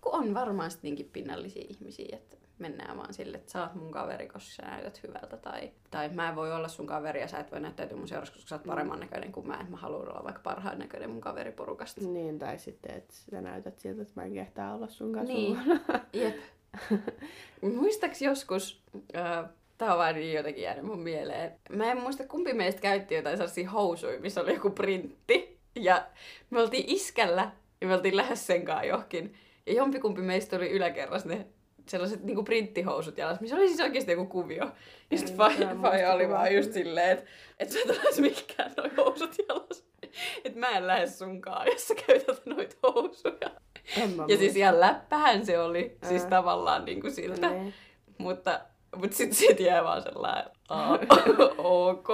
Kun 0.00 0.14
on 0.14 0.34
varmasti 0.34 0.80
niinkin 0.82 1.10
pinnallisia 1.12 1.64
ihmisiä, 1.68 2.16
että 2.16 2.36
mennään 2.58 2.96
vaan 2.96 3.14
sille, 3.14 3.36
että 3.36 3.52
sä 3.52 3.62
oot 3.62 3.74
mun 3.74 3.90
kaveri, 3.90 4.28
koska 4.28 4.50
sä 4.50 4.62
näytät 4.62 5.02
hyvältä. 5.02 5.36
Tai, 5.36 5.70
tai 5.90 6.08
mä 6.08 6.28
en 6.28 6.36
voi 6.36 6.52
olla 6.52 6.68
sun 6.68 6.86
kaveri 6.86 7.20
ja 7.20 7.28
sä 7.28 7.38
et 7.38 7.52
voi 7.52 7.60
näyttäytyä 7.60 7.96
mun 7.96 8.08
seurassa, 8.08 8.34
koska 8.34 8.48
sä 8.48 8.54
oot 8.54 8.64
paremman 8.64 9.00
näköinen 9.00 9.32
kuin 9.32 9.46
mä. 9.46 9.54
Että 9.54 9.70
mä 9.70 9.76
haluan 9.76 10.08
olla 10.08 10.24
vaikka 10.24 10.40
parhaan 10.44 10.78
näköinen 10.78 11.10
mun 11.10 11.20
kaveriporukasta. 11.20 12.00
Niin, 12.00 12.38
tai 12.38 12.58
sitten, 12.58 12.96
että 12.96 13.14
sä 13.14 13.40
näytät 13.40 13.78
siltä, 13.78 14.02
että 14.02 14.14
mä 14.16 14.24
en 14.24 14.34
kehtaa 14.34 14.74
olla 14.74 14.88
sun 14.88 15.12
kanssa 15.12 15.34
Niin. 15.34 15.58
Jep. 16.12 16.36
Muistaaks 17.80 18.22
joskus, 18.22 18.82
äh, 19.16 19.44
tää 19.78 19.92
on 19.92 19.98
vaan 19.98 20.14
niin 20.14 20.36
jotenkin 20.36 20.64
jäänyt 20.64 20.84
mun 20.84 21.00
mieleen. 21.00 21.52
Mä 21.70 21.90
en 21.90 22.00
muista 22.00 22.24
kumpi 22.24 22.52
meistä 22.52 22.80
käytti 22.80 23.14
jotain 23.14 23.36
sellaisia 23.36 23.70
housuja, 23.70 24.20
missä 24.20 24.40
oli 24.40 24.54
joku 24.54 24.70
printti. 24.70 25.58
Ja 25.74 26.06
me 26.50 26.60
oltiin 26.60 26.84
iskällä 26.86 27.50
ja 27.80 27.86
me 27.86 27.94
oltiin 27.94 28.16
lähes 28.16 28.46
sen 28.46 28.64
johonkin. 28.88 29.34
Ja 29.66 29.72
jompikumpi 29.72 30.20
meistä 30.20 30.56
oli 30.56 30.70
yläkerrassa 30.70 31.28
ne 31.28 31.46
sellaiset 31.88 32.24
niinku 32.24 32.42
printtihousut 32.42 33.18
jalassa, 33.18 33.40
missä 33.40 33.56
oli 33.56 33.68
siis 33.68 33.80
oikeasti 33.80 34.12
joku 34.12 34.26
kuvio. 34.26 34.70
Ja 35.10 35.18
sit 35.18 35.34
mitään 35.48 35.82
Faija 35.82 36.12
oli 36.12 36.28
vaan 36.28 36.54
just 36.56 36.72
silleen, 36.72 37.10
että 37.18 37.30
et 37.58 37.70
sä 37.70 37.78
et 37.84 37.98
olis 38.04 38.20
mikään 38.20 38.72
noi 38.76 38.90
housut 38.96 39.34
jalassa. 39.48 39.84
Että 40.44 40.58
mä 40.58 40.68
en 40.68 40.86
lähde 40.86 41.06
sunkaan, 41.06 41.66
jos 41.66 41.88
sä 41.88 41.94
käytät 42.06 42.46
noita 42.46 42.76
housuja. 42.82 43.50
Ja 44.28 44.36
siis 44.36 44.56
ihan 44.56 44.80
läppähän 44.80 45.46
se 45.46 45.58
oli, 45.58 45.98
siis 46.08 46.22
Ää. 46.22 46.30
tavallaan 46.30 46.84
niinku 46.84 47.10
siltä. 47.10 47.50
Niin. 47.50 47.74
Mutta, 48.18 48.60
mutta 48.96 49.16
sit 49.16 49.32
siitä 49.32 49.62
jää 49.62 49.84
vaan 49.84 50.02
sellainen, 50.02 50.44
"Aa, 50.68 50.98
ok. 51.88 52.08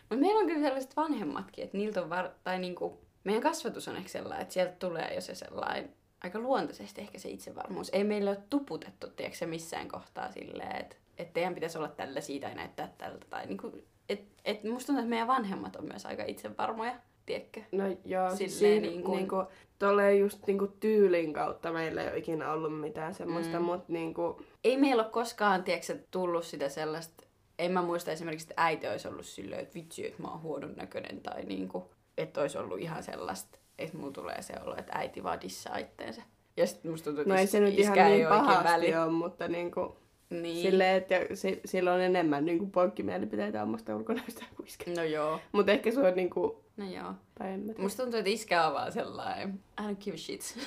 Mutta 0.00 0.16
meillä 0.16 0.40
on 0.40 0.46
kyllä 0.46 0.60
sellaiset 0.66 0.96
vanhemmatkin, 0.96 1.64
että 1.64 1.76
niiltä 1.76 2.02
on 2.02 2.10
var... 2.10 2.30
tai 2.44 2.58
niinku, 2.58 3.00
meidän 3.24 3.42
kasvatus 3.42 3.88
on 3.88 3.96
ehkä 3.96 4.08
sellainen, 4.08 4.42
että 4.42 4.54
sieltä 4.54 4.72
tulee 4.78 5.14
jo 5.14 5.20
se 5.20 5.34
sellainen 5.34 5.94
aika 6.24 6.38
luontaisesti 6.38 7.00
ehkä 7.00 7.18
se 7.18 7.28
itsevarmuus. 7.28 7.90
Ei 7.92 8.04
meillä 8.04 8.30
ole 8.30 8.38
tuputettu, 8.50 9.06
tiedätkö 9.10 9.46
missään 9.46 9.88
kohtaa 9.88 10.32
silleen, 10.32 10.76
että 10.76 10.96
et 11.18 11.32
teidän 11.32 11.54
pitäisi 11.54 11.78
olla 11.78 11.88
tällaisia 11.88 12.40
tai 12.40 12.54
näyttää 12.54 12.92
tältä. 12.98 13.26
Tai 13.30 13.46
niinku, 13.46 13.72
et, 14.08 14.22
et 14.44 14.64
musta 14.64 14.86
tuntuu, 14.86 15.00
että 15.00 15.10
meidän 15.10 15.26
vanhemmat 15.28 15.76
on 15.76 15.84
myös 15.84 16.06
aika 16.06 16.24
itsevarmoja, 16.26 16.94
tiedätkö? 17.26 17.60
No 17.72 17.84
joo, 17.86 17.96
Silleen 18.04 18.36
siis 18.36 18.58
siinä, 18.58 18.80
niin 18.80 18.82
niin 18.82 19.02
kuin- 19.04 19.28
kuin... 19.28 19.38
Niinku, 19.44 19.52
tolleen 19.78 20.20
just 20.20 20.46
niinku 20.46 20.66
tyylin 20.80 21.32
kautta 21.32 21.72
meillä 21.72 22.02
ei 22.02 22.08
ole 22.08 22.18
ikinä 22.18 22.52
ollut 22.52 22.80
mitään 22.80 23.14
semmoista, 23.14 23.52
Mm. 23.52 23.58
mm. 23.58 23.64
mutta 23.64 23.92
niinku, 23.92 24.42
ei 24.64 24.76
meillä 24.76 25.02
ole 25.02 25.10
koskaan, 25.12 25.64
tiedätkö, 25.64 25.98
tullut 26.10 26.44
sitä 26.44 26.68
sellaista, 26.68 27.24
en 27.58 27.72
mä 27.72 27.82
muista 27.82 28.10
esimerkiksi, 28.12 28.46
että 28.50 28.62
äiti 28.62 28.88
olisi 28.88 29.08
ollut 29.08 29.26
silleen, 29.26 29.60
että 29.62 29.74
vitsi, 29.74 30.06
että 30.06 30.22
mä 30.22 30.28
oon 30.28 30.42
huonon 30.42 30.74
näköinen, 30.76 31.20
tai 31.20 31.44
niinku, 31.44 31.90
että 32.18 32.40
olisi 32.40 32.58
ollut 32.58 32.78
ihan 32.80 33.02
sellaista, 33.02 33.58
että 33.78 33.96
mulla 33.98 34.12
tulee 34.12 34.42
se 34.42 34.52
olo, 34.64 34.74
että 34.76 34.92
äiti 34.98 35.22
vaan 35.22 35.40
dissaa 35.40 35.76
itteensä. 35.78 36.22
Ja 36.56 36.66
sitten 36.66 36.90
musta 36.90 37.04
tuntuu, 37.04 37.20
että 37.22 37.34
no 37.34 37.40
ei 37.40 37.46
se 37.46 37.60
nyt 37.60 37.78
ihan 37.78 38.10
niin 38.10 38.26
pahasti 38.28 38.94
ole, 38.96 39.10
mutta 39.12 39.48
niinku, 39.48 39.96
Niin. 40.30 40.42
niin. 40.42 40.62
silleen, 40.62 40.96
että 40.96 41.14
si, 41.34 41.60
sillä 41.64 41.92
on 41.92 42.00
enemmän 42.00 42.44
niinku 42.44 42.66
poikkimielipiteitä 42.66 43.62
omasta 43.62 43.96
ulkonäöstä 43.96 44.44
kuin 44.56 44.66
iskä. 44.66 44.90
No 44.96 45.02
joo, 45.02 45.40
Mutta 45.52 45.72
ehkä 45.72 45.90
se 45.90 46.00
on 46.00 46.14
niinku, 46.16 46.64
no 46.76 46.84
joo. 46.90 47.12
tiedä. 47.38 47.82
Musta 47.82 48.02
tuntuu, 48.02 48.18
että 48.18 48.30
iskä 48.30 48.66
on 48.66 48.74
vaan 48.74 48.92
sellainen, 48.92 49.60
I 49.80 49.82
don't 49.82 49.96
give 50.04 50.14
a 50.14 50.18
shit. 50.18 50.58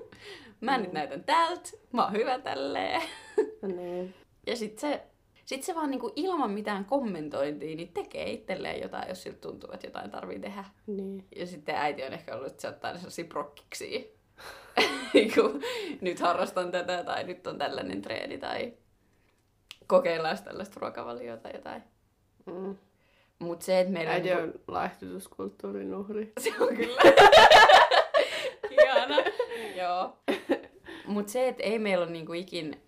mä 0.60 0.78
nyt 0.78 0.88
Mm. 0.88 0.94
näytän 0.94 1.24
tältä, 1.24 1.70
mä 1.92 2.04
oon 2.04 2.12
hyvä 2.12 2.38
tälleen. 2.38 3.02
Niin. 3.76 4.14
Ja 4.46 4.56
sit 4.56 4.78
se, 4.78 5.02
sit 5.46 5.62
se 5.62 5.74
vaan 5.74 5.90
niinku 5.90 6.12
ilman 6.16 6.50
mitään 6.50 6.84
kommentointia, 6.84 7.76
niin 7.76 7.92
tekee 7.92 8.30
itselleen 8.30 8.82
jotain, 8.82 9.08
jos 9.08 9.22
siltä 9.22 9.38
tuntuu, 9.40 9.70
että 9.72 9.86
jotain 9.86 10.10
tarvii 10.10 10.38
tehdä. 10.38 10.64
Niin. 10.86 11.24
Ja 11.36 11.46
sitten 11.46 11.74
äiti 11.74 12.04
on 12.04 12.12
ehkä 12.12 12.34
ollut, 12.34 12.46
että 12.46 12.62
se 12.62 12.68
ottaa 12.68 12.92
ne 12.92 12.98
sellaisia. 12.98 13.24
Niinku, 15.14 15.60
nyt 16.00 16.20
harrastan 16.20 16.70
tätä 16.70 17.04
tai 17.04 17.24
nyt 17.24 17.46
on 17.46 17.58
tällainen 17.58 18.02
treeni 18.02 18.38
tai 18.38 18.72
kokeillaan 19.86 20.38
tällaista 20.44 20.80
ruokavaliota 20.80 21.42
tai 21.42 21.52
jotain. 21.54 21.82
Mm. 22.46 22.76
Mutta 23.38 23.66
se, 23.66 23.80
että 23.80 23.92
meillä 23.92 24.12
Äiti 24.12 24.28
niinku- 24.28 24.42
on 24.42 24.54
laihtutuskulttuurin 24.68 25.94
uhri. 25.94 26.32
Se 26.40 26.52
on 26.60 26.76
kyllä. 26.76 27.00
Ihana. 28.82 29.16
Joo. 29.76 30.18
Mutta 31.06 31.32
se, 31.32 31.48
että 31.48 31.62
ei 31.62 31.78
meillä 31.78 32.04
ole 32.04 32.12
niinku 32.12 32.32
ikin, 32.32 32.80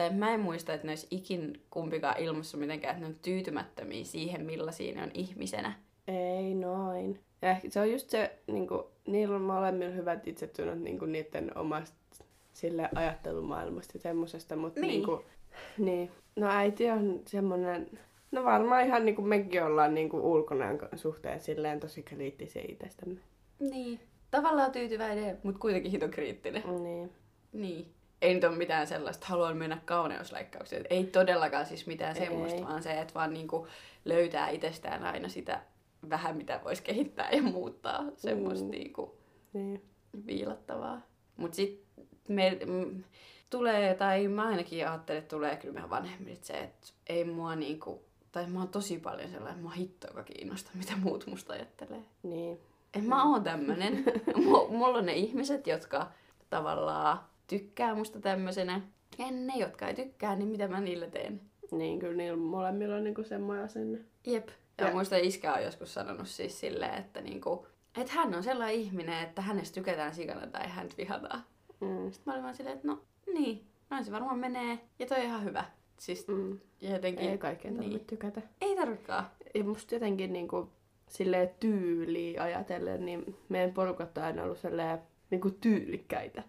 tai 0.00 0.10
mä 0.10 0.34
en 0.34 0.40
muista, 0.40 0.74
että 0.74 0.86
ne 0.86 0.90
olisi 0.90 1.06
ikin 1.10 1.62
kumpikaan 1.70 2.18
ilmassa 2.18 2.56
mitenkään, 2.56 2.94
että 2.94 3.00
ne 3.00 3.14
on 3.14 3.18
tyytymättömiä 3.22 4.04
siihen, 4.04 4.46
millaisia 4.46 4.94
ne 4.94 5.02
on 5.02 5.10
ihmisenä. 5.14 5.72
Ei 6.08 6.54
noin. 6.54 7.20
Ja 7.42 7.50
ehkä 7.50 7.70
se 7.70 7.80
on 7.80 7.92
just 7.92 8.10
se, 8.10 8.38
niinku, 8.46 8.90
niillä 9.06 9.36
on 9.36 9.42
molemmilla 9.42 9.94
hyvät 9.94 10.26
itsetunnot 10.28 10.78
niinku, 10.78 11.04
niiden 11.04 11.58
omasta 11.58 12.24
sille 12.52 12.88
ajattelumaailmasta 12.94 13.92
ja 13.96 14.00
semmosesta, 14.00 14.56
mutta 14.56 14.80
Niin. 14.80 14.88
niin. 14.88 14.98
Niinku, 14.98 15.24
niin. 15.78 16.10
No 16.36 16.46
äiti 16.50 16.90
on 16.90 17.20
semmonen, 17.26 17.98
no 18.30 18.44
varmaan 18.44 18.86
ihan 18.86 19.04
niinku 19.04 19.22
mekin 19.22 19.64
ollaan 19.64 19.94
niinku 19.94 20.32
ulkonäön 20.32 20.78
suhteen 20.96 21.40
silleen 21.40 21.80
tosi 21.80 22.02
kriittisiä 22.02 22.62
itsestämme. 22.68 23.20
Niin. 23.58 24.00
Tavallaan 24.30 24.72
tyytyväinen, 24.72 25.38
mutta 25.42 25.60
kuitenkin 25.60 25.90
hito 25.92 26.08
kriittinen. 26.08 26.62
Niin. 26.82 27.10
Niin. 27.52 27.86
Ei 28.22 28.34
nyt 28.34 28.44
ole 28.44 28.56
mitään 28.56 28.86
sellaista, 28.86 29.26
haluan 29.26 29.56
mennä 29.56 29.78
kauneusleikkaukseen. 29.84 30.86
Ei 30.90 31.04
todellakaan 31.04 31.66
siis 31.66 31.86
mitään 31.86 32.16
Ei. 32.16 32.26
semmoista, 32.26 32.62
vaan 32.62 32.82
se, 32.82 33.00
että 33.00 33.14
vaan 33.14 33.32
niinku 33.32 33.66
löytää 34.04 34.48
itsestään 34.48 35.04
aina 35.04 35.28
sitä 35.28 35.60
vähän, 36.10 36.36
mitä 36.36 36.60
voisi 36.64 36.82
kehittää 36.82 37.30
ja 37.30 37.42
muuttaa. 37.42 38.04
Semmoista 38.16 38.64
Mm. 38.64 38.70
niinku 38.70 39.18
Niin. 39.52 39.82
viilattavaa. 40.26 41.00
Mutta 41.36 41.56
sitten 41.56 42.06
me 42.28 42.58
tulee, 43.50 43.94
tai 43.94 44.28
mä 44.28 44.46
ainakin 44.48 44.88
ajattelen, 44.88 45.18
että 45.18 45.36
tulee 45.36 45.56
kyllä 45.56 45.74
meidän 45.74 45.90
vanhemmilta 45.90 46.46
se, 46.46 46.54
että 46.60 46.86
ei 47.06 47.24
mua 47.24 47.56
niinku, 47.56 48.04
tai 48.32 48.46
mä 48.46 48.58
oon 48.58 48.68
tosi 48.68 48.98
paljon 48.98 49.30
sellainen, 49.30 49.62
mua 49.62 49.70
hitto, 49.70 50.06
joka 50.06 50.22
kiinnostaa, 50.22 50.72
mitä 50.74 50.92
muut 51.02 51.26
musta 51.26 51.52
ajattelee. 51.52 52.00
Niin. 52.22 52.60
Et 52.94 53.04
mä 53.06 53.30
oon 53.30 53.42
tämmönen. 53.44 54.04
M- 54.36 54.72
mulla 54.76 54.98
on 54.98 55.06
ne 55.06 55.12
ihmiset, 55.12 55.66
jotka 55.66 56.06
tavallaan 56.50 57.20
tykkää 57.50 57.94
musta 57.94 58.20
tämmöisenä. 58.20 58.80
Ja 59.18 59.26
ne, 59.30 59.52
jotka 59.56 59.88
ei 59.88 59.94
tykkää, 59.94 60.36
niin 60.36 60.48
mitä 60.48 60.68
mä 60.68 60.80
niille 60.80 61.10
teen. 61.10 61.40
Niin, 61.70 61.98
kyllä 61.98 62.16
niillä 62.16 62.36
molemmilla 62.38 62.96
on 62.96 63.04
niinku 63.04 63.22
semmoinen 63.22 63.64
asenne. 63.64 63.98
Jep. 64.26 64.48
Ja, 64.78 64.86
Ja- 64.86 64.92
muista 64.92 65.16
iskä 65.16 65.54
on 65.54 65.62
joskus 65.64 65.94
sanonut 65.94 66.28
siis 66.28 66.60
silleen, 66.60 66.94
että 66.94 67.20
niinku, 67.20 67.66
että 68.00 68.12
hän 68.12 68.34
on 68.34 68.42
sellainen 68.42 68.80
ihminen, 68.80 69.22
että 69.22 69.42
hänestä 69.42 69.74
tykätään 69.74 70.14
sikana 70.14 70.46
tai 70.46 70.68
häntä 70.68 70.94
vihataan. 70.98 71.44
Mm. 71.80 72.12
Sitten 72.12 72.22
mä 72.26 72.32
olin 72.32 72.42
vaan 72.42 72.54
silleen, 72.54 72.76
että 72.76 72.88
no 72.88 73.02
niin, 73.34 73.66
noin 73.90 74.04
se 74.04 74.12
varmaan 74.12 74.38
menee. 74.38 74.78
Ja 74.98 75.06
toi 75.06 75.18
on 75.18 75.24
ihan 75.24 75.44
hyvä. 75.44 75.64
Siis 75.98 76.28
Mm. 76.28 76.58
ja 76.80 76.90
jotenkin... 76.90 77.30
Ei 77.30 77.38
kaikkeen 77.38 77.74
tarvitse 77.74 77.96
niin. 77.98 78.06
tykätä. 78.06 78.42
Ei 78.60 78.76
tarvikaan. 78.76 79.24
Ja 79.54 79.64
musta 79.64 79.94
jotenkin 79.94 80.32
niinku, 80.32 80.68
silleen 81.08 81.50
tyyliä 81.60 82.42
ajatellen, 82.42 83.04
niin 83.06 83.36
meidän 83.48 83.72
porukat 83.74 84.18
on 84.18 84.24
aina 84.24 84.42
ollut 84.42 84.58
silleen 84.58 84.98
niinku 85.30 85.50
tyylikkäitä. 85.50 86.42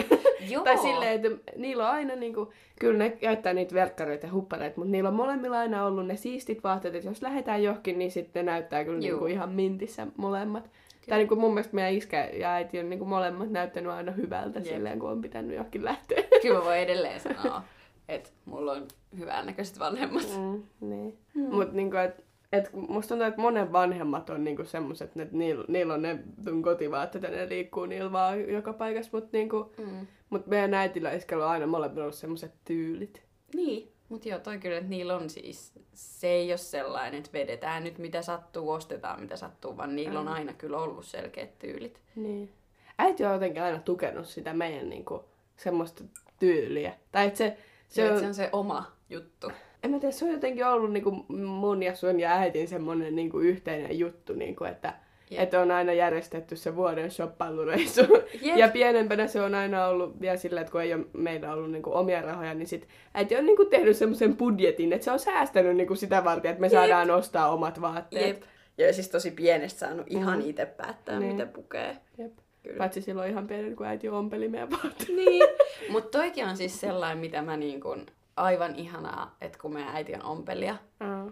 Joo. 0.50 0.64
Tai 0.64 0.78
silleen, 0.78 1.24
että 1.24 1.52
niillä 1.56 1.88
on 1.88 1.94
aina 1.94 2.16
niinku, 2.16 2.52
kyllä 2.80 2.98
ne 2.98 3.10
käyttää 3.10 3.52
niitä 3.52 3.74
verkkareita 3.74 4.26
ja 4.26 4.32
huppareita, 4.32 4.76
mutta 4.76 4.90
niillä 4.90 5.08
on 5.08 5.14
molemmilla 5.14 5.58
aina 5.58 5.86
ollut 5.86 6.06
ne 6.06 6.16
siistit 6.16 6.64
vaatteet, 6.64 6.94
että 6.94 7.08
jos 7.08 7.22
lähdetään 7.22 7.62
johonkin, 7.62 7.98
niin 7.98 8.10
sitten 8.10 8.46
ne 8.46 8.52
näyttää 8.52 8.84
kyllä 8.84 8.98
Juu. 8.98 9.02
niinku 9.02 9.26
ihan 9.26 9.52
mintissä 9.52 10.06
molemmat. 10.16 10.70
Tai 11.08 11.18
niinku 11.18 11.36
mun 11.36 11.54
mielestä 11.54 11.74
meidän 11.74 11.92
iskä 11.92 12.30
ja 12.32 12.52
äiti 12.52 12.78
on 12.78 12.90
niinku 12.90 13.04
molemmat 13.04 13.50
näyttänyt 13.50 13.92
aina 13.92 14.12
hyvältä 14.12 14.58
Jep. 14.58 14.68
silleen, 14.68 14.98
kun 14.98 15.10
on 15.10 15.22
pitänyt 15.22 15.56
johonkin 15.56 15.84
lähteä. 15.84 16.22
Kyllä 16.42 16.58
mä 16.58 16.64
voin 16.64 16.78
edelleen 16.78 17.20
sanoa, 17.20 17.62
että 18.08 18.30
mulla 18.44 18.72
on 18.72 18.86
hyvännäköiset 19.18 19.78
vanhemmat. 19.78 20.28
Mm, 20.38 20.62
niin. 20.88 21.18
Mm. 21.34 21.54
Mut 21.54 21.72
niinku, 21.72 21.96
et, 21.96 22.25
et 22.52 22.72
musta 22.72 23.08
tuntuu, 23.08 23.26
että 23.26 23.40
monen 23.40 23.72
vanhemmat 23.72 24.30
on 24.30 24.44
niinku 24.44 24.64
semmoset, 24.64 25.16
että 25.16 25.36
niillä, 25.36 25.64
niillä 25.68 25.94
on 25.94 26.02
ne 26.02 26.18
kotivaatteet 26.62 27.24
ja 27.24 27.30
ne 27.30 27.48
liikkuu 27.48 27.86
niillä 27.86 28.12
vaan 28.12 28.50
joka 28.50 28.72
paikassa, 28.72 29.10
mut, 29.12 29.32
niinku, 29.32 29.72
Mm. 29.78 30.06
mut 30.30 30.46
meidän 30.46 30.74
äitillä 30.74 31.08
ja 31.10 31.16
iskällä 31.16 31.44
on 31.44 31.50
aina 31.50 31.66
molemmilla 31.66 32.02
ollut 32.04 32.14
semmoset 32.14 32.52
tyylit. 32.64 33.22
Niin, 33.54 33.92
mutta 34.08 34.28
joo, 34.28 34.38
toi 34.38 34.58
kyllä, 34.58 34.76
että 34.76 34.90
niillä 34.90 35.16
on 35.16 35.30
siis, 35.30 35.72
se 35.92 36.28
ei 36.28 36.50
ole 36.50 36.56
sellainen, 36.58 37.18
että 37.18 37.32
vedetään 37.32 37.84
nyt 37.84 37.98
mitä 37.98 38.22
sattuu, 38.22 38.70
ostetaan 38.70 39.20
mitä 39.20 39.36
sattuu, 39.36 39.76
vaan 39.76 39.96
niillä 39.96 40.20
on 40.20 40.26
Mm. 40.26 40.32
aina 40.32 40.52
kyllä 40.52 40.78
ollut 40.78 41.04
selkeät 41.04 41.58
tyylit. 41.58 42.00
Niin. 42.16 42.52
Äiti 42.98 43.24
on 43.24 43.32
jotenkin 43.32 43.62
aina 43.62 43.78
tukenut 43.78 44.26
sitä 44.26 44.52
meidän 44.54 44.88
niinku, 44.90 45.24
semmoista 45.56 46.04
tyyliä. 46.38 46.94
Tai 47.12 47.26
että 47.26 47.38
se, 47.38 47.56
Se, 47.88 47.94
se, 48.02 48.12
on, 48.12 48.20
se 48.20 48.26
on 48.26 48.34
se 48.34 48.48
oma 48.52 48.92
juttu. 49.10 49.50
En 49.86 49.90
mä 49.92 49.98
tiedä, 50.00 50.12
se 50.12 50.24
on 50.24 50.30
jotenkin 50.32 50.66
ollut 50.66 50.92
niinku 50.92 51.10
mun 51.38 51.82
ja 51.82 51.94
sun 51.94 52.20
ja 52.20 52.30
äitin 52.32 52.68
semmoinen 52.68 53.16
niinku 53.16 53.38
yhteinen 53.38 53.98
juttu, 53.98 54.32
niinku, 54.32 54.64
että 54.64 54.94
Jep. 55.30 55.40
että 55.42 55.60
on 55.60 55.70
aina 55.70 55.92
järjestetty 55.92 56.56
se 56.56 56.76
vuoden 56.76 57.10
shoppailureissu. 57.10 58.00
Jep. 58.42 58.56
Ja 58.56 58.68
pienempänä 58.68 59.26
se 59.26 59.40
on 59.42 59.54
aina 59.54 59.86
ollut 59.86 60.20
vielä 60.20 60.36
sillä, 60.36 60.60
että 60.60 60.70
kun 60.72 60.82
ei 60.82 60.94
ole 60.94 61.04
meillä 61.12 61.52
ollut 61.52 61.70
niinku 61.72 61.92
omia 61.94 62.22
rahoja, 62.22 62.54
niin 62.54 62.66
sit 62.66 62.88
äiti 63.14 63.36
on 63.36 63.46
niinku 63.46 63.64
tehnyt 63.64 63.96
semmoisen 63.96 64.36
budjetin, 64.36 64.92
että 64.92 65.04
se 65.04 65.10
on 65.10 65.18
säästänyt 65.18 65.76
niinku 65.76 65.94
sitä 65.94 66.24
varten, 66.24 66.50
että 66.50 66.60
me 66.60 66.66
Jep. 66.66 66.72
saadaan 66.72 67.10
ostaa 67.10 67.50
omat 67.52 67.80
vaatteet. 67.80 68.26
Jep. 68.36 68.42
Ja 68.78 68.92
siis 68.92 69.08
tosi 69.08 69.30
pienestä 69.30 69.78
saanut 69.78 70.06
ihan 70.10 70.38
Mm. 70.42 70.48
itse 70.48 70.66
päättää, 70.66 71.18
Niin. 71.20 71.32
mitä 71.32 71.46
pukee. 71.46 71.96
Jep. 72.18 72.32
Kyllä. 72.62 72.78
Paitsi 72.78 73.02
silloin 73.02 73.30
ihan 73.30 73.46
pienen, 73.46 73.76
kun 73.76 73.86
äiti 73.86 74.08
ompeli 74.08 74.48
meidän 74.48 74.70
vaatteet. 74.70 75.08
Niin. 75.08 75.48
Mutta 75.88 76.18
toikin 76.18 76.46
on 76.46 76.56
siis 76.56 76.80
sellainen, 76.80 77.18
mitä 77.18 77.42
mä 77.42 77.56
niin 77.56 77.80
kun, 77.80 78.06
aivan 78.36 78.74
ihanaa, 78.76 79.36
että 79.40 79.58
kun 79.58 79.72
meidän 79.72 79.96
äiti 79.96 80.14
on 80.14 80.22
ompelija, 80.24 80.76
Aa. 81.00 81.26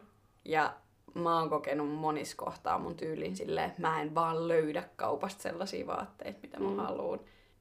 ja 0.45 0.75
mä 1.15 1.39
oon 1.39 1.51
kokenut 1.51 1.89
monissa 1.95 2.37
kohtaa 2.37 2.79
mun 2.79 2.97
tyylin 2.97 3.37
silleen, 3.37 3.67
että 3.67 3.81
mä 3.83 4.01
en 4.03 4.15
vaan 4.15 4.49
löydä 4.49 4.85
kaupasta 4.97 5.43
sellaisia 5.43 5.87
vaatteita, 5.87 6.39
mitä 6.43 6.61
mä 6.61 6.69
Mm. 6.71 6.77
haluan. 6.77 7.21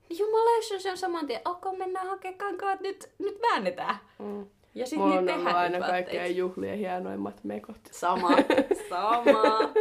Niin 0.10 0.20
jumala, 0.20 0.58
jos 0.58 0.84
se 0.84 0.92
on 0.92 0.98
saman 0.98 1.28
tien, 1.28 1.42
ok, 1.46 1.78
mennään 1.78 2.08
hakemaan 2.08 2.38
kankaat, 2.38 2.80
nyt, 2.82 3.12
nyt 3.20 3.42
väännetään. 3.42 3.96
Mm. 4.20 4.46
Ja 4.76 4.88
sit 4.88 5.00
Mulla 5.00 5.22
niitä 5.22 5.34
on 5.34 5.40
ollut 5.40 5.56
aina 5.56 5.80
kaikkien 5.80 6.38
juhlien 6.38 6.78
hienoimmat 6.78 7.44
mekot. 7.44 7.78
Sama, 7.92 8.30
sama. 8.90 9.74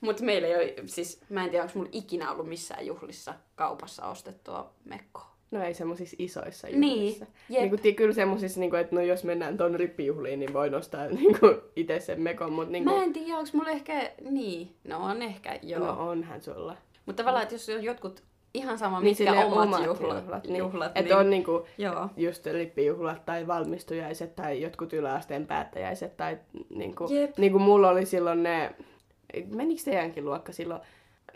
Mutta 0.00 0.24
meillä 0.24 0.48
ei 0.48 0.54
ole, 0.56 0.74
siis 0.86 1.20
mä 1.28 1.44
en 1.44 1.50
tiedä, 1.50 1.62
onko 1.64 1.78
mulla 1.78 1.90
ikinä 1.92 2.32
ollut 2.32 2.48
missään 2.48 2.86
juhlissa 2.86 3.34
kaupassa 3.56 4.06
ostettua 4.06 4.70
mekkoa. 4.84 5.29
No 5.50 5.62
ei 5.62 5.74
semmoisissa 5.74 6.16
isoissa 6.18 6.68
Niin, 6.68 6.98
juhlissa. 6.98 7.26
jep. 7.48 7.60
Niin 7.60 7.80
kuin, 7.80 7.94
kyllä 7.94 8.14
semmoisissa, 8.14 8.60
niin 8.60 8.70
kuin, 8.70 8.80
että 8.80 8.94
no 8.96 9.02
jos 9.02 9.24
mennään 9.24 9.56
ton 9.56 9.74
rippijuhliin, 9.74 10.38
niin 10.40 10.52
voi 10.52 10.70
nostaa 10.70 11.06
niin 11.20 11.40
kuin, 11.40 11.56
itse 11.76 12.00
sen 12.00 12.20
mekon, 12.20 12.52
mutta 12.52 12.72
niin 12.72 12.84
Mä 12.84 12.90
kuin, 12.90 13.02
en 13.02 13.12
tiedä, 13.12 13.36
onko 13.38 13.50
mulla 13.52 13.70
ehkä, 13.70 14.10
niin, 14.30 14.74
no 14.84 14.98
on 15.04 15.22
ehkä, 15.22 15.58
joo. 15.62 15.86
no 15.86 16.08
onhan 16.08 16.42
sulla. 16.42 16.76
Mutta 17.06 17.22
tavallaan, 17.22 17.42
että 17.42 17.54
jos 17.54 17.68
on 17.68 17.82
jotkut 17.84 18.22
ihan 18.54 18.78
sama, 18.78 19.00
Niin 19.00 19.04
mitkä 19.04 19.24
silleen 19.24 19.46
omat, 19.46 19.84
juhlat, 19.84 20.22
juhlat, 20.22 20.42
niin, 20.44 20.52
niin. 20.52 20.58
juhlat 20.58 20.92
Että 20.94 21.18
on 21.18 21.30
niin 21.30 21.44
kuin, 21.44 21.62
Joo. 21.78 22.08
just 22.16 22.46
rippijuhlat 22.46 23.24
tai 23.26 23.46
valmistujaiset 23.46 24.36
tai 24.36 24.62
jotkut 24.62 24.92
yläasteen 24.92 25.46
päättäjäiset 25.46 26.16
tai 26.16 26.38
niin 26.70 26.94
kuin, 26.96 27.14
Jep. 27.16 27.38
niin 27.38 27.52
kuin 27.52 27.62
mulla 27.62 27.90
oli 27.90 28.06
silloin 28.06 28.42
ne, 28.42 28.74
menikö 29.54 29.82
teidänkin 29.84 30.24
luokka 30.24 30.52
silloin 30.52 30.80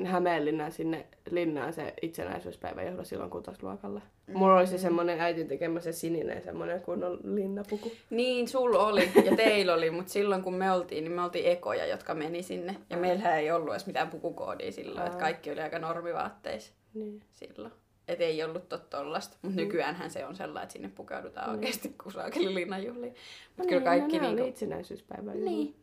Hämeenlinnaan 0.04 0.72
sinne 0.72 1.06
linnaan 1.30 1.72
se 1.72 1.94
itsenäisyyspäiväjuhla 2.02 3.04
silloin 3.04 3.30
kutosluokalla? 3.30 4.00
Mulla 4.34 4.58
oli 4.58 4.66
se 4.66 4.78
semmonen 4.78 5.20
äitin 5.20 5.48
tekemä 5.48 5.80
se 5.80 5.92
sininen 5.92 6.42
semmonen 6.42 6.80
kunnon 6.80 7.18
linnapuku. 7.24 7.92
Niin, 8.10 8.48
sulla 8.48 8.86
oli 8.86 9.10
ja 9.24 9.36
teillä 9.36 9.74
oli, 9.74 9.90
mutta 9.90 10.12
silloin 10.12 10.42
kun 10.42 10.54
me 10.54 10.72
oltiin, 10.72 11.04
niin 11.04 11.12
me 11.12 11.22
oltiin 11.22 11.46
ekoja, 11.46 11.86
jotka 11.86 12.14
meni 12.14 12.42
sinne. 12.42 12.76
Ja 12.90 12.96
meillähän 12.96 13.38
ei 13.38 13.50
ollut 13.50 13.70
edes 13.70 13.86
mitään 13.86 14.10
pukukoodia 14.10 14.72
silloin, 14.72 15.06
että 15.06 15.18
kaikki 15.18 15.50
oli 15.50 15.60
aika 15.60 15.78
normivaatteissa 15.78 16.72
Niin. 16.94 17.22
silloin. 17.32 17.72
Et 18.08 18.20
ei 18.20 18.42
ollut 18.44 18.68
tollasta. 18.90 19.36
Mutta 19.42 19.60
nykyäänhän 19.60 20.10
se 20.10 20.26
on 20.26 20.36
sellainen, 20.36 20.62
että 20.62 20.72
sinne 20.72 20.88
pukeudutaan 20.94 21.50
oikeasti 21.50 21.94
kusaakeli 22.02 22.54
linnanjuhliin. 22.54 23.14
Mutta 23.56 23.68
kyllä 23.68 23.84
kaikki 23.84 24.18
no, 24.18 24.22
niinku... 24.22 24.42
oli 24.42 24.48
itsenäisyyspäiväjuhla. 24.50 25.50
Niin, 25.50 25.74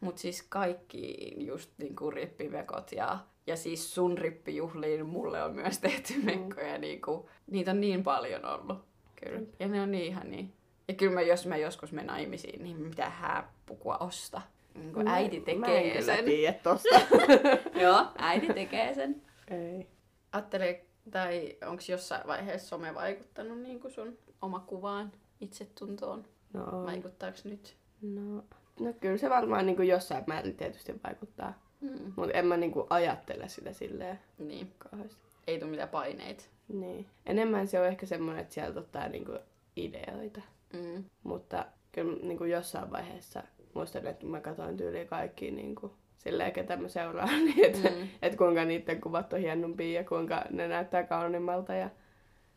jep. 0.00 0.02
Mut 0.02 0.18
siis 0.18 0.42
kaikki 0.48 1.34
just 1.46 1.70
niinku 1.78 2.10
rippivekot 2.10 2.92
ja, 2.92 3.18
ja 3.46 3.56
siis 3.56 3.94
sun 3.94 4.18
rippijuhliin 4.18 5.06
mulle 5.06 5.42
on 5.42 5.54
myös 5.54 5.78
tehty 5.78 6.14
mekkoja. 6.22 6.78
Niinku, 6.78 7.28
niitä 7.50 7.70
on 7.70 7.80
niin 7.80 8.02
paljon 8.04 8.44
ollut. 8.44 8.78
Kyllä. 9.24 9.40
Ja 9.58 9.68
ne 9.68 9.82
on 9.82 9.90
niin 9.90 10.04
ihan 10.06 10.30
niin. 10.30 10.52
Ja 10.88 10.94
kyllä 10.94 11.12
mä, 11.12 11.22
jos 11.22 11.46
mä 11.46 11.56
joskus 11.56 11.92
menen 11.92 12.06
naimisiin, 12.06 12.64
niin 12.64 12.76
mitä 12.80 13.10
hääpukua 13.10 13.96
osta. 13.96 14.42
Niin 14.74 14.92
kun 14.92 15.04
Mä- 15.04 15.14
äiti 15.14 15.36
Mä 15.40 15.40
en 15.40 15.44
tekee 15.62 15.90
kyllä 15.90 16.16
sen. 16.16 16.24
tiedä 16.24 16.58
tosta. 16.62 17.00
Joo, 17.82 18.06
äiti 18.18 18.54
tekee 18.54 18.94
sen. 18.94 19.22
Ei. 19.50 19.86
Ajattele, 20.32 20.84
tai 21.10 21.56
onko 21.66 21.82
jossain 21.88 22.26
vaiheessa 22.26 22.68
some 22.68 22.94
vaikuttanut 22.94 23.58
niin 23.58 23.80
kuin 23.80 23.92
sun 23.92 24.18
oma 24.42 24.60
kuvaan, 24.60 25.12
itsetuntoon? 25.40 26.24
No. 26.52 26.84
Vaikuttaako 26.84 27.38
nyt? 27.44 27.76
no, 28.02 28.44
no 28.80 28.92
kyllä 29.00 29.16
se 29.16 29.30
varmaan 29.30 29.66
niin 29.66 29.76
kuin 29.76 29.88
jossain 29.88 30.24
määrin 30.26 30.56
tietysti 30.56 30.94
vaikuttaa. 31.04 31.52
Hmm. 31.80 32.12
Mutta 32.16 32.32
en 32.38 32.46
mä 32.46 32.56
niin 32.56 32.72
kuin 32.72 32.86
ajattele 32.90 33.48
sitä 33.48 33.72
silleen 33.72 34.18
Niin, 34.38 34.72
kauheasti. 34.78 35.20
ei 35.46 35.58
tule 35.58 35.70
mitään 35.70 35.88
paineita. 35.88 36.44
Niin. 36.68 37.06
Enemmän 37.26 37.66
se 37.68 37.80
on 37.80 37.86
ehkä 37.86 38.06
semmoinen, 38.06 38.42
että 38.42 38.54
sieltä 38.54 38.80
ottaa 38.80 39.08
niin 39.08 39.24
kuin 39.24 39.38
ideoita. 39.76 40.40
Mm. 40.72 41.04
Mutta 41.22 41.66
kyllä 41.92 42.18
niin 42.22 42.38
kuin 42.38 42.50
jossain 42.50 42.90
vaiheessa 42.90 43.42
muistan, 43.74 44.06
että 44.06 44.26
mä 44.26 44.40
katsoin 44.40 44.76
tyyliin 44.76 45.08
kaikki 45.08 45.50
niin 45.50 45.74
kuin, 45.74 45.92
silleen, 46.18 46.52
ketä 46.52 46.76
mä 46.76 46.88
seuraan, 46.88 47.28
niin 47.44 47.64
että, 47.64 47.88
Mm. 47.90 47.96
mm. 47.96 48.08
että 48.22 48.38
kuinka 48.38 48.64
niiden 48.64 49.00
kuvat 49.00 49.32
on 49.32 49.40
hienompia 49.40 50.00
ja 50.00 50.08
kuinka 50.08 50.44
ne 50.50 50.68
näyttää 50.68 51.02
kauniimmalta 51.02 51.74
ja 51.74 51.90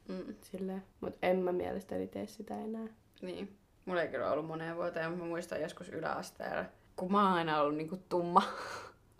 Mm. 0.08 0.36
silleen. 0.42 0.84
Mutta 1.02 1.28
en 1.28 1.38
mä 1.40 1.52
mielestäni 1.52 2.08
tee 2.08 2.28
sitä 2.28 2.62
enää. 2.62 2.88
Niin. 3.22 3.56
Mulla 3.86 4.02
ei 4.02 4.08
kyllä 4.08 4.32
ollut 4.32 4.46
moneen 4.46 4.76
vuoteen, 4.76 5.10
mutta 5.10 5.24
mä 5.24 5.30
muistan 5.30 5.62
joskus 5.62 5.90
yläasteella, 5.90 6.66
kun 6.96 7.12
mä 7.12 7.24
oon 7.28 7.34
aina 7.34 7.62
ollut 7.62 7.76
niinku 7.76 7.98
tumma. 8.10 8.44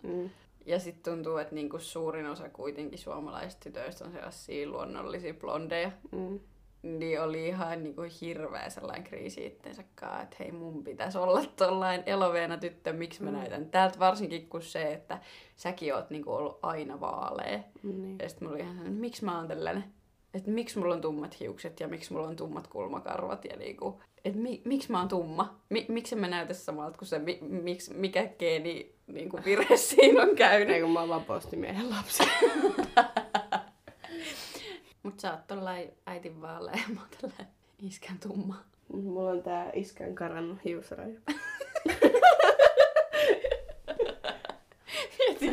Mm. 0.02 0.30
Ja 0.66 0.78
sitten 0.78 1.12
tuntuu, 1.14 1.36
että 1.36 1.54
niinku 1.54 1.78
suurin 1.78 2.26
osa 2.26 2.48
kuitenkin 2.48 2.98
suomalaisista 2.98 3.62
tytöistä 3.64 4.04
on 4.04 4.12
sellaisia 4.12 4.68
luonnollisia 4.68 5.34
blondeja. 5.34 5.90
Mm. 6.12 6.40
Niin 6.82 7.22
oli 7.22 7.48
ihan 7.48 7.84
niinku 7.84 8.02
hirveä 8.20 8.70
sellainen 8.70 9.04
kriisi 9.04 9.46
itsensä 9.46 9.84
kanssa, 9.94 10.22
että 10.22 10.36
hei 10.40 10.52
mun 10.52 10.84
pitäisi 10.84 11.18
olla 11.18 11.44
tollain 11.56 12.02
eloveena 12.06 12.56
tyttö, 12.58 12.92
miksi 12.92 13.22
mä 13.22 13.30
Mm. 13.30 13.36
näytän 13.36 13.70
tältä. 13.70 13.98
Varsinkin 13.98 14.48
kun 14.48 14.62
se, 14.62 14.92
että 14.92 15.18
säkin 15.56 15.94
oot 15.94 16.10
niinku 16.10 16.32
ollut 16.32 16.58
aina 16.62 17.00
vaalea. 17.00 17.60
Niin. 17.82 18.18
Ja 18.22 18.28
sitten 18.28 18.48
mulla 18.48 18.54
oli 18.54 18.62
ihan 18.62 18.74
sellainen, 18.74 19.00
miksi 19.00 19.24
mä 19.24 19.38
oon 19.38 19.48
tällainen? 19.48 19.84
Että 20.34 20.50
miksi 20.50 20.78
mulla 20.78 20.94
on 20.94 21.00
tummat 21.00 21.40
hiukset 21.40 21.80
ja 21.80 21.88
miksi 21.88 22.12
mulla 22.12 22.28
on 22.28 22.36
tummat 22.36 22.66
kulmakarvat 22.66 23.44
ja 23.44 23.56
niinku, 23.56 24.00
että 24.24 24.38
mi, 24.40 24.62
miksi 24.64 24.92
mä 24.92 24.98
oon 24.98 25.08
tumma? 25.08 25.60
Mi, 25.70 25.86
miksi 25.88 26.16
mä 26.16 26.28
näytä 26.28 26.54
samalta 26.54 26.98
kuin 26.98 27.08
se, 27.08 27.18
mi, 27.18 27.38
miksi, 27.40 27.94
mikä 27.94 28.28
geeni 28.38 28.94
niinku 29.06 29.40
virhe 29.44 29.76
siinä 29.86 30.22
on 30.22 30.28
Ei 30.28 30.34
käynyt? 30.34 30.80
kun 30.80 30.90
mä 30.90 31.00
oon 31.00 31.08
vaan 31.08 31.24
postimiehen 31.24 31.90
lapsi. 31.90 32.22
Mut 35.02 35.20
sä 35.20 35.32
oot 35.32 35.46
tollain 35.46 35.90
äitin 36.06 36.40
vaalea 36.40 36.74
ja 36.74 36.94
mä 36.94 37.00
oon 37.22 37.32
iskän 37.78 38.18
tumma. 38.18 38.56
Mulla 38.92 39.30
on 39.30 39.42
tää 39.42 39.70
iskän 39.74 40.14
karannut 40.14 40.64
hiusraja. 40.64 41.20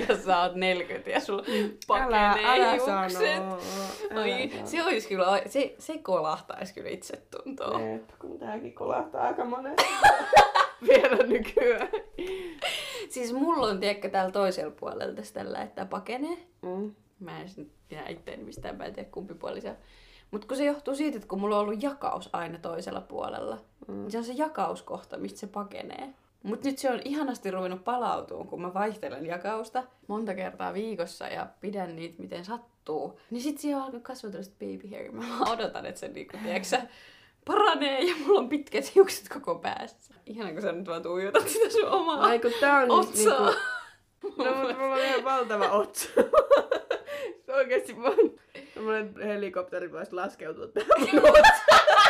Jos 0.09 0.23
sä 0.23 0.41
oot 0.41 0.55
40 0.55 1.09
ja 1.09 1.19
sulla 1.19 1.43
Älä, 1.47 1.71
pakenee 1.87 2.45
älä 2.45 2.71
hiukset. 2.71 2.89
Älä 2.93 3.01
Oi, 4.21 4.49
sano. 4.49 4.65
se 4.67 4.83
olisi 4.83 5.07
kyllä, 5.07 5.29
oi- 5.29 5.41
se, 5.49 5.75
se 5.79 5.97
kolahtaisi 5.97 6.73
kyllä 6.73 6.89
itsetuntoa. 6.89 7.81
Jep, 7.81 8.09
kun 8.19 8.39
tääkin 8.39 8.73
kolahtaa 8.73 9.21
aika 9.23 9.45
monen. 9.45 9.75
Vielä 10.87 11.23
nykyään. 11.27 11.89
Siis 13.09 13.33
mulla 13.33 13.67
on, 13.67 13.79
tiedätkö, 13.79 14.09
täällä 14.09 14.31
toisella 14.31 14.71
puolella 14.79 15.13
tässä 15.15 15.33
tällä, 15.33 15.61
että 15.61 15.85
pakenee. 15.85 16.37
Mm. 16.61 16.95
Mä 17.19 17.41
en 17.41 17.47
pidä 17.89 18.05
itteeni 18.09 18.43
mistään, 18.43 18.75
mä 18.77 18.85
en 18.85 18.93
tiedä 18.93 19.09
kumpi 19.11 19.33
puoli 19.33 19.61
se 19.61 19.69
on. 19.69 19.75
Mutta 20.31 20.47
kun 20.47 20.57
se 20.57 20.65
johtuu 20.65 20.95
siitä, 20.95 21.15
että 21.17 21.27
kun 21.27 21.39
mulla 21.41 21.55
on 21.55 21.61
ollut 21.61 21.83
jakaus 21.83 22.29
aina 22.33 22.59
toisella 22.59 23.01
puolella, 23.01 23.57
Mm. 23.87 23.93
niin 24.01 24.11
se 24.11 24.17
on 24.17 24.23
se 24.23 24.33
jakauskohta, 24.33 25.17
mistä 25.17 25.39
se 25.39 25.47
pakenee. 25.47 26.09
Mutta 26.43 26.67
nyt 26.67 26.77
se 26.77 26.89
on 26.89 26.99
ihanasti 27.05 27.51
ruvennut 27.51 27.83
palautumaan, 27.83 28.47
kun 28.47 28.61
mä 28.61 28.73
vaihtelen 28.73 29.25
jakausta 29.25 29.83
monta 30.07 30.33
kertaa 30.33 30.73
viikossa 30.73 31.27
ja 31.27 31.47
pidän 31.59 31.95
niitä 31.95 32.21
miten 32.21 32.45
sattuu. 32.45 33.19
Niin 33.29 33.41
sit 33.41 33.57
siellä 33.57 33.83
alkaa 33.83 33.99
kasvaa 33.99 34.31
tällaista 34.31 34.55
baby 34.59 34.89
hair. 34.89 35.11
Mä 35.11 35.23
odotan, 35.51 35.85
että 35.85 35.99
se 35.99 36.07
niinku, 36.07 36.37
tiiäksä, 36.43 36.81
paranee 37.45 38.01
ja 38.01 38.15
mulla 38.25 38.39
on 38.39 38.49
pitkät 38.49 38.95
hiukset 38.95 39.29
koko 39.29 39.55
päässä. 39.55 40.13
Ihana, 40.25 40.51
kun 40.51 40.61
sä 40.61 40.71
nyt 40.71 40.87
vaan 40.87 41.03
tuijotat 41.03 41.47
sitä 41.47 41.69
sun 41.69 41.89
omaa 41.89 42.21
Ai 42.21 42.39
kun 42.39 42.51
tää 42.59 42.77
on 42.77 42.91
otsaa. 42.91 43.45
Niinku... 43.45 43.61
No 44.37 44.53
mutta 44.55 44.75
mulla 44.77 44.95
on 44.95 45.01
ihan 45.01 45.23
valtava 45.23 45.69
otsa. 45.69 46.09
se 47.45 47.53
oikeesti 47.53 47.97
vaan 47.97 48.17
semmonen 48.73 49.15
helikopteri 49.23 49.91
voisi 49.91 50.13
laskeutua 50.13 50.67
tähän 50.67 51.23
otsaan. 51.23 51.97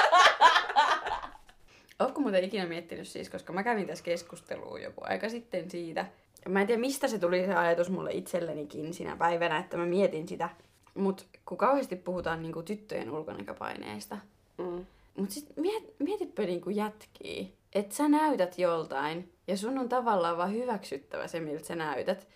Ootko 2.02 2.22
muuten 2.22 2.44
ikinä 2.44 2.66
miettinyt 2.66 3.08
siis, 3.08 3.30
koska 3.30 3.54
mä 3.54 3.64
kävin 3.64 3.88
tässä 3.88 4.04
keskustelua 4.04 4.80
joku 4.80 5.02
aika 5.04 5.30
sitten 5.30 5.70
siitä. 5.70 6.06
Mä 6.50 6.62
en 6.62 6.68
tiedä, 6.68 6.82
mistä 6.82 7.08
se 7.08 7.20
tuli 7.20 7.46
se 7.46 7.56
ajatus 7.56 7.90
mulle 7.90 8.12
itsellenikin 8.12 8.94
sinä 8.94 9.16
päivänä, 9.16 9.58
että 9.58 9.78
mä 9.78 9.86
mietin 9.86 10.28
sitä. 10.28 10.50
Mut 10.96 11.26
kun 11.46 11.58
kauheasti 11.58 11.96
puhutaan 11.96 12.42
niinku 12.42 12.64
tyttöjen 12.64 13.12
ulkonäköpaineista, 13.12 14.18
Mm. 14.58 14.86
Mut 15.18 15.32
sit 15.32 15.46
miet, 15.56 15.84
mietipä 16.00 16.44
niinku 16.44 16.70
jätkiä, 16.70 17.46
että 17.74 17.96
sä 17.96 18.10
näytät 18.10 18.60
joltain 18.60 19.32
ja 19.48 19.58
sun 19.58 19.78
on 19.78 19.90
tavallaan 19.90 20.38
vaan 20.38 20.54
hyväksyttävä 20.54 21.28
se, 21.28 21.40
miltä 21.40 21.66
sä 21.66 21.76
näytät. 21.76 22.28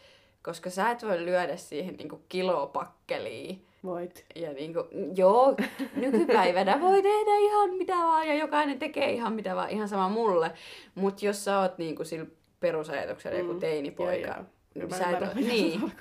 Koska 0.43 0.69
sä 0.69 0.91
et 0.91 1.03
voi 1.03 1.25
lyödä 1.25 1.57
siihen 1.57 1.95
niinku 1.95 2.21
kilopakkeliin. 2.29 3.65
Voit. 3.85 4.25
Ja 4.35 4.53
niinku, 4.53 4.79
joo, 5.15 5.55
nykypäivänä 5.95 6.81
voi 6.81 7.01
tehdä 7.01 7.37
ihan 7.37 7.69
mitä 7.73 7.93
vaan 7.93 8.27
ja 8.27 8.33
jokainen 8.35 8.79
tekee 8.79 9.11
ihan 9.11 9.33
mitä 9.33 9.55
vaan, 9.55 9.69
ihan 9.69 9.87
sama 9.87 10.09
mulle. 10.09 10.51
Mut 10.95 11.21
jos 11.21 11.45
sä 11.45 11.59
oot 11.59 11.77
niinku 11.77 12.03
sillä 12.03 12.25
perusajatuksella 12.59 13.37
joku 13.39 13.53
Mm. 13.53 13.59
teinipoika, 13.59 14.27
Joo, 14.27 14.35
joo. 14.75 14.87
niin 14.87 14.93
sä 14.97 15.09
et, 15.09 15.35
niin, 15.35 15.91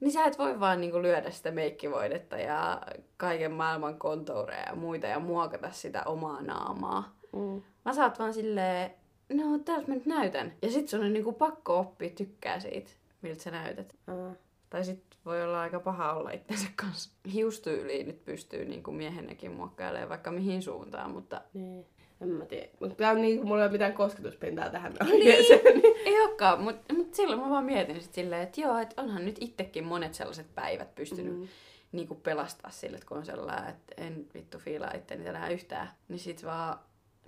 niin 0.00 0.12
sä 0.12 0.24
et 0.24 0.38
voi 0.38 0.60
vaan 0.60 0.80
niinku 0.80 1.02
lyödä 1.02 1.30
sitä 1.30 1.50
meikkivoidetta 1.50 2.36
ja 2.38 2.82
kaiken 3.16 3.52
maailman 3.52 3.98
kontoureja 3.98 4.68
ja 4.68 4.74
muita 4.76 5.06
ja 5.06 5.18
muokata 5.20 5.72
sitä 5.72 6.02
omaa 6.06 6.42
naamaa. 6.42 7.16
Mm. 7.32 7.62
Mä 7.84 7.92
saat 7.94 8.18
vaan 8.18 8.34
silleen, 8.34 8.90
no 9.32 9.58
tältä 9.64 9.88
mä 9.88 9.94
nyt 9.94 10.06
näytän. 10.06 10.52
Ja 10.62 10.70
sit 10.70 10.88
sun 10.88 11.00
on 11.04 11.12
niinku 11.12 11.32
pakko 11.32 11.78
oppia 11.78 12.10
tykkää 12.10 12.60
siitä, 12.60 12.90
miltä 13.22 13.42
sä 13.42 13.50
näytät. 13.50 13.94
Aa. 14.06 14.32
Tai 14.70 14.84
sit 14.84 15.04
voi 15.24 15.42
olla 15.42 15.60
aika 15.60 15.80
paha 15.80 16.12
olla 16.12 16.30
itsensä 16.30 16.68
kanssa. 16.76 17.10
Hiustyyliin 17.32 18.06
nyt 18.06 18.24
pystyy 18.24 18.64
niinku 18.64 18.92
miehennäkin 18.92 19.52
muokkailemaan 19.52 20.08
vaikka 20.08 20.30
mihin 20.30 20.62
suuntaan, 20.62 21.10
mutta 21.10 21.40
Niin. 21.54 21.86
En 22.20 22.28
mä 22.28 22.44
tiedä. 22.46 22.68
Mutta 22.80 22.94
tää 22.96 23.10
on 23.10 23.22
niinku, 23.22 23.46
mulla 23.46 23.60
ei 23.62 23.66
ole 23.66 23.72
mitään 23.72 23.92
kosketuspintaa 23.92 24.70
tähän 24.70 24.94
aiheeseen. 25.00 25.80
Niin. 25.82 25.96
ei 26.04 26.20
olekaan. 26.20 26.60
Mutta 26.62 26.94
mut 26.94 27.14
silloin 27.14 27.40
mä 27.40 27.50
vaan 27.50 27.64
mietin 27.64 28.00
sit 28.02 28.14
silleen, 28.14 28.42
että 28.42 28.60
joo, 28.60 28.78
että 28.78 29.02
onhan 29.02 29.24
nyt 29.24 29.36
itsekin 29.40 29.84
monet 29.84 30.14
sellaiset 30.14 30.54
päivät 30.54 30.94
pystynyt 30.94 31.38
Mm. 31.38 31.48
niinku 31.92 32.14
pelastaa 32.14 32.70
sille, 32.70 32.96
että 32.96 33.08
kun 33.08 33.16
on 33.18 33.26
sellainen, 33.26 33.70
että 33.70 33.94
en 33.96 34.26
vittu 34.34 34.58
fiilaa 34.58 34.92
itteni 34.94 35.24
tänään 35.24 35.52
yhtään. 35.52 35.88
Niin 36.08 36.18
sit 36.18 36.44
vaan, 36.44 36.78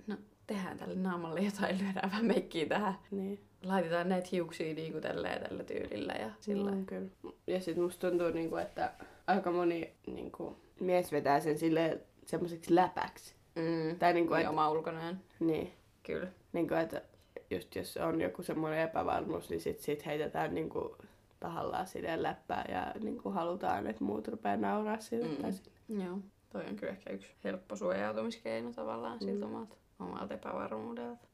no 0.07 0.15
tehdään 0.47 0.77
tälle 0.77 0.95
naamalle 0.95 1.39
jotain, 1.39 1.77
lyödään 1.79 2.11
vähän 2.11 2.25
meikkiä 2.25 2.65
tähän. 2.65 2.95
Niin. 3.11 3.39
Laitetaan 3.63 4.09
näitä 4.09 4.27
hiuksia 4.31 4.73
niinku 4.73 5.01
tälleen 5.01 5.41
tällä 5.41 5.63
tyylillä 5.63 6.13
ja 6.13 6.29
sillä. 6.39 6.71
Mm, 6.71 6.85
kyllä. 6.85 7.09
Ja 7.47 7.59
sit 7.61 7.77
musta 7.77 8.09
tuntuu, 8.09 8.29
niinku, 8.29 8.55
että 8.55 8.91
aika 9.27 9.51
moni 9.51 9.93
niinku, 10.07 10.57
mies 10.79 11.11
vetää 11.11 11.39
sen 11.39 11.57
sille 11.57 11.99
semmoiseksi 12.25 12.75
läpäksi. 12.75 13.35
Mm. 13.55 13.99
Tai 13.99 14.13
niinku, 14.13 14.33
Niin 14.33 14.39
että, 14.41 14.49
oma 14.49 14.69
ulkonäön. 14.69 15.19
niin, 15.39 15.73
Kyllä. 16.03 16.27
niinku, 16.53 16.73
että 16.73 17.01
just 17.49 17.75
jos 17.75 17.97
on 17.97 18.21
joku 18.21 18.43
semmoinen 18.43 18.79
epävarmuus, 18.79 19.49
niin 19.49 19.61
sit, 19.61 19.79
sit 19.79 20.05
heitetään 20.05 20.53
niinku, 20.53 20.95
tahallaan 21.39 21.87
silleen 21.87 22.23
läppää 22.23 22.65
ja 22.69 22.93
niinku, 23.03 23.29
halutaan, 23.29 23.87
että 23.87 24.03
muut 24.03 24.27
rupeaa 24.27 24.57
nauraa 24.57 24.99
sille. 24.99 25.27
Mm. 25.27 25.35
Tai 25.35 25.51
sille. 25.53 26.03
Joo. 26.05 26.17
Toi 26.49 26.65
on 26.69 26.75
kyllä 26.75 26.91
ehkä 26.93 27.13
yksi 27.13 27.31
helppo 27.43 27.75
suojautumiskeino 27.75 28.73
tavallaan 28.73 29.17
mm. 29.17 29.25
siltä 29.25 29.45
omalta, 29.45 29.75
omalta 29.99 30.33
epävarmuudelta. 30.33 31.27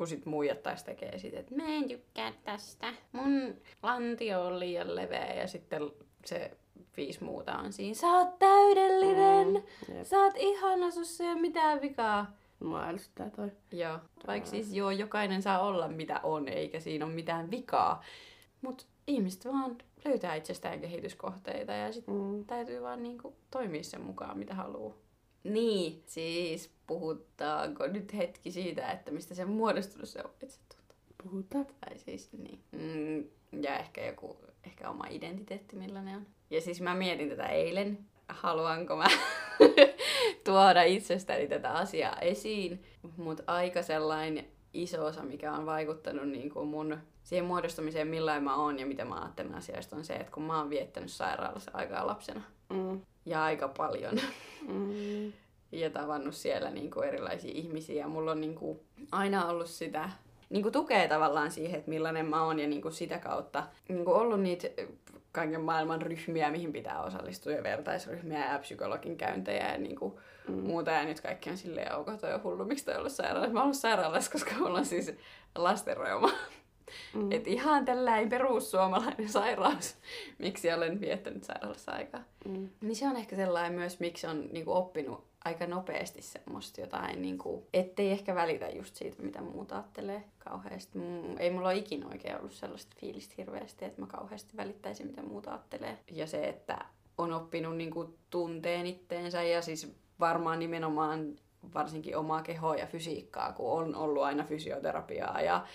Kun 0.00 0.06
sit 0.06 0.26
muijat 0.26 0.62
taas 0.62 0.84
tekee 0.84 1.18
sit, 1.18 1.34
että 1.34 1.54
mä 1.54 1.62
en 1.66 1.88
tykkää 1.88 2.32
tästä. 2.44 2.94
Mun 3.12 3.54
lantio 3.82 4.42
on 4.46 4.58
liian 4.60 4.96
leveä 4.96 5.34
ja 5.34 5.46
sitten 5.48 5.90
se 6.24 6.50
viisi 6.96 7.24
muuta 7.24 7.58
on 7.58 7.72
siinä. 7.72 7.94
Sä 7.94 8.06
oot 8.06 8.38
täydellinen! 8.38 9.48
Mm. 9.48 9.94
Jep. 9.96 10.04
Sä 10.06 10.18
oot 10.18 10.34
ihana, 10.36 10.90
sussa 10.90 11.24
ei 11.24 11.30
ole 11.30 11.40
mitään 11.40 11.80
vikaa. 11.80 12.36
Mua 12.60 12.84
ärsyttää 12.84 13.30
toi. 13.30 13.50
Joo, 13.72 13.98
vaikka 14.26 14.50
siis 14.50 14.72
joo, 14.74 14.90
jokainen 14.90 15.42
saa 15.42 15.60
olla 15.60 15.88
mitä 15.88 16.20
on, 16.22 16.48
eikä 16.48 16.80
siinä 16.80 17.04
ole 17.04 17.14
mitään 17.14 17.50
vikaa. 17.50 18.02
Mutta 18.62 18.84
ihmiset 19.06 19.44
vaan 19.44 19.78
löytää 20.04 20.34
itsestään 20.34 20.80
kehityskohteita 20.80 21.72
ja 21.72 21.92
sitten 21.92 22.14
Mm. 22.14 22.44
täytyy 22.44 22.82
vaan 22.82 23.02
niinku 23.02 23.34
toimia 23.50 23.82
sen 23.82 24.00
mukaan, 24.00 24.38
mitä 24.38 24.54
haluaa. 24.54 24.94
Niin, 25.44 26.02
siis 26.06 26.70
puhutaanko 26.86 27.86
nyt 27.86 28.14
hetki 28.14 28.50
siitä, 28.50 28.90
että 28.90 29.10
mistä 29.10 29.34
se 29.34 29.44
on 29.44 29.50
muodostunut 29.50 30.08
se 30.08 30.22
itsetunto? 30.42 30.94
Puhutaan. 31.22 31.66
Tai 31.66 31.98
siis 31.98 32.32
niin. 32.32 32.60
Mm, 32.72 33.24
ja 33.62 33.78
ehkä 33.78 34.06
joku, 34.06 34.36
ehkä 34.66 34.90
oma 34.90 35.04
identiteetti, 35.10 35.76
millainen 35.76 36.16
on. 36.16 36.26
Ja 36.50 36.60
siis 36.60 36.80
mä 36.80 36.94
mietin 36.94 37.28
tätä 37.28 37.46
eilen, 37.46 37.98
haluanko 38.28 38.96
mä 38.96 39.06
tuoda 40.44 40.82
itsestäni 40.82 41.48
tätä 41.48 41.72
asiaa 41.72 42.16
esiin, 42.16 42.84
mutta 43.16 43.42
aika 43.46 43.82
sellainen 43.82 44.46
iso 44.74 45.04
osa, 45.04 45.22
mikä 45.22 45.52
on 45.52 45.66
vaikuttanut 45.66 46.28
niin 46.28 46.50
kuin 46.50 46.68
mun 46.68 46.98
siihen 47.22 47.44
muodostumiseen, 47.44 48.08
millainen 48.08 48.44
mä 48.44 48.56
oon 48.56 48.78
ja 48.78 48.86
mitä 48.86 49.04
mä 49.04 49.20
ajattelen 49.20 49.54
asioista, 49.54 49.96
on 49.96 50.04
se, 50.04 50.14
että 50.14 50.32
kun 50.32 50.42
mä 50.42 50.58
oon 50.58 50.70
viettänyt 50.70 51.10
sairaalassa 51.10 51.70
aikaa 51.74 52.06
lapsena 52.06 52.42
Mm. 52.70 53.00
ja 53.26 53.44
aika 53.44 53.68
paljon 53.68 54.20
Mm. 54.68 55.32
ja 55.72 55.90
tavannut 55.90 56.34
siellä 56.34 56.70
niin 56.70 56.90
kuin 56.90 57.08
erilaisia 57.08 57.52
ihmisiä. 57.54 58.00
Ja 58.02 58.08
mulla 58.08 58.30
on 58.30 58.40
niin 58.40 58.54
kuin 58.54 58.80
aina 59.12 59.46
ollut 59.46 59.66
sitä 59.66 60.10
niin 60.50 60.62
kuin 60.62 60.72
tukea 60.72 61.08
tavallaan 61.08 61.50
siihen, 61.50 61.78
että 61.78 61.90
millainen 61.90 62.26
mä 62.26 62.44
oon 62.44 62.58
ja 62.58 62.68
niin 62.68 62.82
kuin 62.82 62.92
sitä 62.92 63.18
kautta 63.18 63.66
niin 63.88 64.04
kuin 64.04 64.16
ollut 64.16 64.40
niitä 64.40 64.68
kaiken 65.32 65.60
maailman 65.60 66.02
ryhmiä, 66.02 66.50
mihin 66.50 66.72
pitää 66.72 67.02
osallistua 67.02 67.52
ja 67.52 67.62
vertaisryhmiä 67.62 68.52
ja 68.52 68.58
psykologin 68.58 69.16
käyntejä 69.16 69.72
ja 69.72 69.78
niin 69.78 69.96
kuin 69.96 70.14
mm. 70.48 70.54
muuta. 70.54 70.90
Ja 70.90 71.04
nyt 71.04 71.20
kaikki 71.20 71.50
on 71.50 71.56
silleen, 71.56 71.94
ok, 71.94 72.06
toi 72.20 72.34
on 72.34 72.42
hullu, 72.42 72.64
miksi 72.64 72.84
toi 72.84 72.94
on 72.94 72.98
ollut 72.98 73.12
sairaalassa? 73.12 73.52
Mä 73.52 73.58
oon 73.60 73.64
ollut 73.64 73.76
sairaalassa, 73.76 74.30
koska 74.32 74.54
mulla 74.58 74.78
on 74.78 74.86
siis 74.86 75.12
lastenreuma. 75.54 76.30
Mm. 77.14 77.32
Et 77.32 77.46
ihan 77.46 77.84
tällainen 77.84 78.28
perussuomalainen 78.28 79.28
sairaus, 79.38 79.96
miksi 80.38 80.72
olen 80.72 81.00
viettänyt 81.00 81.44
sairaalassa 81.44 81.92
aikaa. 81.92 82.22
Mm. 82.44 82.68
Niin 82.80 82.96
se 82.96 83.08
on 83.08 83.16
ehkä 83.16 83.36
sellainen 83.36 83.72
myös, 83.72 84.00
miksi 84.00 84.26
on 84.26 84.48
niinku 84.52 84.72
oppinut 84.72 85.30
aika 85.44 85.66
nopeasti 85.66 86.22
semmoista 86.22 86.80
jotain, 86.80 87.22
niinku, 87.22 87.66
ettei 87.74 88.10
ehkä 88.10 88.34
välitä 88.34 88.68
just 88.68 88.96
siitä, 88.96 89.22
mitä 89.22 89.40
muut 89.40 89.72
ajattelee 89.72 90.24
kauheasti. 90.38 90.98
Mm, 90.98 91.38
Ei 91.38 91.50
mulla 91.50 91.68
ole 91.68 91.76
ikinä 91.76 92.06
oikein 92.06 92.38
ollut 92.38 92.52
sellaista 92.52 92.96
fiilistä 93.00 93.34
hirveästi, 93.38 93.84
että 93.84 94.00
mä 94.00 94.06
kauheasti 94.06 94.56
välittäisin, 94.56 95.06
mitä 95.06 95.22
muut 95.22 95.46
ajattelee. 95.46 95.98
Ja 96.12 96.26
se, 96.26 96.48
että 96.48 96.78
on 97.18 97.32
oppinut 97.32 97.76
niinku 97.76 98.14
tunteen 98.30 98.86
itteensä 98.86 99.42
ja 99.42 99.62
siis 99.62 99.92
varmaan 100.20 100.58
nimenomaan 100.58 101.36
varsinkin 101.74 102.16
omaa 102.16 102.42
kehoa 102.42 102.76
ja 102.76 102.86
fysiikkaa, 102.86 103.52
kun 103.52 103.72
on 103.72 103.94
ollut 103.94 104.22
aina 104.22 104.44
fysioterapiaa 104.44 105.40
ja 105.40 105.66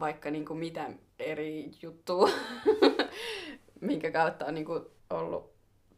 vaikka 0.00 0.30
niin 0.30 0.44
kuin 0.44 0.58
mitä 0.58 0.90
eri 1.18 1.70
juttua, 1.82 2.28
minkä 3.80 4.10
kautta 4.10 4.46
on 4.46 4.54
niin 4.54 4.64
kuin 4.64 4.82
ollut 5.10 5.52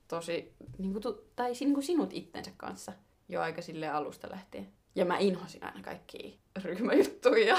tosi, 0.08 0.54
niin 0.78 0.92
kuin, 0.92 1.02
tai 1.36 1.52
niin 1.60 1.74
kuin 1.74 1.84
sinut 1.84 2.10
itsensä 2.12 2.50
kanssa 2.56 2.92
jo 3.28 3.40
aika 3.40 3.62
sille 3.62 3.88
alusta 3.88 4.30
lähtien. 4.30 4.68
Ja 4.94 5.04
mä 5.04 5.18
inhosin 5.18 5.64
aina 5.64 5.82
kaikkia 5.82 6.38
ryhmäjuttuja. 6.62 7.56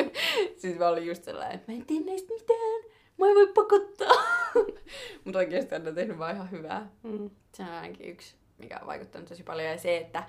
siis 0.60 0.78
mä 0.78 0.88
olin 0.88 1.06
just 1.06 1.24
sellainen, 1.24 1.54
että 1.54 1.72
mä 1.72 1.78
en 1.78 1.86
tiedä 1.86 2.04
näistä 2.04 2.34
mitään. 2.34 2.92
Mä 3.18 3.26
en 3.26 3.34
voi 3.34 3.52
pakottaa. 3.54 4.22
Mutta 5.24 5.38
oikeasti 5.38 5.74
on 5.74 5.94
tehnyt 5.94 6.18
vaan 6.18 6.34
ihan 6.34 6.50
hyvää. 6.50 6.90
Mm. 7.02 7.30
Se 7.54 7.62
on 7.62 7.68
ainakin 7.68 8.08
yksi, 8.08 8.34
mikä 8.58 8.78
on 8.80 8.86
vaikuttanut 8.86 9.28
tosi 9.28 9.42
paljon. 9.42 9.68
Ja 9.68 9.78
se, 9.78 9.96
että 9.96 10.24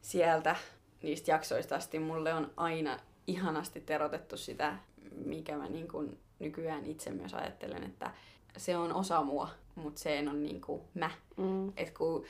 sieltä 0.00 0.56
niistä 1.02 1.30
jaksoista 1.30 1.76
asti 1.76 1.98
mulle 1.98 2.34
on 2.34 2.50
aina 2.56 2.98
ihanasti 3.26 3.80
terotettu 3.80 4.36
sitä, 4.36 4.76
mikä 5.24 5.56
mä 5.56 5.68
niin 5.68 5.88
kuin 5.88 6.18
nykyään 6.38 6.86
itse 6.86 7.10
myös 7.10 7.34
ajattelen, 7.34 7.84
että 7.84 8.10
se 8.56 8.76
on 8.76 8.94
osa 8.94 9.22
mua, 9.22 9.48
mutta 9.74 10.00
se 10.00 10.18
en 10.18 10.28
ole 10.28 10.38
niin 10.38 10.60
kuin 10.60 10.82
mä. 10.94 11.10
Mm. 11.36 11.72
Et 11.76 11.90
kun 11.90 12.24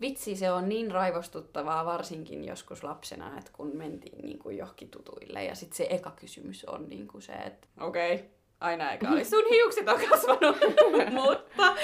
vitsi, 0.00 0.36
se 0.36 0.50
on 0.50 0.68
niin 0.68 0.90
raivostuttavaa 0.90 1.84
varsinkin 1.84 2.44
joskus 2.44 2.84
lapsena, 2.84 3.38
että 3.38 3.50
kun 3.52 3.76
mentiin 3.76 4.18
niin 4.18 4.38
kuin 4.38 4.56
johonkin 4.56 4.90
tutuille 4.90 5.44
ja 5.44 5.54
sitten 5.54 5.76
se 5.76 5.86
eka 5.90 6.10
kysymys 6.10 6.64
on 6.64 6.88
niin 6.88 7.08
kuin 7.08 7.22
se, 7.22 7.32
että 7.32 7.68
okei, 7.80 8.14
okay, 8.14 8.26
aina 8.60 8.92
eka 8.92 9.08
oli 9.08 9.24
sun 9.24 9.44
hiukset 9.50 9.88
on 9.88 10.00
kasvanut, 10.10 10.56
mutta, 11.22 11.76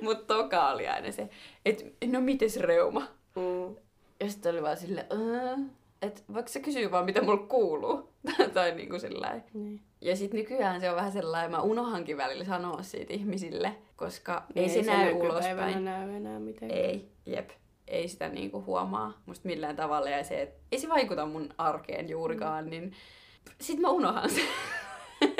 mutta 0.00 0.34
toka 0.34 0.70
oli 0.70 0.88
aina 0.88 1.12
se, 1.12 1.28
että 1.64 1.84
no 2.06 2.20
mites 2.20 2.56
reuma? 2.56 3.00
Mm. 3.36 3.76
Ja 4.22 4.30
sitten 4.30 4.52
oli 4.52 4.62
vaan 4.62 4.76
silleen, 4.76 5.06
"Öö, 5.12 5.56
että 6.02 6.22
voiko 6.34 6.48
se 6.48 6.60
kysyä 6.60 6.90
vaan 6.90 7.04
mitä 7.04 7.22
mulle 7.22 7.46
kuuluu? 7.46 8.12
tai 8.54 8.74
niinku 8.74 8.98
sillä 8.98 9.40
Niin. 9.54 9.80
Ja 10.00 10.16
sitten 10.16 10.38
nykyään 10.40 10.80
se 10.80 10.90
on 10.90 10.96
vähän 10.96 11.12
sellainen, 11.12 11.50
mä 11.50 11.60
unohankin 11.62 12.16
välillä 12.16 12.44
sanoa 12.44 12.82
siitä 12.82 13.12
ihmisille, 13.14 13.74
koska 13.96 14.44
ei, 14.56 14.66
Niin, 14.66 14.84
se, 14.84 14.90
näy 14.92 15.12
ulospäin. 15.12 15.84
näy 15.84 16.10
enää 16.16 16.38
mitenkään. 16.38 16.80
Ei, 16.80 17.08
jep. 17.26 17.50
Ei 17.88 18.08
sitä 18.08 18.28
niinku 18.28 18.62
huomaa 18.66 19.22
musta 19.26 19.48
millään 19.48 19.76
tavalla 19.76 20.10
ja 20.10 20.24
se, 20.24 20.42
et 20.42 20.54
ei 20.72 20.78
se 20.78 20.88
vaikuta 20.88 21.26
mun 21.26 21.48
arkeen 21.58 22.08
juurikaan, 22.08 22.64
mm. 22.64 22.70
niin 22.70 22.92
sit 23.60 23.78
mä 23.78 23.88
unohan 23.90 24.30
sen. 24.30 24.44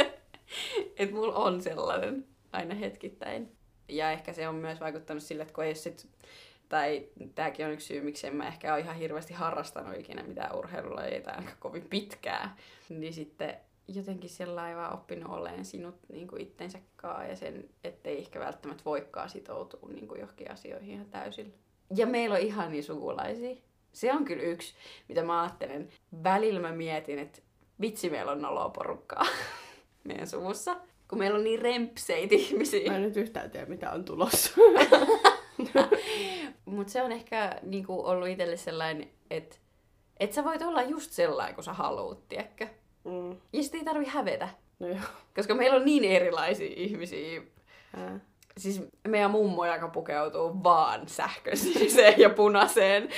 että 0.99 1.15
mulla 1.15 1.35
on 1.35 1.63
sellainen 1.63 2.27
aina 2.53 2.75
hetkittäin. 2.75 3.53
Ja 3.89 4.11
ehkä 4.11 4.33
se 4.33 4.49
on 4.49 4.55
myös 4.55 4.81
vaikuttanut 4.81 5.23
sille, 5.23 5.43
että 5.43 5.55
kun 5.55 5.65
ei 5.65 5.75
sit, 5.75 6.07
tai 6.73 7.09
tääkin 7.35 7.67
on 7.67 7.73
yksi 7.73 7.87
syy, 7.87 8.01
miksi 8.01 8.27
en 8.27 8.37
mä 8.37 8.49
ehkä 8.49 8.73
ole 8.73 8.81
ihan 8.81 8.97
hirveästi 8.97 9.35
harrastanut 9.35 9.99
ikinä 9.99 10.23
mitään 10.23 10.57
urheilulajia 10.57 11.21
tai 11.21 11.35
ainakaan 11.35 11.59
kovin 11.61 11.87
pitkää, 11.91 12.57
niin 12.89 13.13
sitten 13.13 13.57
jotenkin 13.89 14.31
sellainen 14.31 14.77
vaan 14.77 14.95
oppinut 14.95 15.33
olemaan 15.33 15.65
sinut 15.65 15.95
niin 16.13 16.29
kuin 16.29 16.43
itsensä 16.43 16.79
kaa 16.97 17.27
ja 17.27 17.37
sen, 17.37 17.69
ettei 17.85 18.19
ehkä 18.19 18.41
välttämättä 18.41 18.85
voikaan 18.85 19.31
sitoutua 19.31 19.89
niin 19.89 20.09
kuin 20.09 20.21
johonkin 20.21 20.51
asioihin 20.51 20.95
ihan 20.95 21.07
täysillä. 21.07 21.53
Ja 21.97 22.07
meillä 22.07 22.35
on 22.35 22.41
ihania 22.41 22.83
sukulaisia. 22.83 23.57
Se 23.93 24.13
on 24.13 24.25
kyllä 24.25 24.43
yksi, 24.43 24.75
mitä 25.09 25.23
mä 25.23 25.43
ajattelen. 25.43 25.89
Välillä 26.25 26.61
mä 26.61 26.73
mietin, 26.73 27.19
että 27.19 27.39
vitsi 27.81 28.11
meillä 28.11 28.33
on 28.33 28.43
noloa 28.43 28.69
porukkaa 28.69 29.27
meidän 30.05 30.27
suvussa. 30.27 30.77
Kun 31.09 31.19
meillä 31.19 31.39
on 31.39 31.45
niin 31.45 31.63
rempseitä 31.63 32.35
ihmisiä. 32.35 32.91
Mä 32.91 32.97
en 32.97 33.03
nyt 33.03 33.17
yhtään 33.17 33.51
tiedä, 33.51 33.67
mitä 33.67 33.91
on 33.91 34.05
tulossa. 34.05 34.51
Mutta 36.65 36.93
se 36.93 37.03
on 37.03 37.13
ehkä 37.13 37.59
niinku, 37.63 38.07
ollut 38.07 38.29
itselle 38.29 38.57
sellainen, 38.57 39.09
että 39.31 39.57
et 40.21 40.33
sä 40.33 40.45
voit 40.45 40.63
olla 40.63 40.83
just 40.83 41.13
sellainen, 41.13 41.55
kun 41.55 41.65
sä 41.65 41.73
haluut, 41.73 42.29
tiedätkö? 42.29 42.67
mm. 43.05 43.37
Ja 43.53 43.63
sit 43.63 43.75
ei 43.75 43.85
tarvi 43.85 44.07
hävetä. 44.07 44.49
No 44.79 44.89
joo. 44.89 44.99
Koska 45.35 45.55
meillä 45.55 45.77
on 45.77 45.85
niin 45.85 46.05
erilaisia 46.05 46.73
ihmisiä. 46.77 47.43
Ää. 47.97 48.21
Siis 48.57 48.83
meidän 49.09 49.31
mummo, 49.31 49.67
joka 49.67 49.89
pukeutuu 49.89 50.65
vaan 50.65 51.09
sähköiseen 51.09 52.21
ja 52.21 52.31
punaiseen. 52.31 53.09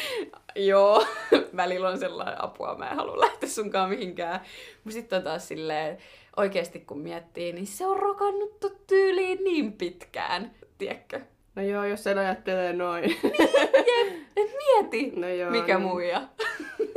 Joo, 0.57 1.07
välillä 1.57 1.89
on 1.89 1.99
sellainen 1.99 2.45
apua, 2.45 2.75
mä 2.79 2.91
en 2.91 2.97
halua 2.97 3.21
lähteä 3.21 3.49
sunkaan 3.49 3.91
mihinkään. 3.91 4.41
Mutta 4.85 4.95
sitten 4.95 5.17
on 5.17 5.25
taas 5.25 5.49
silleen, 5.49 5.99
oikeasti 6.37 6.81
kun 6.81 6.99
miettii, 6.99 7.53
niin 7.53 7.67
se 7.67 7.87
on 7.87 7.97
rokannut 7.97 8.61
tyyliin 8.87 9.45
niin 9.45 9.73
pitkään, 9.73 10.55
tiedätkö? 10.79 11.21
No 11.55 11.63
joo, 11.63 11.85
jos 11.85 12.05
sen 12.05 12.19
ajattelee 12.19 12.73
noin. 12.73 13.05
Jep, 13.23 14.13
et 14.37 14.51
mieti, 14.57 15.11
No 15.21 15.29
joo. 15.29 15.51
mikä 15.51 15.79
niin. 15.79 15.89
muija. 15.89 16.23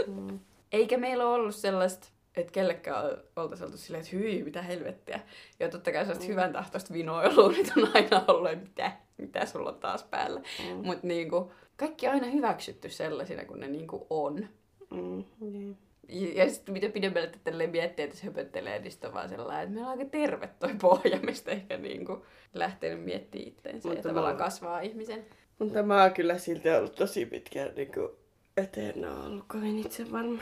Mm. 0.08 0.40
Eikä 0.72 0.98
meillä 0.98 1.26
ole 1.28 1.34
ollut 1.36 1.56
sellaista, 1.56 2.08
että 2.36 2.52
kellekään 2.52 3.06
oltaisi 3.36 3.64
oltu 3.64 3.78
silleen, 3.78 4.04
että 4.04 4.16
hyi, 4.18 4.44
mitä 4.44 4.62
helvettiä. 4.62 5.20
Ja 5.60 5.70
totta 5.70 5.92
kai 5.92 6.02
sellaista 6.02 6.24
Mm. 6.26 6.30
hyvän 6.30 6.54
tahtoista 6.54 6.94
vinoilua 6.94 7.52
nyt 7.58 7.72
on 7.78 7.90
aina 7.94 8.24
ollut, 8.28 8.52
että 8.52 8.66
mitä, 8.68 8.92
mitä 9.18 9.46
sulla 9.46 9.70
on 9.70 9.80
taas 9.80 10.04
päällä. 10.04 10.40
Mm. 10.40 10.86
Mutta 10.86 11.08
niinku, 11.08 11.52
kaikki 11.78 12.08
on 12.08 12.14
aina 12.14 12.28
hyväksytty 12.28 12.90
sellaisina 12.90 13.46
kuin 13.46 13.60
ne 13.60 13.68
niinku 13.68 14.08
on. 14.10 14.48
Mm. 14.92 15.24
Niin. 15.40 15.78
Ja, 16.10 16.44
ja 16.44 16.50
sitten 16.50 16.74
mitä 16.74 16.90
pidemmälle 16.90 17.32
tälle 17.44 17.68
miettii, 17.68 18.06
että 18.06 18.18
se 18.18 18.26
höpöttelee, 18.26 18.80
niin 18.80 18.92
sitten 18.92 19.08
on 19.08 19.14
vaan 19.14 19.30
sellainen, 19.30 19.64
että 19.64 19.74
meillä 19.74 19.92
on 19.92 20.00
aika 20.00 20.10
terve 20.12 20.50
toi 20.60 20.74
pohja, 20.82 21.20
mistä 21.20 21.52
ehkä 21.52 21.78
niinku 21.78 22.26
lähtenyt 22.54 23.04
miettimään 23.04 23.48
itteensä 23.48 23.90
ja 23.90 23.94
Mutta 23.94 24.10
tavallaan 24.10 24.36
mä- 24.36 24.44
kasvaa 24.44 24.80
ihmisen. 24.80 25.26
Mutta 25.60 25.84
mä 25.84 26.02
oon 26.02 26.14
kyllä 26.14 26.38
silti 26.38 26.70
ollut 26.70 26.96
tosi 26.96 27.26
pitkään 27.26 27.76
niinku 27.76 28.16
eteen 28.58 29.06
ole 29.06 29.26
ollut 29.26 29.46
kovin 29.48 29.80
itse 29.80 30.12
varma. 30.12 30.42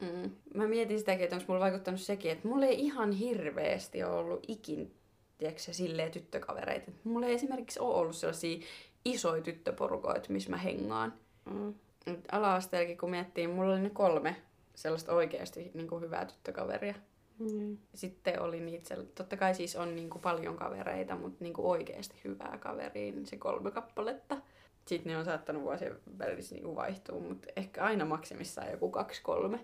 Mm. 0.00 0.30
Mä 0.54 0.66
mietin 0.66 0.98
sitäkin, 0.98 1.24
että 1.24 1.36
onko 1.36 1.44
mulla 1.48 1.64
vaikuttanut 1.64 2.00
sekin, 2.00 2.30
että 2.32 2.48
mulla 2.48 2.66
ei 2.66 2.80
ihan 2.80 3.12
hirveästi 3.12 4.04
ole 4.04 4.14
ollut 4.14 4.44
ikin, 4.48 4.94
tiedätkö 5.38 5.72
silleen 5.72 6.10
tyttökavereita. 6.10 6.90
Mulla 7.04 7.26
ei 7.26 7.34
esimerkiksi 7.34 7.80
ole 7.80 7.94
ollut 7.94 8.16
sellaisia 8.16 8.58
isoja 9.04 9.42
tyttöporukoita, 9.42 10.32
missä 10.32 10.50
mä 10.50 10.56
hengaan. 10.56 11.14
Mm. 11.50 11.74
Ala-asteellakin 12.32 12.98
kun 12.98 13.10
miettii, 13.10 13.46
mulla 13.46 13.72
oli 13.72 13.80
ne 13.80 13.90
kolme 13.90 14.36
sellaista 14.78 15.12
oikeasti 15.12 15.70
niin 15.74 15.88
kuin 15.88 16.02
hyvää 16.02 16.24
tyttökaveria. 16.24 16.94
Mm. 17.38 17.78
Sitten 17.94 18.42
oli 18.42 18.60
niitä, 18.60 18.96
totta 19.14 19.36
kai 19.36 19.54
siis 19.54 19.76
on 19.76 19.96
niin 19.96 20.10
kuin 20.10 20.22
paljon 20.22 20.56
kavereita, 20.56 21.16
mutta 21.16 21.44
niin 21.44 21.54
kuin 21.54 21.66
oikeasti 21.66 22.20
hyvää 22.24 22.58
kaveria, 22.60 23.12
niin 23.12 23.26
se 23.26 23.36
kolme 23.36 23.70
kappaletta. 23.70 24.36
Sitten 24.86 25.12
ne 25.12 25.18
on 25.18 25.24
saattanut 25.24 25.62
vuosien 25.62 25.96
välissä 26.18 26.54
niin 26.54 26.64
kuin 26.64 26.76
vaihtua, 26.76 27.20
mutta 27.20 27.48
ehkä 27.56 27.84
aina 27.84 28.04
maksimissaan 28.04 28.70
joku 28.70 28.90
kaksi 28.90 29.22
kolme. 29.22 29.60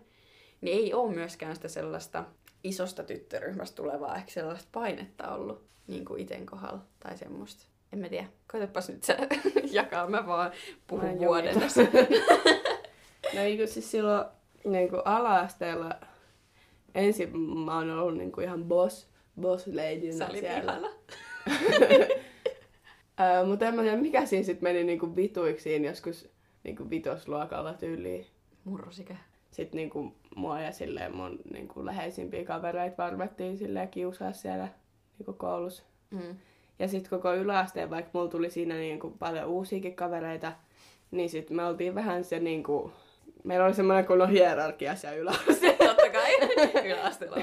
Niin 0.61 0.79
ei 0.79 0.95
ole 0.95 1.15
myöskään 1.15 1.55
sitä 1.55 1.69
sellaista 1.69 2.25
isosta 2.65 3.03
tyttöryhmästä 3.03 3.77
tulevaa 3.77 4.17
ehkä 4.17 4.31
sellaista 4.31 4.69
painetta 4.73 5.35
ollut 5.35 5.65
niin 5.87 6.05
kuin 6.05 6.21
iten 6.21 6.47
kohdalla 6.47 6.85
tai 7.01 7.19
semmoista. 7.19 7.67
En 7.93 7.99
mä 7.99 8.09
tiedä. 8.09 8.27
Koitapas 8.53 8.89
nyt 8.89 9.05
sä 9.05 9.17
jakaa, 9.73 10.09
mä 10.09 10.27
vaan 10.27 10.51
Mä 10.51 10.77
puhun 10.87 11.05
en 11.05 11.19
vuoden 11.19 11.61
tässä. 11.61 11.83
No 13.35 13.41
eikö 13.41 13.67
siis 13.67 13.91
silloin 13.91 14.25
niin 14.65 14.91
kuin 14.91 15.03
ala-asteella 15.05 15.91
ensin 16.95 17.39
mä 17.39 17.77
oon 17.77 17.91
ollut 17.91 18.19
niin 18.19 18.33
kuin 18.33 18.45
ihan 18.45 18.65
boss, 18.65 19.09
boss 19.41 19.67
ladynä 19.67 20.13
Sä 20.19 20.29
siellä. 20.41 20.91
Öö, 23.21 23.45
mutta 23.49 23.67
en 23.67 23.75
mä 23.75 23.83
tiedä, 23.83 23.97
mikä 23.97 24.27
siinä 24.27 24.45
sitten 24.45 24.65
meni 24.65 24.85
niinku 24.85 25.17
vituiksiin 25.17 25.85
joskus 25.85 26.29
niinku 26.65 26.91
vitosluokalla 26.91 27.75
tyyliin. 27.75 28.27
Murrosikä. 28.65 29.17
Sitten 29.51 29.77
niinku 29.77 30.13
mua 30.37 30.61
ja 30.61 30.73
silleen 30.73 31.17
mun 31.17 31.39
niinku 31.53 31.87
läheisimpiä 31.87 32.45
kavereita 32.45 33.03
varvattiin 33.03 33.59
silleen 33.59 33.89
kiusaa 33.89 34.33
siellä 34.33 34.69
niinku 35.19 35.33
koulussa. 35.33 35.83
Mm. 36.11 36.37
Ja 36.79 36.89
sitten 36.89 37.11
koko 37.11 37.35
yläasteen, 37.35 37.91
vaikka 37.91 38.11
mulla 38.15 38.31
tuli 38.31 38.51
siinä 38.51 38.75
niinku 38.75 39.11
paljon 39.11 39.49
uusiakin 39.49 39.97
kavereita, 39.97 40.53
niin 41.11 41.31
sitten 41.31 41.57
me 41.57 41.65
oltiin 41.65 41.95
vähän 41.95 42.25
se 42.25 42.41
niinku... 42.41 42.93
Meillä 43.45 43.67
oli 43.67 43.75
semmoinen 43.75 44.07
kunnon 44.07 44.31
hierarkia 44.31 44.95
siellä 44.95 45.17
yläasteella. 45.17 45.77
Totta 45.95 46.11
kai. 46.11 46.33
Yläasteella 46.87 47.37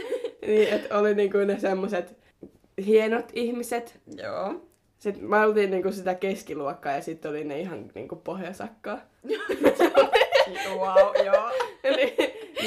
niin, 0.46 0.68
että 0.68 0.98
oli 0.98 1.14
niinku 1.14 1.38
ne 1.38 1.58
semmoset 1.58 2.16
hienot 2.86 3.30
ihmiset. 3.32 4.00
Joo. 4.16 4.68
Sitten 4.98 5.24
me 5.24 5.38
oltiin 5.38 5.70
niinku 5.70 5.92
sitä 5.92 6.14
keskiluokkaa 6.14 6.92
ja 6.92 7.02
sitten 7.02 7.30
oli 7.30 7.44
ne 7.44 7.60
ihan 7.60 7.90
niinku 7.94 8.16
pohjasakkaa. 8.16 8.98
wow, 10.78 11.26
joo. 11.26 11.50
Eli 11.84 12.16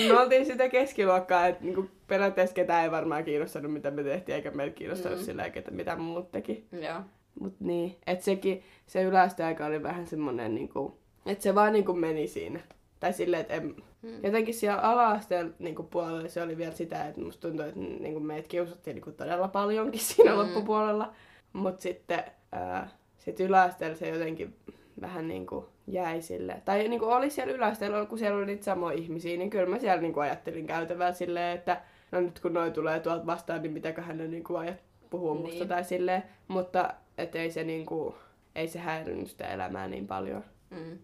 me 0.07 0.19
oltiin 0.19 0.45
sitä 0.45 0.69
keskiluokkaa, 0.69 1.47
että 1.47 1.63
niinku 1.63 1.89
periaatteessa 2.07 2.53
ketään 2.55 2.83
ei 2.83 2.91
varmaan 2.91 3.23
kiinnostanut, 3.23 3.73
mitä 3.73 3.91
me 3.91 4.03
tehtiin, 4.03 4.35
eikä 4.35 4.51
meitä 4.51 4.75
kiinnostanut 4.75 5.19
mm. 5.19 5.25
sillä 5.25 5.45
että 5.45 5.71
mitä 5.71 5.95
muut 5.95 6.31
teki. 6.31 6.65
Joo. 6.71 7.01
Mut 7.39 7.59
niin, 7.59 7.95
että 8.07 8.25
sekin, 8.25 8.63
se 8.87 9.03
yläasteaika 9.03 9.65
oli 9.65 9.83
vähän 9.83 10.07
semmonen 10.07 10.55
niinku, 10.55 10.97
että 11.25 11.43
se 11.43 11.55
vaan 11.55 11.73
niinku 11.73 11.93
meni 11.93 12.27
siinä. 12.27 12.59
Tai 13.01 13.13
silleen, 13.13 13.41
että 13.41 13.53
en, 13.53 13.75
Mm. 14.01 14.09
jotenkin 14.23 14.53
siellä 14.53 14.81
ala-asteen 14.81 15.55
niinku 15.59 15.83
puolella 15.83 16.27
se 16.27 16.41
oli 16.41 16.57
vielä 16.57 16.71
sitä, 16.71 17.05
että 17.07 17.21
musta 17.21 17.47
tuntui, 17.47 17.67
että 17.67 17.79
niinku 17.79 18.19
meitä 18.19 18.47
kiusattiin 18.47 18.95
niinku 18.95 19.11
todella 19.11 19.47
paljonkin 19.47 19.99
siinä 20.09 20.31
Mm. 20.31 20.37
mm. 20.37 20.43
loppupuolella. 20.43 21.13
Mut 21.53 21.79
sitten 21.79 22.23
ää, 22.51 22.89
sit 23.17 23.39
yläasteella 23.39 23.95
se 23.97 24.09
jotenkin 24.09 24.55
vähän 25.01 25.27
niinku 25.27 25.69
jäi 25.87 26.21
sille. 26.21 26.61
Tai 26.65 26.87
niinku 26.87 27.05
oli 27.05 27.29
siellä 27.29 27.53
yläasteella, 27.53 28.05
kun 28.05 28.17
siellä 28.17 28.37
oli 28.37 28.45
niitä 28.45 28.63
samoja 28.63 28.97
ihmisiä, 28.97 29.37
niin 29.37 29.49
kyllä 29.49 29.65
mä 29.69 29.79
siellä 29.79 30.01
niinku 30.01 30.19
ajattelin 30.19 30.67
käytävällä 30.67 31.13
silleen, 31.13 31.57
että 31.57 31.81
no 32.11 32.21
nyt 32.21 32.39
kun 32.39 32.53
noi 32.53 32.71
tulee 32.71 32.99
tuolta 32.99 33.25
vastaan, 33.25 33.61
niin 33.61 33.73
mitäköhän 33.73 34.17
ne 34.17 34.27
niinku 34.27 34.55
ajat 34.55 34.77
puhuu 35.09 35.35
musta 35.35 35.55
Niin. 35.59 35.67
tai 35.67 35.83
silleen. 35.83 36.23
Mutta 36.47 36.93
et 37.17 37.35
ei 37.35 37.51
se 37.51 37.63
niinku, 37.63 38.15
ei 38.55 38.67
se 38.67 38.79
häirinnyt 38.79 39.27
sitä 39.29 39.47
elämää 39.47 39.87
niin 39.87 40.07
paljon. 40.07 40.43
Mm. 40.69 40.97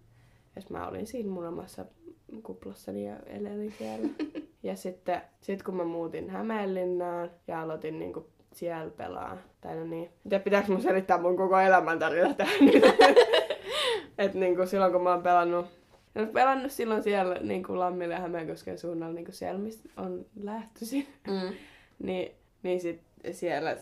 Et 0.57 0.69
mä 0.69 0.87
olin 0.87 1.07
siinä 1.07 1.29
mun 1.29 1.47
omassa 1.47 1.85
kuplassani 2.43 3.07
ja 3.07 3.15
elelin 3.25 3.73
siellä. 3.77 4.07
ja 4.63 4.75
sitten 4.75 5.21
sit 5.41 5.63
kun 5.63 5.75
mä 5.75 5.83
muutin 5.83 6.29
Hämeenlinnaan 6.29 7.31
ja 7.47 7.61
aloitin 7.61 7.99
niinku 7.99 8.27
siellä 8.53 8.91
pelaa. 8.91 9.37
Tai 9.61 9.75
no 9.75 9.83
niin. 9.83 10.09
Ja 10.31 10.39
pitääkö 10.39 10.71
mun 10.71 10.81
selittää 10.81 11.17
mun 11.17 11.37
koko 11.37 11.59
elämäntarina 11.59 12.33
tähän 12.33 12.65
nyt? 12.65 12.83
Et 14.17 14.33
niinku 14.33 14.65
silloin 14.65 14.91
kun 14.91 15.03
mä 15.03 15.11
oon 15.11 15.23
pelannut 15.23 15.65
mä 16.15 16.23
oon 16.23 16.33
pelannut 16.33 16.71
silloin 16.71 17.03
siellä 17.03 17.35
niinku 17.41 17.79
Lammilla 17.79 18.13
ja 18.13 18.19
Hämeenkosken 18.19 18.77
suunnalla 18.77 19.13
niinku 19.13 19.31
siellä, 19.31 19.59
mistä 19.59 19.89
on 19.97 20.25
lähtöisin. 20.35 21.07
Mm. 21.27 21.53
niin, 21.99 22.31
niin 22.63 22.81
sit 22.81 23.01
siellä 23.31 23.77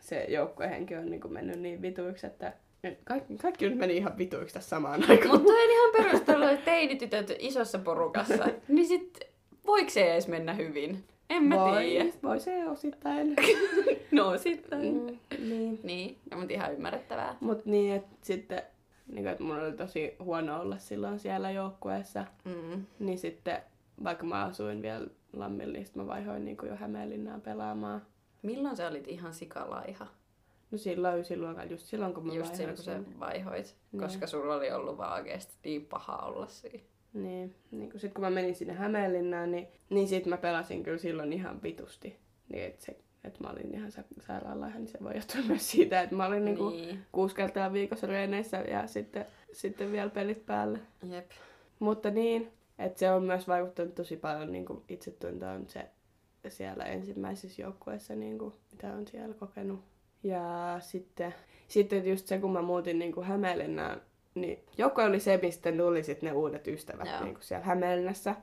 se 0.00 0.24
joukkuehenki 0.28 0.96
on 0.96 1.10
niinku 1.10 1.28
mennyt 1.28 1.60
niin 1.60 1.82
vituiksi, 1.82 2.26
että 2.26 2.48
et 2.48 2.54
kaikki, 3.04 3.36
kaikki 3.36 3.68
nyt 3.68 3.78
meni 3.78 3.96
ihan 3.96 4.18
vituiksi 4.18 4.54
tässä 4.54 4.68
samaan 4.68 5.10
aikaan. 5.10 5.30
Mutta 5.40 5.52
on 5.52 5.70
ihan 5.70 5.92
perustelu, 5.96 6.44
että 6.44 6.64
teinitytöt 6.64 7.32
isossa 7.38 7.78
porukassa, 7.78 8.44
niin 8.68 8.86
sit 8.88 9.20
voiko 9.66 9.90
se 9.90 10.12
edes 10.12 10.28
mennä 10.28 10.52
hyvin? 10.54 11.04
En 11.30 11.42
mä 11.42 11.54
tiedä. 11.54 12.04
voi, 12.04 12.12
voi 12.22 12.40
se 12.40 12.68
osittain. 12.68 13.36
No 14.12 14.38
sitten. 14.38 14.78
mm, 14.80 15.18
niin. 15.48 15.80
Niin, 15.82 16.16
no, 16.30 16.36
mutta 16.38 16.52
ihan 16.52 16.72
ymmärrettävää. 16.72 17.36
Mut 17.40 17.64
niin, 17.66 17.94
että 17.94 18.16
sitten, 18.22 18.62
niin 19.12 19.26
että 19.26 19.44
mun 19.44 19.58
oli 19.60 19.72
tosi 19.72 20.14
huono 20.22 20.60
olla 20.60 20.78
silloin 20.78 21.18
siellä 21.18 21.50
joukkueessa, 21.50 22.24
Mm. 22.44 22.84
niin 22.98 23.18
sitten 23.18 23.62
vaikka 24.04 24.24
mä 24.26 24.44
asuin 24.44 24.82
vielä 24.82 25.06
Lammilla, 25.32 25.72
niin 25.72 25.86
mä 25.94 26.06
vaihoin 26.06 26.44
niinku 26.44 26.66
jo 26.66 26.76
Hämeenlinnaan 26.76 27.40
pelaamaan. 27.40 28.02
Milloin 28.42 28.76
sä 28.76 28.88
olit 28.88 29.08
ihan 29.08 29.34
sikalaiha? 29.34 30.06
No 30.70 30.78
silloin 30.78 31.20
ysiluokalla, 31.20 31.64
just 31.70 31.86
silloin 31.86 32.14
kun 32.14 32.26
mä 32.26 32.32
Just 32.34 32.50
vaihoin 32.58 32.76
silloin, 32.76 33.04
kun 33.04 33.14
sä 33.14 33.20
vaihoit. 33.20 33.76
Niin. 33.92 34.00
Koska 34.00 34.26
sulla 34.26 34.54
oli 34.54 34.72
ollut 34.72 34.98
vaan 34.98 35.12
oikeesti 35.12 35.54
niin 35.64 35.86
paha 35.86 36.16
olla 36.16 36.46
siinä. 36.46 36.84
Niin, 37.12 37.54
niin 37.70 37.90
kun 37.90 38.00
sit 38.00 38.12
kun 38.14 38.24
mä 38.24 38.30
menin 38.30 38.54
sinne 38.54 38.72
Hämeenlinnaan, 38.74 39.50
niin, 39.50 39.68
niin 39.90 40.08
sit 40.08 40.26
mä 40.26 40.36
pelasin 40.36 40.82
kyllä 40.82 40.98
silloin 40.98 41.32
ihan 41.32 41.62
vitusti. 41.62 42.16
Niin 42.48 42.64
että 42.64 42.84
se, 42.84 42.96
että 43.24 43.44
mä 43.44 43.50
olin 43.50 43.74
ihan 43.74 43.92
sa- 43.92 44.04
sairaalaiha, 44.26 44.78
niin 44.78 44.88
se 44.88 44.98
voi 45.04 45.14
johtua 45.16 45.40
myös 45.48 45.70
siitä, 45.70 46.00
että 46.00 46.14
mä 46.16 46.26
olin 46.26 46.44
niinku 46.44 46.70
Niin. 46.70 46.98
kuusi 47.12 47.34
kertaa 47.34 47.72
viikossa 47.72 48.06
reeneissä 48.06 48.56
ja 48.56 48.86
sitten, 48.86 49.26
sitten 49.52 49.92
vielä 49.92 50.10
pelit 50.10 50.46
päälle. 50.46 50.78
Jep. 51.10 51.30
Mutta 51.78 52.10
niin, 52.10 52.52
että 52.78 52.98
se 52.98 53.10
on 53.10 53.22
myös 53.24 53.48
vaikuttanut 53.48 53.94
tosi 53.94 54.16
paljon 54.16 54.52
niin 54.52 54.66
itsetuntoon 54.88 55.68
se 55.68 55.90
siellä 56.48 56.84
ensimmäisessä 56.84 57.62
joukkueessa, 57.62 58.14
niin 58.14 58.38
kuin, 58.38 58.54
mitä 58.72 58.92
on 58.92 59.06
siellä 59.06 59.34
kokenut. 59.34 59.80
Ja 60.22 60.76
sitten, 60.80 61.34
sitten 61.68 62.06
just 62.06 62.26
se, 62.26 62.38
kun 62.38 62.52
mä 62.52 62.62
muutin 62.62 62.98
niin 62.98 63.12
kuin 63.12 63.26
Hämeenlinnaan, 63.26 64.00
niin 64.34 64.64
joukkue 64.78 65.04
oli 65.04 65.20
se, 65.20 65.38
mistä 65.42 65.72
tuli 65.72 66.02
sitten 66.02 66.26
ne 66.28 66.32
uudet 66.36 66.68
ystävät 66.68 67.06
Joo. 67.08 67.24
niin 67.24 67.34
kuin 67.34 67.44
siellä 67.44 67.66
Hämeenlinnassa 67.66 68.34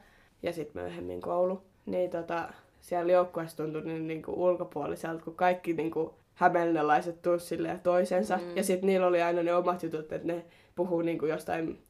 ja 0.43 0.53
sitten 0.53 0.81
myöhemmin 0.81 1.21
koulu. 1.21 1.61
Niin 1.85 2.09
tota, 2.09 2.49
siellä 2.81 3.11
joukkueessa 3.11 3.57
tuntui 3.57 3.81
niin, 3.81 4.07
niin 4.07 4.23
kuin 4.23 4.37
ulkopuoliselta, 4.37 5.23
kun 5.23 5.35
kaikki 5.35 5.73
niin 5.73 5.91
kuin 5.91 6.09
hämeenlinnalaiset 6.33 7.21
tunsi 7.21 7.57
toisensa. 7.83 8.37
Mm. 8.37 8.57
Ja 8.57 8.63
sitten 8.63 8.87
niillä 8.87 9.07
oli 9.07 9.21
aina 9.21 9.43
ne 9.43 9.55
omat 9.55 9.83
jutut, 9.83 10.11
että 10.11 10.27
ne 10.27 10.45
puhuu 10.75 11.01
niin 11.01 11.19
kuin 11.19 11.29
jostain 11.29 11.81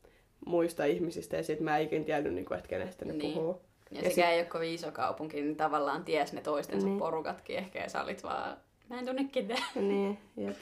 muista 0.45 0.85
ihmisistä 0.85 1.37
ja 1.37 1.43
sitten 1.43 1.65
mä 1.65 1.77
en 1.77 1.83
ikin 1.85 2.05
tiennyt, 2.05 2.33
niin 2.33 2.45
kuin, 2.45 2.57
että 2.57 2.69
kenestä 2.69 3.05
ne 3.05 3.13
Niin. 3.13 3.33
puhuu. 3.33 3.61
Ja, 3.91 4.01
Ja 4.01 4.09
sekä 4.09 4.29
ei 4.31 4.39
ole 4.39 4.45
kovin 4.45 4.73
iso 4.73 4.91
kaupunki, 4.91 5.41
niin 5.41 5.55
tavallaan 5.55 6.05
ties 6.05 6.33
ne 6.33 6.41
toistensa 6.41 6.87
Niin. 6.87 6.99
porukatkin 6.99 7.57
ehkä. 7.57 7.79
Ja 7.79 7.89
sä 7.89 8.03
olit 8.03 8.23
vaan, 8.23 8.57
mä 8.89 8.99
en 8.99 9.05
tunne 9.05 9.23
ketään. 9.23 9.63
Niin, 9.89 10.17
jep. 10.37 10.55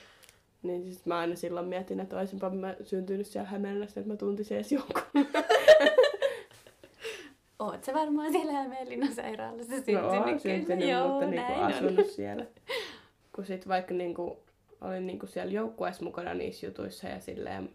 Niin 0.63 0.93
sit 0.93 1.05
mä 1.05 1.17
aina 1.19 1.36
silloin 1.36 1.67
mietin, 1.67 1.99
että 1.99 2.17
olisinpa 2.17 2.49
mä 2.49 2.76
syntynyt 2.84 3.28
siellä 3.28 3.49
Hämeenlinnassa, 3.49 3.99
että 3.99 4.11
mä 4.13 4.17
tuntisin 4.17 4.57
edes 4.57 4.71
jonkun. 4.71 5.01
Oot 7.59 7.84
sä 7.84 7.93
varmaan 7.93 8.32
siellä 8.32 8.51
Hämeenlinnan 8.53 9.13
sairaalassa 9.15 9.71
No 9.71 9.78
syntynyt? 9.78 10.03
oon 10.03 10.23
kyllä. 10.23 10.39
syntynyt, 10.39 10.89
Joo, 10.89 11.07
mutta 11.09 11.26
niinku 11.28 11.53
on. 11.53 11.63
asunut 11.63 12.07
siellä. 12.07 12.45
Kun 13.36 13.45
sit 13.45 13.67
vaikka 13.67 13.93
niinku, 13.93 14.38
olin 14.82 15.07
niinku 15.07 15.28
siellä 15.28 15.51
joukkueessa 15.53 16.03
mukana 16.03 16.34
niissä 16.34 16.65
jutuissa 16.65 17.07
ja 17.07 17.19
silleen, 17.19 17.69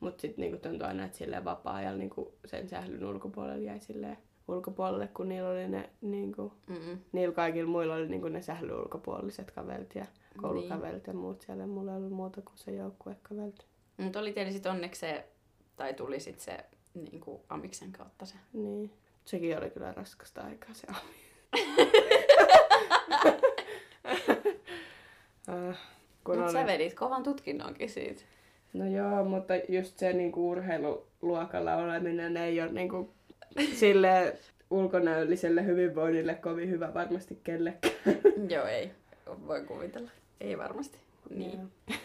mut 0.00 0.20
sit 0.20 0.36
niinku 0.36 0.56
tuntui 0.58 0.88
aina, 0.88 1.04
että 1.04 1.18
silleen 1.18 1.44
vapaa-ajalla 1.44 1.98
niinku 1.98 2.32
sen 2.44 2.68
sählyn 2.68 3.04
ulkopuolelle 3.04 3.64
jäi 3.64 3.80
silleen 3.80 4.18
ulkopuolelle, 4.48 5.08
kun 5.08 5.28
niillä 5.28 5.48
oli 5.48 5.68
ne 5.68 5.90
niinku, 6.00 6.52
Mm-mm. 6.66 6.98
niillä 7.12 7.34
kaikilla 7.34 7.70
muilla 7.70 7.94
oli 7.94 8.08
niinku 8.08 8.28
ne 8.28 8.42
sählyn 8.42 8.76
ulkopuoliset 8.76 9.50
kaverit 9.50 9.94
ja 9.94 10.06
koulukaverit 10.40 11.06
ja 11.06 11.12
muut 11.12 11.40
siellä. 11.40 11.66
Mulla 11.66 11.90
ei 11.90 11.96
ollut 11.96 12.12
muuta 12.12 12.42
kuin 12.42 12.58
se 12.58 12.70
joukkuekaverit. 12.70 13.66
Mutta 13.96 14.18
oli 14.18 14.32
teillä 14.32 14.52
sit 14.52 14.66
onneksi 14.66 15.00
se, 15.00 15.28
tai 15.76 15.94
tuli 15.94 16.20
sit 16.20 16.40
se 16.40 16.64
niin 16.94 17.20
kuin 17.20 17.42
Amiksen 17.48 17.92
kautta 17.92 18.26
se. 18.26 18.34
Niin. 18.52 18.92
Sekin 19.24 19.58
oli 19.58 19.70
kyllä 19.70 19.92
raskasta 19.92 20.40
aikaa 20.40 20.74
se 20.74 20.86
ami. 20.88 21.26
äh, 25.48 25.78
kun 26.24 26.38
Mutta 26.38 26.44
oli... 26.44 26.52
sä 26.52 26.66
vedit 26.66 26.94
kovan 26.94 27.22
tutkinnonkin 27.22 27.90
siitä. 27.90 28.22
No 28.72 28.86
joo, 28.86 29.24
mutta 29.24 29.54
just 29.68 29.98
se 29.98 30.12
niinku 30.12 30.50
urheiluluokalla 30.50 31.76
oleminen 31.76 32.36
ei 32.36 32.60
ole 32.60 32.72
niinku 32.72 33.15
sille 33.74 34.36
ulkonäölliselle 34.70 35.64
hyvinvoinnille 35.64 36.34
kovin 36.34 36.70
hyvä 36.70 36.94
varmasti 36.94 37.38
kellekään. 37.44 37.94
Joo, 38.54 38.66
ei. 38.66 38.90
Voi 39.46 39.60
kuvitella. 39.60 40.10
Ei 40.40 40.58
varmasti. 40.58 40.98
Niin. 41.30 41.52
Joo. 41.58 41.96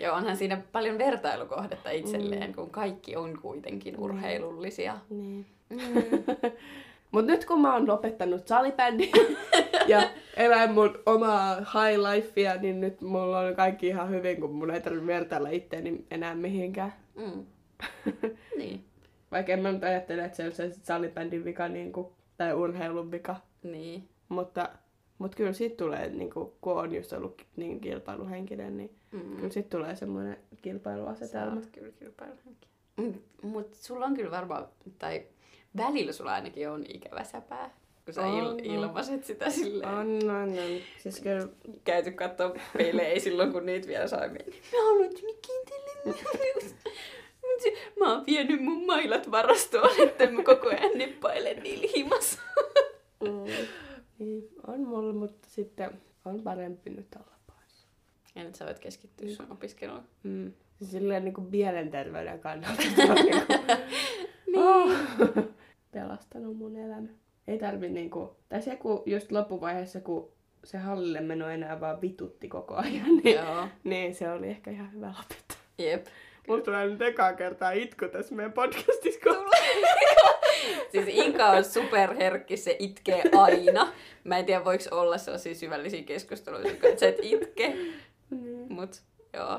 Joo, 0.00 0.16
onhan 0.16 0.36
siinä 0.36 0.62
paljon 0.72 0.98
vertailukohdetta 0.98 1.90
itselleen, 1.90 2.50
Mm. 2.50 2.54
kun 2.54 2.70
kaikki 2.70 3.16
on 3.16 3.38
kuitenkin 3.42 3.98
urheilullisia. 3.98 4.98
Niin. 5.10 5.46
Mm. 5.70 5.78
Mut 7.12 7.26
nyt 7.26 7.44
kun 7.44 7.60
mä 7.60 7.74
oon 7.74 7.88
lopettanut 7.88 8.46
salibändin 8.48 9.10
ja 9.86 10.02
elän 10.36 10.72
mun 10.74 10.98
omaa 11.06 11.54
high 11.56 11.98
lifea, 11.98 12.56
niin 12.56 12.80
nyt 12.80 13.00
mulla 13.00 13.38
on 13.40 13.56
kaikki 13.56 13.86
ihan 13.86 14.10
hyvin, 14.10 14.40
kun 14.40 14.52
mun 14.54 14.70
ei 14.70 14.80
tarvitse 14.80 15.06
vertailla 15.06 15.48
itteeni 15.48 16.04
enää 16.10 16.34
mihinkään. 16.34 16.92
Mm. 17.16 17.44
niin. 18.56 18.84
Vaikka 19.30 19.52
en 19.52 19.60
mä 19.60 19.72
nyt 19.72 19.84
ajattele, 19.84 20.24
että 20.24 20.36
se 20.36 20.44
on 20.44 20.52
se 20.52 20.70
salibändin 20.82 21.44
vika 21.44 21.68
niin 21.68 21.92
kuin, 21.92 22.06
tai 22.36 22.54
urheilun 22.54 23.10
vika. 23.10 23.36
Niin. 23.62 24.08
Mutta, 24.28 24.68
mutta 25.18 25.36
kyllä 25.36 25.52
siitä 25.52 25.76
tulee, 25.76 26.08
niin 26.10 26.30
kuin, 26.30 26.52
kun 26.60 26.72
on 26.72 26.94
just 26.94 27.12
ollut 27.12 27.46
niin 27.56 27.80
kilpailuhenkinen, 27.80 28.76
niin 28.76 28.90
Mm. 29.12 29.36
kyllä 29.36 29.50
siitä 29.50 29.68
tulee 29.78 29.96
semmoinen 29.96 30.36
Sä 30.50 30.56
kilpailuasetelma. 30.62 31.56
oot 31.56 31.66
kyllä 31.72 31.92
kilpailuhenki. 31.92 32.68
Mut 33.42 33.74
sulla 33.74 34.06
on 34.06 34.14
kyllä 34.14 34.30
varmaan, 34.30 34.68
tai 34.98 35.22
välillä 35.76 36.12
sulla 36.12 36.32
ainakin 36.32 36.68
on 36.70 36.84
ikävä 36.88 37.24
säpää. 37.24 37.70
Kun 38.04 38.14
sä 38.14 38.22
On, 38.22 38.58
il- 38.58 38.60
ilmaiset 38.64 39.24
sitä 39.24 39.50
silleen. 39.50 39.90
On, 39.90 40.08
on, 40.30 40.30
on. 40.30 40.50
Siis 40.98 41.20
kyllä, 41.20 41.48
Käyty 41.84 42.10
kattoo 42.10 42.54
pelejä 42.78 43.20
silloin, 43.20 43.52
kun 43.52 43.66
niitä 43.66 43.88
vielä 43.88 44.06
sai 44.08 44.28
mennä. 44.28 44.44
Mä 44.72 44.78
haluan 44.84 45.10
kiintele 45.46 46.14
Mä 48.00 48.12
oon 48.12 48.26
vienyt 48.26 48.62
mun 48.62 48.86
mailat 48.86 49.30
varastoon, 49.30 50.00
että 50.08 50.30
mä 50.30 50.42
koko 50.42 50.68
ajan 50.68 50.98
neppailen 50.98 51.62
niillä 51.62 51.86
himassa. 51.96 52.40
mm, 53.20 53.66
niin, 54.18 54.48
on 54.66 54.80
mulla, 54.80 55.12
mutta 55.12 55.48
sitten 55.50 55.90
on 56.24 56.42
parempi 56.42 56.90
nyt 56.90 57.14
olla 57.16 57.36
pois. 57.46 57.86
Ja 58.34 58.44
nyt 58.44 58.54
sä 58.54 58.64
voit 58.66 58.78
keskittyä 58.78 59.28
sun 59.28 59.52
opiskeluun. 59.52 60.02
Mm. 60.22 60.52
Silleen 60.82 61.24
niin 61.24 61.34
kuin 61.34 61.50
mielenterveyden 61.50 62.40
kannalta 62.40 62.82
on 63.08 63.14
niin 63.24 63.46
kuin, 63.46 64.64
oh, 64.64 64.92
pelastanut 65.92 66.56
mun 66.56 66.76
elämä. 66.76 67.08
Ei 67.48 67.58
tarvi 67.58 67.88
niinku, 67.88 68.36
tai 68.48 68.62
se 68.62 68.76
kun 68.76 69.02
just 69.06 69.32
loppuvaiheessa, 69.32 70.00
kun 70.00 70.32
se 70.64 70.78
hallille 70.78 71.20
meno 71.20 71.48
enää 71.48 71.80
vaan 71.80 72.00
vitutti 72.00 72.48
koko 72.48 72.74
ajan, 72.74 73.16
niin, 73.24 73.36
Joo. 73.36 73.68
niin 73.84 74.14
se 74.14 74.30
oli 74.30 74.48
ehkä 74.48 74.70
ihan 74.70 74.92
hyvä 74.92 75.06
lopettaa. 75.06 75.56
Jep. 75.78 76.06
Mulla 76.48 76.62
tulee 76.62 76.86
nyt 76.86 77.02
ekaa 77.02 77.32
kertaa 77.32 77.70
itku 77.70 78.08
tässä 78.12 78.34
meidän 78.34 78.52
podcastissa, 78.52 79.20
Siis 80.92 81.08
Inka 81.08 81.46
on 81.46 81.64
superherkki, 81.64 82.56
se 82.56 82.76
itkee 82.78 83.22
aina. 83.34 83.92
Mä 84.24 84.38
en 84.38 84.44
tiedä, 84.44 84.64
voiko 84.64 84.84
olla 84.90 85.18
sellaisia 85.18 85.54
syvällisiä 85.54 86.02
keskusteluja, 86.02 86.70
että 86.70 87.00
sä 87.00 87.08
et 87.08 87.18
itke. 87.22 87.68
Niin. 88.30 88.72
Mut 88.72 89.02
joo, 89.32 89.58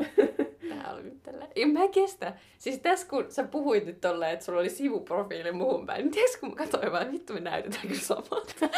tää 0.69 0.93
oli 0.93 1.03
nyt 1.03 1.23
tällä. 1.23 1.47
Ja 1.55 1.67
mä 1.67 1.87
kestä. 1.87 2.33
Siis 2.57 2.79
tässä 2.79 3.07
kun 3.07 3.31
sä 3.31 3.43
puhuit 3.43 3.85
nyt 3.85 4.01
tolleen, 4.01 4.33
että 4.33 4.45
sulla 4.45 4.59
oli 4.59 4.69
sivuprofiili 4.69 5.51
muuhun 5.51 5.85
päin, 5.85 6.01
niin 6.01 6.11
tiedätkö 6.11 6.39
kun 6.39 6.49
mä 6.49 6.55
katsoin 6.55 6.91
vaan, 6.91 7.11
vittu 7.11 7.33
me 7.33 7.39
näytetään 7.39 7.87
kyllä 7.87 8.01
samalta. 8.01 8.69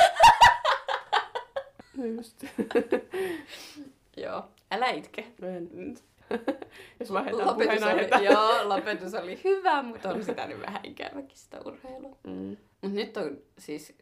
Just. 2.15 2.43
joo, 4.23 4.43
älä 4.71 4.89
itke. 4.89 5.25
En. 5.41 5.97
Jos 6.99 7.13
vaihdetaan 7.13 7.47
Lopetus 7.47 7.79
puheenaihetta. 7.79 8.17
oli, 8.17 8.25
joo, 8.31 8.69
lopetus 8.69 9.13
oli 9.13 9.41
hyvä, 9.43 9.83
mutta 9.83 10.09
on 10.09 10.23
sitä 10.23 10.47
nyt 10.47 10.61
vähän 10.61 10.85
ikäväkin 10.85 11.37
sitä 11.37 11.59
urheilua. 11.65 12.17
Mm. 12.23 12.57
Mut 12.81 12.93
nyt 12.93 13.17
on 13.17 13.37
siis, 13.57 13.97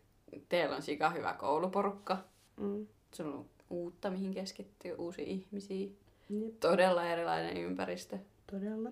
teillä 0.50 0.76
on 0.76 0.82
sika 0.82 1.10
hyvä 1.10 1.34
kouluporukka. 1.34 2.18
Mm. 2.58 2.88
Sulla 3.14 3.36
on 3.36 3.46
uutta, 3.70 4.10
mihin 4.10 4.34
keskittyy, 4.34 4.96
uusia 4.98 5.26
ihmisiä. 5.26 5.88
Jep, 6.30 6.60
Todella 6.60 7.06
erilainen 7.06 7.58
ympäristö. 7.58 8.18
todella. 8.52 8.90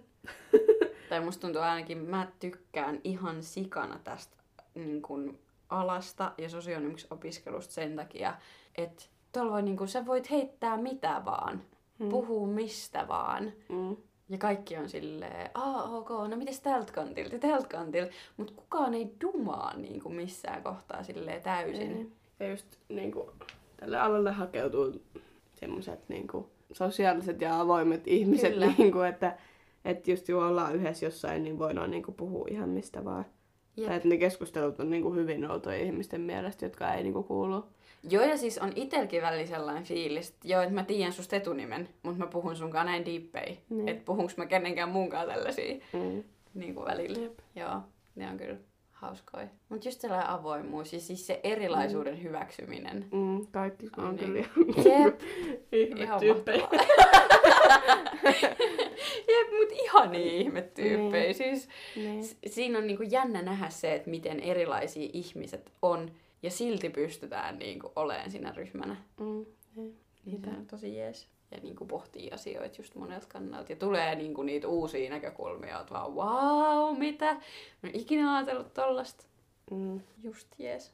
Tai 1.09 1.19
musta 1.19 1.41
tuntuu 1.41 1.61
ainakin, 1.61 1.97
mä 1.97 2.27
tykkään 2.39 3.01
ihan 3.03 3.43
sikana 3.43 3.99
tästä 4.03 4.37
niin 4.75 5.01
kun, 5.01 5.39
alasta 5.69 6.31
ja 6.37 6.49
sosionomiksi-opiskelusta 6.49 7.73
sen 7.73 7.95
takia, 7.95 8.35
että 8.75 9.03
tuolla 9.31 9.51
voi, 9.51 9.61
niin 9.61 9.77
kun, 9.77 9.87
sä 9.87 10.05
voit 10.05 10.31
heittää 10.31 10.77
mitä 10.77 11.21
vaan, 11.25 11.61
Mm. 11.99 12.09
puhua 12.09 12.47
mistä 12.47 13.07
vaan. 13.07 13.51
Mm. 13.69 13.95
Ja 14.29 14.37
kaikki 14.37 14.77
on 14.77 14.89
silleen, 14.89 15.49
aa 15.53 15.83
ok, 15.83 16.09
no 16.09 16.35
mites 16.35 16.59
tältä 16.59 16.93
kantilta 16.93 17.39
tältä 17.39 17.67
kantilta. 17.67 18.11
Mutta 18.37 18.53
kukaan 18.55 18.93
ei 18.93 19.11
dumaa 19.21 19.77
niin 19.77 19.99
kuin 20.01 20.15
missään 20.15 20.63
kohtaa 20.63 21.03
silleen 21.03 21.41
täysin. 21.41 21.97
Ei. 21.97 22.11
Ja 22.39 22.49
just 22.49 22.65
niinku, 22.89 23.31
tälle 23.77 23.99
alalle 23.99 24.31
hakeutuu 24.31 25.01
semmoiset 25.53 26.09
niinku, 26.09 26.49
sosiaaliset 26.71 27.41
ja 27.41 27.59
avoimet 27.59 28.07
ihmiset, 28.07 28.53
Kyllä. 28.53 28.73
niinku, 28.77 28.99
että 28.99 29.37
et 29.85 30.07
just 30.07 30.25
kun 30.25 30.43
ollaan 30.43 30.75
yhdessä 30.75 31.05
jossain, 31.05 31.43
niin 31.43 31.59
voidaan 31.59 31.91
niinku 31.91 32.11
puhua 32.11 32.45
ihan 32.49 32.69
mistä 32.69 33.05
vaan. 33.05 33.25
Jep. 33.77 33.87
Tai 33.87 33.95
että 33.95 34.09
ne 34.09 34.17
keskustelut 34.17 34.79
on 34.79 34.89
niinku 34.89 35.13
hyvin 35.13 35.51
outoja 35.51 35.77
ihmisten 35.77 36.21
mielestä, 36.21 36.65
jotka 36.65 36.93
ei 36.93 37.03
niinku 37.03 37.23
kuulu. 37.23 37.65
Joo, 38.09 38.23
ja 38.23 38.37
siis 38.37 38.57
on 38.57 38.71
itelläkin 38.75 39.21
välillä 39.21 39.45
sellainen 39.45 39.83
fiilis, 39.83 40.29
että 40.29 40.47
joo, 40.47 40.61
että 40.61 40.73
mä 40.73 40.83
tiedän 40.83 41.13
susta 41.13 41.35
etunimen, 41.35 41.89
mutta 42.03 42.19
mä 42.19 42.27
puhun 42.27 42.55
sunkaan 42.55 42.85
näin 42.85 43.05
diippei. 43.05 43.59
Niin. 43.69 43.89
Että 43.89 44.05
puhunks 44.05 44.37
mä 44.37 44.45
kenenkään 44.45 44.89
munkaan 44.89 45.27
tällaisia 45.27 45.75
Mm. 45.93 46.23
niin 46.53 46.75
kuin 46.75 46.85
välillä. 46.85 47.19
Jep. 47.23 47.39
Joo, 47.55 47.79
ne 48.15 48.29
on 48.29 48.37
kyllä 48.37 48.57
hauskoja. 48.91 49.47
Mutta 49.69 49.87
just 49.87 50.01
sellainen 50.01 50.29
avoimuus 50.29 50.93
ja 50.93 50.99
siis 50.99 51.27
se 51.27 51.39
erilaisuuden 51.43 52.13
mm. 52.17 52.23
hyväksyminen. 52.23 53.05
Mm, 53.11 53.47
kaikki 53.51 53.87
on 53.97 54.15
niin. 54.15 54.19
kyllä 54.25 54.39
Jep. 54.99 55.21
Ihan 55.71 56.21
mahtavaa. 56.25 56.69
Jep, 59.27 59.51
mut 59.59 59.71
ihania 59.71 60.31
ihmetyyppejä. 60.31 61.23
Niin. 61.23 61.35
Siis 61.35 61.69
Niin. 61.95 62.23
siinä 62.47 62.77
on 62.77 62.87
niinku 62.87 63.03
jännä 63.03 63.41
nähdä 63.41 63.69
se, 63.69 63.93
että 63.93 64.09
miten 64.09 64.39
erilaisia 64.39 65.09
ihmiset 65.13 65.71
on 65.81 66.11
ja 66.43 66.51
silti 66.51 66.89
pystytään 66.89 67.59
niinku 67.59 67.91
olemaan 67.95 68.31
siinä 68.31 68.51
ryhmänä. 68.51 68.95
Mm, 69.19 69.45
niin. 69.75 69.97
Niin 70.25 70.41
se 70.43 70.49
on 70.49 70.65
tosi 70.65 70.95
jees. 70.95 71.27
Ja 71.51 71.57
niinku 71.63 71.85
pohtii 71.85 72.31
asioita 72.31 72.75
just 72.77 72.95
monelta 72.95 73.27
kannalta. 73.27 73.71
Ja 73.71 73.75
tulee 73.75 74.15
niinku 74.15 74.43
niitä 74.43 74.67
uusia 74.67 75.09
näkökulmia, 75.09 75.79
että 75.79 75.93
vaan 75.93 76.15
wow, 76.15 76.97
mitä? 76.97 77.33
Mä 77.33 77.89
en 77.89 77.95
ikinä 77.95 78.35
ajatellut 78.35 78.73
tollasta. 78.73 79.25
Mm. 79.71 80.01
Just 80.23 80.47
jees. 80.57 80.93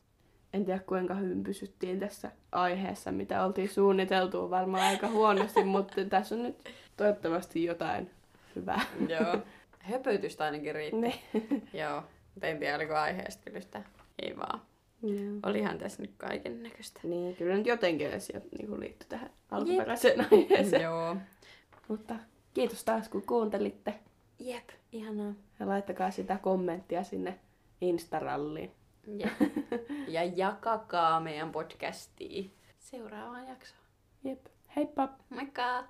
En 0.53 0.65
tiedä 0.65 0.79
kuinka 0.79 1.13
hyvin 1.13 1.43
pysyttiin 1.43 1.99
tässä 1.99 2.31
aiheessa, 2.51 3.11
mitä 3.11 3.45
oltiin 3.45 3.69
suunniteltu 3.69 4.49
varmaan 4.49 4.83
aika 4.83 5.07
huonosti, 5.07 5.63
mutta 5.73 6.05
tässä 6.09 6.35
on 6.35 6.43
nyt 6.43 6.69
toivottavasti 6.97 7.63
jotain 7.63 8.11
hyvää. 8.55 8.81
Joo. 9.07 9.37
Höpötystä 9.79 10.43
ainakin 10.43 10.75
riittää. 10.75 10.99
Ne. 10.99 11.13
Joo. 11.73 12.03
En 12.41 12.59
tiedä, 12.59 12.75
oliko 12.75 12.93
aiheesta 12.93 13.43
kyllä 13.45 13.61
sitä. 13.61 13.81
Ei 14.21 14.37
vaan. 14.37 14.61
Joo. 15.03 15.39
Olihan 15.43 15.77
tässä 15.77 16.01
nyt 16.01 16.13
kaiken 16.17 16.63
näköistä. 16.63 16.99
Niin, 17.03 17.35
kyllä 17.35 17.55
nyt 17.55 17.65
jotenkin 17.67 18.13
asiat 18.15 18.43
niin 18.57 18.79
liittyy 18.79 19.09
tähän 19.09 19.29
alkuperäiseen 19.51 20.27
aiheeseen. 20.31 20.81
Joo. 20.91 21.17
Mutta 21.87 22.15
kiitos 22.53 22.83
taas 22.83 23.09
kun 23.09 23.21
kuuntelitte. 23.21 23.93
Jep, 24.39 24.69
ihanaa. 24.91 25.33
Ja 25.59 25.67
laittakaa 25.67 26.11
sitä 26.11 26.37
kommenttia 26.37 27.03
sinne 27.03 27.39
Instaralliin. 27.81 28.71
Jep. 29.07 29.41
ja 30.07 30.23
jakakaa 30.23 31.19
meidän 31.19 31.51
podcastia 31.51 32.49
seuraavaan 32.79 33.47
jaksoon. 33.47 33.81
Jep. 34.23 34.45
Heippa! 34.75 35.09
Moikka! 35.29 35.83